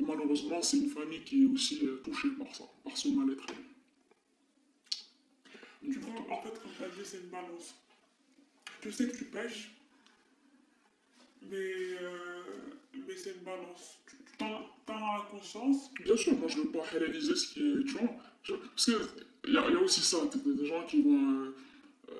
malheureusement, 0.03 0.61
c'est 0.61 0.77
une 0.77 0.89
famille 0.89 1.23
qui 1.23 1.43
est 1.43 1.47
aussi 1.47 1.79
euh, 1.83 1.97
touchée 2.03 2.29
par 2.37 2.53
ça, 2.55 2.65
par 2.83 2.95
son 2.95 3.11
mal-être. 3.13 3.45
Tu 5.83 5.99
vois, 5.99 6.13
en 6.29 6.41
fait, 6.43 6.61
comme 6.61 6.71
tu 6.77 6.99
dit, 6.99 7.05
c'est 7.05 7.19
une 7.21 7.29
balance. 7.29 7.75
Tu 8.81 8.91
sais 8.91 9.07
que 9.07 9.17
tu 9.17 9.25
pêches, 9.25 9.71
mais, 11.41 11.57
euh, 11.57 12.43
mais 13.07 13.15
c'est 13.15 13.33
une 13.33 13.43
balance. 13.43 13.99
T'en 14.85 14.95
as 15.15 15.27
conscience, 15.31 15.91
Bien 16.03 16.17
sûr, 16.17 16.37
moi 16.37 16.47
je 16.47 16.57
veux 16.57 16.71
pas 16.71 16.81
réaliser 16.83 17.35
ce 17.35 17.47
qui 17.53 17.59
est. 17.59 17.83
Tu 17.85 17.93
vois, 17.93 18.09
parce 18.75 18.85
qu'il 18.85 18.95
y, 19.47 19.53
y 19.53 19.57
a 19.57 19.79
aussi 19.81 20.01
ça, 20.01 20.17
des 20.33 20.65
gens 20.65 20.85
qui 20.85 21.01
vont. 21.01 21.43
euh, 21.43 21.55
euh, 22.09 22.13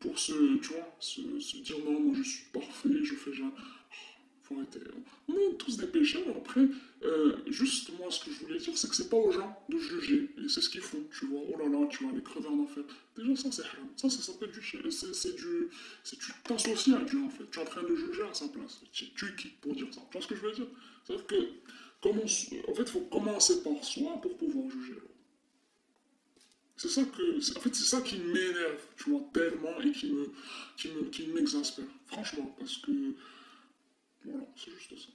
pour 0.00 0.18
se, 0.18 0.32
tu 0.58 0.68
vois, 0.72 0.96
se, 0.98 1.20
dire 1.62 1.76
non, 1.84 2.00
moi 2.00 2.14
je 2.16 2.22
suis 2.22 2.44
parfait, 2.52 2.88
je 3.02 3.14
fais. 3.14 3.30
Faut 4.42 4.56
arrêter. 4.56 4.80
On 5.28 5.34
est 5.34 5.56
tous 5.58 5.76
des 5.76 5.86
pécheurs. 5.86 6.24
Après, 6.36 6.66
euh, 7.04 7.36
juste 7.46 7.92
moi, 7.98 8.10
ce 8.10 8.24
que 8.24 8.30
je 8.32 8.40
voulais 8.40 8.58
dire, 8.58 8.76
c'est 8.76 8.88
que 8.88 8.96
c'est 8.96 9.08
pas 9.08 9.16
aux 9.16 9.30
gens 9.30 9.56
de 9.68 9.78
juger. 9.78 10.28
Et 10.38 10.48
c'est 10.48 10.60
ce 10.60 10.68
qu'ils 10.68 10.80
font. 10.80 11.04
Tu 11.16 11.26
vois, 11.26 11.40
oh 11.48 11.56
là 11.58 11.68
là, 11.68 11.86
tu 11.86 12.04
vas 12.04 12.10
aller 12.10 12.22
crever 12.22 12.48
en 12.48 12.58
enfer. 12.58 12.82
Déjà, 13.16 13.36
ça, 13.36 13.52
c'est 13.52 13.62
haram. 13.62 13.88
Ça, 13.96 14.10
ça 14.10 14.20
s'appelle 14.22 14.50
du. 14.50 14.60
C'est 14.90 15.36
du. 15.36 15.68
C'est 16.02 16.18
tu 16.18 16.32
t'associes 16.42 16.94
à 16.94 17.00
Dieu, 17.04 17.22
en 17.22 17.30
fait. 17.30 17.44
Tu 17.50 17.58
es 17.58 17.62
en 17.62 17.66
train 17.66 17.82
de 17.82 17.94
juger 17.94 18.22
à 18.28 18.34
sa 18.34 18.48
place. 18.48 18.80
Tu 18.92 19.04
es 19.04 19.36
qui 19.36 19.48
pour 19.60 19.74
dire 19.74 19.86
ça? 19.92 20.00
Tu 20.10 20.18
vois 20.18 20.22
ce 20.22 20.26
que 20.26 20.34
je 20.34 20.40
veux 20.40 20.52
dire? 20.52 20.66
C'est-à-dire 21.04 21.26
que. 21.26 21.60
En 22.02 22.74
fait, 22.74 22.82
il 22.82 22.86
faut 22.86 23.00
commencer 23.00 23.62
par 23.62 23.84
soi 23.84 24.18
pour 24.22 24.36
pouvoir 24.38 24.70
juger 24.70 24.94
l'autre. 24.94 25.06
C'est 26.76 26.88
ça 26.88 27.04
que. 27.04 27.58
En 27.58 27.60
fait, 27.60 27.74
c'est 27.74 27.84
ça 27.84 28.00
qui 28.00 28.18
m'énerve, 28.18 28.82
tu 28.96 29.10
vois, 29.10 29.22
tellement 29.34 29.78
et 29.80 29.92
qui 29.92 30.12
me, 30.12 30.32
qui 30.76 30.88
me, 30.88 31.04
qui 31.10 31.26
m'exaspère. 31.28 31.84
Franchement, 32.06 32.54
parce 32.58 32.78
que. 32.78 32.90
Voilà, 34.24 34.46
c'est 34.56 34.70
juste 34.70 34.96
ça. 34.98 35.08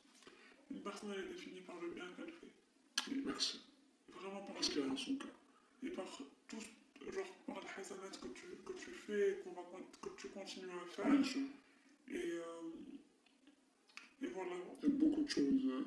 une 0.72 0.82
personne 0.82 1.12
elle 1.16 1.26
est 1.26 1.28
définie 1.28 1.62
par 1.62 1.80
le 1.80 1.90
bien 1.90 2.06
qu'elle 2.16 2.32
fait. 2.32 3.12
Et 3.12 3.22
merci. 3.24 3.62
Vraiment 4.10 4.42
par 4.42 4.56
le 4.56 4.62
qu'il 4.62 4.80
y 4.80 4.84
a 4.84 4.88
dans 4.88 4.98
son 4.98 5.16
cœur. 5.16 5.32
Et 5.84 5.90
par 5.90 6.06
tout, 6.48 6.58
genre 7.12 7.36
par 7.46 7.62
les 7.62 7.82
hasanat 7.82 8.10
que 8.10 8.28
tu, 8.28 8.46
que 8.66 8.74
tu 8.74 8.92
fais, 8.92 9.44
que 10.02 10.10
tu 10.18 10.30
continues 10.30 10.70
à 10.72 10.88
faire. 10.88 11.12
Bien 11.12 11.24
sûr. 11.24 11.42
Et, 12.10 12.16
euh, 12.16 12.44
voilà. 14.34 14.52
Il 14.84 14.90
y 14.90 14.92
a 14.92 14.96
beaucoup 14.96 15.24
de 15.24 15.30
choses. 15.30 15.44
euh, 15.66 15.82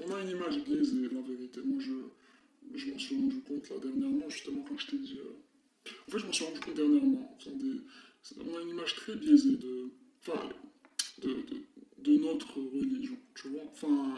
On 0.00 0.10
a 0.14 0.20
une 0.22 0.30
image 0.30 0.62
biaisée, 0.64 1.08
la 1.12 1.20
vérité. 1.22 1.60
Moi, 1.64 1.80
je, 1.80 1.92
je 2.78 2.90
m'en 2.90 2.98
suis 2.98 3.16
rendu 3.16 3.40
compte 3.40 3.68
là 3.70 3.76
dernièrement, 3.78 4.28
justement, 4.28 4.64
quand 4.68 4.78
je 4.78 4.86
t'ai 4.88 4.98
dit. 4.98 5.18
euh, 5.20 5.90
En 6.08 6.10
fait, 6.10 6.18
je 6.18 6.26
m'en 6.26 6.32
suis 6.32 6.44
rendu 6.44 6.60
compte 6.60 6.74
dernièrement. 6.74 7.38
On 8.38 8.56
a 8.58 8.62
une 8.62 8.68
image 8.70 8.94
très 8.96 9.14
biaisée 9.16 9.56
de. 9.56 9.90
Enfin, 10.26 10.48
de, 11.22 11.36
de, 11.98 12.16
notre 12.18 12.58
religion, 12.60 13.16
tu 13.34 13.48
vois. 13.48 13.62
Enfin. 13.72 14.14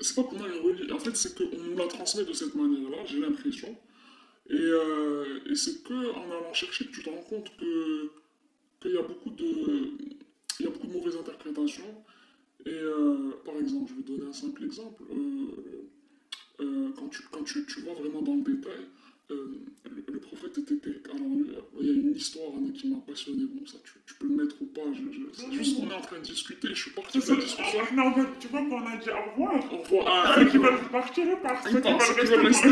C'est 0.00 0.14
pas 0.14 0.22
qu'on 0.22 0.40
a 0.42 0.46
une 0.48 0.62
religion. 0.62 0.94
En 0.94 0.98
fait, 1.00 1.16
c'est 1.16 1.34
qu'on 1.36 1.56
nous 1.58 1.76
la 1.76 1.86
transmet 1.88 2.24
de 2.24 2.32
cette 2.32 2.54
manière-là, 2.54 3.04
j'ai 3.06 3.18
l'impression. 3.18 3.76
Et, 4.48 4.54
euh, 4.54 5.40
et 5.50 5.54
c'est 5.54 5.82
que 5.82 6.10
en 6.14 6.24
allant 6.30 6.54
chercher 6.54 6.86
tu 6.90 7.02
te 7.02 7.10
rends 7.10 7.22
compte 7.22 7.54
que 7.58 8.10
qu'il 8.80 8.92
y 8.92 8.96
a 8.96 9.02
beaucoup 9.02 9.28
de 9.30 9.90
il 10.60 10.66
y 10.66 10.68
a 10.68 10.70
beaucoup 10.70 10.86
de 10.86 10.92
mauvaises 10.92 11.16
interprétations. 11.16 12.04
Et 12.66 12.70
euh, 12.70 13.30
par 13.44 13.56
exemple, 13.56 13.90
je 13.90 13.94
vais 13.94 14.16
donner 14.16 14.30
un 14.30 14.32
simple 14.32 14.64
exemple. 14.64 15.02
Euh, 15.10 15.84
euh, 16.60 16.90
quand 16.96 17.08
tu, 17.08 17.22
quand 17.30 17.44
tu, 17.44 17.64
tu 17.66 17.80
vas 17.82 17.94
vraiment 17.94 18.22
dans 18.22 18.34
le 18.34 18.42
détail, 18.42 18.86
euh, 19.30 19.60
le, 20.10 20.18
prophète 20.20 20.56
était. 20.58 21.00
Alors, 21.12 21.26
euh, 21.26 21.60
il 21.80 21.86
y 21.86 21.90
a 21.90 21.92
une 21.92 22.14
histoire 22.14 22.50
hein, 22.56 22.70
qui 22.74 22.88
m'a 22.88 22.96
passionné. 23.06 23.44
Bon, 23.44 23.66
ça, 23.66 23.76
tu, 23.84 23.92
tu 24.06 24.14
peux 24.14 24.26
le 24.26 24.36
mettre 24.36 24.56
ou 24.62 24.66
pas. 24.66 24.80
C'est 25.32 25.52
juste 25.52 25.76
qu'on 25.76 25.90
est 25.90 25.94
en 25.94 26.00
train 26.00 26.18
de 26.18 26.22
discuter. 26.24 26.68
Je 26.68 26.74
suis 26.82 26.90
parti 26.92 27.18
de 27.18 27.26
la 27.28 27.36
discussion. 27.36 27.80
non, 27.94 28.12
fait, 28.14 28.22
tu 28.40 28.48
vois, 28.48 28.60
quand 28.68 28.82
on 28.82 28.86
a 28.86 28.96
dit 28.96 29.10
au 29.10 29.30
revoir, 29.30 29.54
On 29.72 29.82
voit. 29.82 30.04
Ah, 30.06 30.44
qui 30.44 30.56
veulent 30.56 30.80
partir, 30.90 31.24
veulent 31.26 31.34
qu'il 31.36 31.42
va 31.42 31.54
rester. 32.44 32.68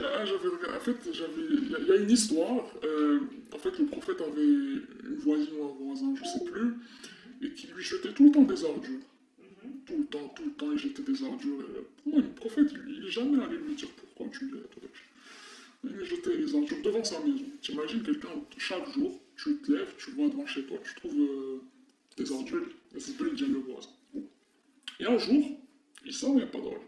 Ah, 0.00 0.24
en 0.76 0.80
fait, 0.80 0.96
il 1.06 1.20
y, 1.20 1.74
a- 1.74 1.78
il 1.78 1.86
y 1.86 1.92
a 1.92 1.96
une 1.96 2.10
histoire. 2.10 2.64
euh, 2.84 3.20
en 3.52 3.58
fait, 3.58 3.78
le 3.78 3.86
prophète 3.86 4.20
avait 4.20 4.42
une 4.42 5.16
voisine 5.18 5.54
ou 5.58 5.64
un 5.64 5.84
voisin, 5.84 6.14
je 6.16 6.24
sais 6.24 6.44
plus, 6.50 6.74
et 7.42 7.50
qui 7.52 7.66
lui 7.68 7.82
jetait 7.82 8.12
tout 8.12 8.24
le 8.26 8.30
temps 8.32 8.42
des 8.42 8.64
ordures. 8.64 8.98
Mhm. 9.38 9.70
Tout 9.86 9.96
le 9.98 10.04
temps, 10.06 10.32
tout 10.36 10.44
le 10.44 10.50
temps, 10.52 10.72
il 10.72 10.78
jetait 10.78 11.02
des 11.02 11.22
ordures. 11.22 11.60
Et, 11.60 11.82
pour 12.02 12.12
moi, 12.14 12.22
le 12.22 12.28
prophète, 12.34 12.68
il, 12.72 12.94
il 12.96 13.06
est 13.06 13.10
jamais 13.10 13.42
allé 13.42 13.56
lui 13.58 13.74
dire 13.74 13.88
pourquoi 13.90 14.26
tu 14.32 14.46
lui 14.46 14.58
jetait 15.84 16.36
les 16.36 16.54
ordures 16.54 16.82
devant 16.82 17.04
sa 17.04 17.20
maison. 17.20 17.44
T'imagines 17.62 18.02
quelqu'un, 18.02 18.28
chaque 18.56 18.90
jour, 18.92 19.20
tu 19.36 19.58
te 19.58 19.72
lèves, 19.72 19.94
tu 19.98 20.10
vas 20.12 20.28
devant 20.28 20.46
chez 20.46 20.64
toi, 20.66 20.78
tu 20.84 20.94
trouves 20.96 21.18
euh, 21.20 21.60
des 22.16 22.30
ordures. 22.32 22.66
Et 22.94 23.00
c'est 23.00 23.16
vient 23.34 23.48
le 23.48 23.58
voisin. 23.60 23.90
Et 25.00 25.04
un 25.06 25.18
jour, 25.18 25.58
il 26.04 26.12
a 26.42 26.46
pas 26.46 26.58
d'ordure. 26.58 26.82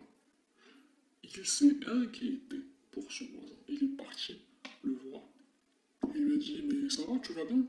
Il 1.23 1.47
s'est 1.47 1.77
inquiété 1.87 2.57
pour 2.91 3.11
son 3.13 3.27
voisin. 3.27 3.55
Il 3.69 3.85
est 3.85 3.97
parti 3.97 4.37
le 4.83 4.93
voir. 4.93 5.23
Il 6.15 6.25
lui 6.25 6.35
a 6.35 6.37
dit, 6.39 6.63
mais 6.67 6.91
ça 6.91 7.03
va, 7.05 7.19
tu 7.21 7.33
vas 7.33 7.45
bien? 7.45 7.65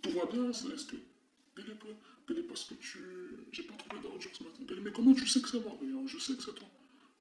Tout 0.00 0.10
va 0.10 0.24
bien, 0.26 0.52
c'est 0.52 0.68
est-ce 0.72 0.86
que... 0.86 0.96
Est, 0.96 1.74
pas- 1.74 1.86
quel 2.26 2.38
est 2.38 2.42
parce 2.44 2.64
que 2.64 2.74
tu... 2.74 2.98
J'ai 3.52 3.64
pas 3.64 3.74
trouvé 3.74 4.00
d'ordure 4.00 4.30
ce 4.32 4.44
matin. 4.44 4.62
Est- 4.74 4.80
Mais 4.80 4.92
comment 4.92 5.12
tu 5.12 5.26
sais 5.26 5.40
que 5.42 5.48
c'est 5.48 5.60
moi 5.60 5.76
Regarde, 5.80 6.06
Je 6.06 6.18
sais 6.18 6.34
que 6.34 6.42
c'est 6.42 6.54
toi. 6.54 6.68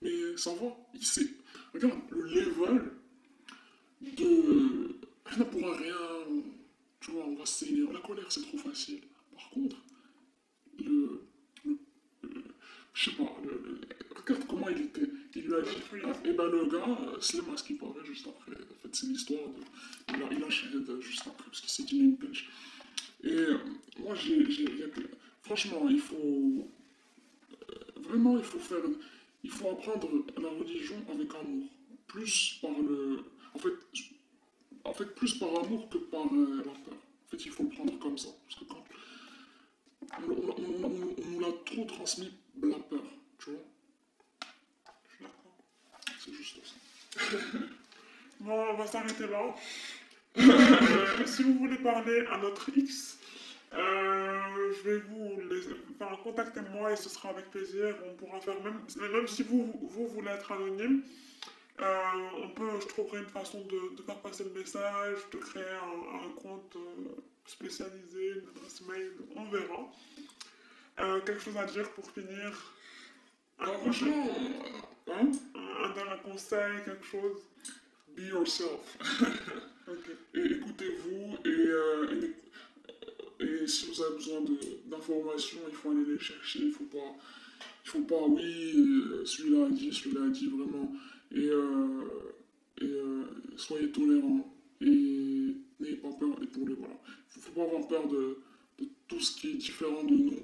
Mais 0.01 0.38
ça 0.38 0.53
va, 0.53 0.78
il 0.93 1.03
sait. 1.03 1.28
Regarde, 1.73 1.99
le 2.11 2.21
level 2.23 2.91
de... 4.01 4.95
Rien 5.25 5.45
pour 5.45 5.67
un 5.73 5.77
rien, 5.77 5.95
tu 7.01 7.11
vois, 7.11 7.25
on 7.25 7.35
va 7.35 7.45
s'énerver. 7.45 7.93
La 7.93 7.99
colère, 7.99 8.31
c'est 8.31 8.41
trop 8.41 8.57
facile. 8.57 9.01
Par 9.33 9.49
contre, 9.49 9.75
le... 10.79 11.21
le- 11.65 11.77
le- 12.23 12.43
je 12.93 13.09
sais 13.09 13.15
pas, 13.15 13.35
le, 13.45 13.81
regarde 14.15 14.47
comment 14.47 14.69
il 14.69 14.81
était. 14.83 15.09
Il 15.35 15.43
lui 15.43 15.53
a 15.53 15.61
dit, 15.61 15.69
et 16.25 16.33
ben 16.33 16.47
le 16.47 16.65
gars, 16.65 16.97
c'est 17.21 17.37
ce 17.37 17.63
qui 17.63 17.73
paraît 17.75 18.03
juste 18.05 18.27
après. 18.27 18.53
En 18.53 18.75
fait, 18.81 18.95
c'est 18.95 19.05
l'histoire 19.07 19.41
de. 19.49 20.15
Il 20.15 20.23
a, 20.23 20.27
il 20.31 20.43
a 20.43 20.99
juste 20.99 21.27
après, 21.27 21.45
parce 21.45 21.61
qu'il 21.61 21.69
s'est 21.69 21.83
dit 21.83 21.99
une 21.99 22.17
pêche. 22.17 22.49
Et 23.23 23.29
euh, 23.33 23.57
moi, 23.99 24.15
j'ai. 24.15 24.43
Franchement, 25.43 25.87
il 25.89 25.99
faut. 25.99 26.67
euh, 27.51 28.01
vraiment, 28.01 28.37
il 28.37 28.43
faut 28.43 28.59
faire. 28.59 28.81
Il 29.43 29.51
faut 29.51 29.69
apprendre 29.69 30.09
la 30.41 30.49
religion 30.49 30.95
avec 31.11 31.29
amour. 31.35 31.67
Plus 32.07 32.57
par 32.61 32.71
le. 32.71 33.19
En 33.57 33.59
fait, 33.59 33.73
en 34.83 34.93
fait 34.93 35.15
plus 35.15 35.33
par 35.39 35.49
amour 35.49 35.89
que 35.89 35.97
par 35.97 36.25
euh, 36.33 36.57
la 36.57 36.71
peur. 36.71 36.93
En 36.93 37.29
fait, 37.31 37.43
il 37.45 37.51
faut 37.51 37.63
le 37.63 37.69
prendre 37.69 37.97
comme 37.99 38.17
ça. 38.17 38.29
Parce 38.47 38.59
que 38.59 38.65
quand. 38.65 38.83
On, 40.19 40.31
on- 40.31 40.55
on- 40.57 40.83
on- 40.85 41.15
on 41.17 41.27
nous 41.31 41.39
l'a 41.39 41.47
trop 41.65 41.83
transmis 41.85 42.31
la 42.61 42.77
peur, 42.77 43.01
tu 43.39 43.49
vois. 43.51 43.59
Je 45.09 45.15
suis 45.15 45.23
d'accord. 45.23 45.57
C'est 46.23 46.33
juste 46.33 46.57
ça. 46.63 47.37
Bon, 48.39 48.53
on 48.71 48.75
va 48.75 48.85
s'arrêter 48.87 49.27
là. 49.27 49.55
Euh, 50.39 51.25
si 51.25 51.41
vous 51.41 51.55
voulez 51.55 51.77
parler 51.77 52.23
à 52.31 52.37
notre 52.37 52.69
X, 52.77 53.17
euh, 53.73 54.73
je 54.75 54.87
vais 54.87 54.99
vous 54.99 55.41
laisser, 55.49 55.69
enfin, 55.99 56.15
contactez-moi 56.23 56.93
et 56.93 56.95
ce 56.95 57.09
sera 57.09 57.29
avec 57.29 57.49
plaisir. 57.49 57.95
On 58.05 58.13
pourra 58.13 58.39
faire 58.39 58.61
même, 58.61 58.79
même 59.11 59.27
si 59.27 59.41
vous, 59.41 59.73
vous 59.81 60.07
voulez 60.07 60.29
être 60.29 60.51
anonyme, 60.51 61.01
euh, 61.80 62.43
on 62.43 62.49
peut, 62.49 62.80
je 62.82 62.88
trouverai 62.88 63.19
une 63.19 63.28
façon 63.30 63.61
de, 63.61 63.95
de 63.95 64.01
faire 64.01 64.19
passer 64.21 64.43
le 64.43 64.51
message, 64.51 65.17
de 65.32 65.38
créer 65.38 65.63
un, 65.63 66.25
un 66.25 66.30
compte 66.34 66.75
euh, 66.75 67.21
spécialisé, 67.45 68.30
une 68.36 68.49
adresse 68.55 68.82
mail, 68.88 69.11
on 69.36 69.45
verra. 69.45 69.91
Euh, 70.99 71.19
quelque 71.21 71.41
chose 71.41 71.57
à 71.57 71.65
dire 71.65 71.89
pour 71.91 72.09
finir? 72.11 72.73
Alors, 73.59 73.80
franchement, 73.82 74.28
euh, 74.28 75.11
hein, 75.13 75.32
un, 75.55 75.86
un 75.86 75.93
dernier 75.93 76.21
conseil, 76.23 76.84
quelque 76.84 77.05
chose? 77.05 77.38
Be 78.15 78.21
yourself. 78.21 78.97
Et 80.34 80.39
écoutez-vous 80.41 81.38
et, 81.45 81.71
et, 83.39 83.45
et 83.45 83.67
si 83.67 83.88
vous 83.88 84.01
avez 84.01 84.15
besoin 84.15 84.41
d'informations, 84.86 85.59
il 85.69 85.75
faut 85.75 85.91
aller 85.91 86.03
les 86.05 86.19
chercher. 86.19 86.59
Il 86.59 86.71
faut 86.73 86.84
pas, 86.86 87.15
il 87.86 87.89
faut 87.89 88.01
pas, 88.01 88.21
oui, 88.28 88.73
celui-là 89.23 89.67
a 89.67 89.69
dit, 89.69 89.93
celui-là 89.93 90.25
a 90.25 90.30
dit 90.30 90.47
vraiment. 90.47 90.91
Et, 91.32 91.49
euh, 91.49 92.05
et 92.80 92.86
euh, 92.86 93.25
soyez 93.57 93.91
tolérants 93.91 94.53
et 94.82 95.55
n'ayez 95.80 95.97
pas 95.97 96.11
peur 96.13 96.41
et 96.41 96.47
pour 96.47 96.67
les 96.67 96.75
voilà. 96.75 96.97
Faut, 97.30 97.41
faut 97.41 97.51
pas 97.51 97.63
avoir 97.63 97.88
peur 97.88 98.07
de, 98.07 98.39
de 98.80 98.88
tout 99.07 99.19
ce 99.19 99.36
qui 99.39 99.51
est 99.51 99.55
différent 99.55 100.03
de 100.03 100.13
nous. 100.13 100.39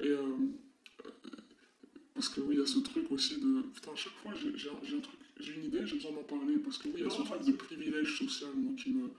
Et 0.00 0.08
euh, 0.08 0.36
parce 2.14 2.28
que 2.28 2.40
oui, 2.40 2.54
il 2.56 2.60
y 2.60 2.62
a 2.62 2.66
ce 2.66 2.78
truc 2.80 3.10
aussi 3.10 3.40
de 3.40 3.62
putain 3.74 3.92
à 3.92 3.96
chaque 3.96 4.12
fois 4.14 4.32
j'ai 4.40 4.56
j'ai 4.56 4.68
un, 4.68 4.78
j'ai 4.82 4.96
un 4.96 5.00
truc, 5.00 5.18
j'ai 5.40 5.54
une 5.54 5.64
idée, 5.64 5.80
j'ai 5.86 5.96
besoin 5.96 6.12
d'en 6.12 6.22
parler 6.22 6.58
parce 6.58 6.78
que 6.78 6.88
oui, 6.88 6.94
il 6.98 7.04
y 7.04 7.06
a 7.06 7.10
ce 7.10 7.22
truc 7.22 7.44
de 7.44 7.52
privilège 7.52 8.18
social 8.18 8.50
moi, 8.56 8.72
qui 8.76 8.90
me 8.90 9.10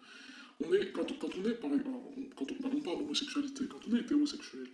on 0.64 0.72
est 0.74 0.92
quand, 0.92 1.20
quand 1.20 1.30
on 1.38 1.50
est 1.50 1.56
par 1.56 1.72
alors, 1.72 2.14
quand 2.36 2.46
on, 2.52 2.56
on 2.78 2.82
parle 2.82 3.00
d'homosexualité, 3.00 3.66
quand 3.68 3.80
on 3.90 3.96
est 3.96 4.02
hétérosexuel, 4.02 4.68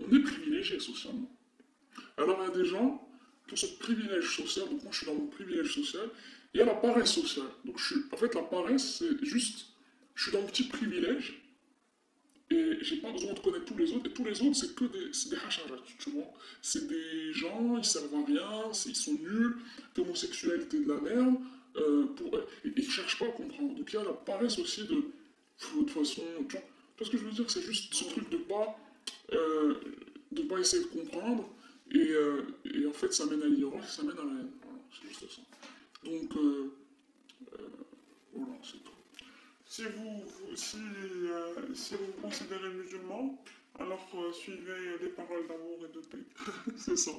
on 0.00 0.14
est 0.14 0.20
privilégié 0.20 0.78
socialement. 0.78 1.30
Alors 2.16 2.38
il 2.42 2.48
y 2.48 2.52
a 2.52 2.62
des 2.62 2.68
gens 2.68 3.08
ont 3.52 3.56
ce 3.56 3.66
privilège 3.78 4.36
social, 4.36 4.68
donc 4.68 4.82
moi 4.82 4.92
je 4.92 4.98
suis 4.98 5.06
dans 5.06 5.14
mon 5.14 5.26
privilège 5.26 5.74
social, 5.74 6.08
il 6.52 6.58
y 6.58 6.62
a 6.62 6.66
la 6.66 6.74
paresse 6.74 7.12
sociale. 7.12 7.48
Donc 7.64 7.78
je 7.78 7.94
suis, 7.94 8.02
en 8.12 8.16
fait 8.16 8.34
la 8.34 8.42
paresse 8.42 8.98
c'est 8.98 9.24
juste, 9.24 9.66
je 10.14 10.22
suis 10.24 10.32
dans 10.32 10.40
mon 10.40 10.46
petit 10.46 10.64
privilège, 10.64 11.40
et 12.50 12.78
j'ai 12.82 12.96
pas 12.96 13.10
besoin 13.10 13.32
de 13.32 13.40
connaître 13.40 13.64
tous 13.64 13.76
les 13.76 13.92
autres, 13.92 14.06
et 14.10 14.12
tous 14.12 14.24
les 14.24 14.40
autres 14.42 14.56
c'est 14.56 14.74
que 14.74 14.84
des, 14.84 15.06
des 15.30 15.36
tu 15.98 16.10
vois. 16.10 16.30
C'est 16.62 16.86
des 16.86 17.32
gens, 17.32 17.76
ils 17.78 17.84
servent 17.84 18.14
à 18.14 18.24
rien, 18.24 18.70
ils 18.86 18.96
sont 18.96 19.14
nuls, 19.14 19.56
l'homosexualité 19.96 20.80
de 20.80 20.88
la 20.88 21.00
merde, 21.00 21.36
euh, 21.76 22.04
pour, 22.16 22.36
et, 22.36 22.72
ils 22.76 22.90
cherchent 22.90 23.18
pas 23.18 23.26
à 23.26 23.32
comprendre. 23.32 23.74
Donc 23.74 23.92
il 23.92 23.96
y 23.96 23.98
a 23.98 24.04
la 24.04 24.12
paresse 24.12 24.58
aussi 24.58 24.82
de, 24.82 24.94
de 24.94 25.02
toute 25.56 25.90
façon, 25.90 26.22
tu 26.48 26.56
vois, 26.56 26.60
tu 26.60 26.98
vois 26.98 27.06
ce 27.06 27.10
que 27.10 27.18
je 27.18 27.24
veux 27.24 27.32
dire, 27.32 27.50
c'est 27.50 27.62
juste 27.62 27.92
ce 27.94 28.04
truc 28.04 28.28
de 28.30 28.36
pas, 28.36 28.78
euh, 29.32 29.74
de 30.30 30.42
pas 30.42 30.58
essayer 30.58 30.82
de 30.82 30.88
comprendre, 30.88 31.48
et, 31.94 32.10
euh, 32.12 32.42
et 32.64 32.86
en 32.86 32.92
fait, 32.92 33.12
ça 33.12 33.26
mène 33.26 33.42
à 33.42 33.46
l'ignorance, 33.46 33.96
ça 33.96 34.02
mène 34.02 34.18
à 34.18 34.24
la 34.24 34.30
haine. 34.40 34.50
Voilà, 34.62 34.78
c'est 34.92 35.08
juste 35.08 35.30
ça. 35.30 35.42
Donc, 36.04 36.36
euh, 36.36 36.72
euh, 37.54 37.68
voilà, 38.34 38.52
c'est 38.62 38.82
tout. 38.84 38.90
Si 39.66 39.82
vous, 39.84 40.22
vous- 40.24 40.56
si, 40.56 40.76
euh, 40.78 41.54
vous 41.96 42.12
considérez 42.22 42.70
musulman, 42.70 43.42
alors 43.78 44.06
euh, 44.14 44.32
suivez 44.32 44.98
les 45.00 45.08
paroles 45.08 45.46
d'amour 45.48 45.78
et 45.84 45.92
de 45.94 46.00
paix. 46.00 46.24
C'est 46.76 46.96
ça. 46.96 47.10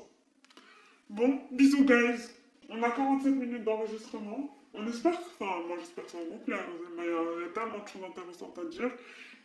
Bon, 1.09 1.41
bisous 1.51 1.83
guys. 1.83 2.29
On 2.69 2.81
a 2.81 2.91
47 2.91 3.33
minutes 3.35 3.63
d'enregistrement. 3.63 4.57
On 4.73 4.87
espère 4.87 5.19
enfin, 5.19 5.61
moi 5.67 5.77
j'espère 5.79 6.05
que 6.05 6.11
ça 6.11 6.17
va 6.17 6.23
vous 6.25 6.37
plaire, 6.39 6.67
il 6.97 7.05
y 7.05 7.45
a 7.45 7.49
tellement 7.53 7.83
de 7.83 7.87
choses 7.87 8.03
intéressantes 8.03 8.57
à 8.57 8.65
dire. 8.65 8.91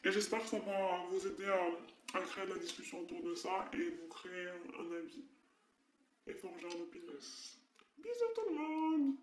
Et 0.04 0.10
j'espère 0.10 0.42
que 0.42 0.48
ça 0.48 0.58
va 0.58 1.04
vous 1.10 1.26
aider 1.26 1.44
à, 1.46 1.60
après 2.14 2.46
la 2.46 2.56
discussion 2.56 3.00
autour 3.00 3.22
de 3.22 3.34
ça 3.34 3.70
et 3.72 3.90
vous 3.90 4.08
créez 4.08 4.48
un, 4.48 4.80
un 4.80 4.92
avis 4.96 5.24
et 6.26 6.34
forger 6.34 6.66
un 6.66 6.80
opinion. 6.80 7.12
Bisous 7.98 8.32
tout 8.34 8.48
le 8.48 8.54
monde 8.54 9.16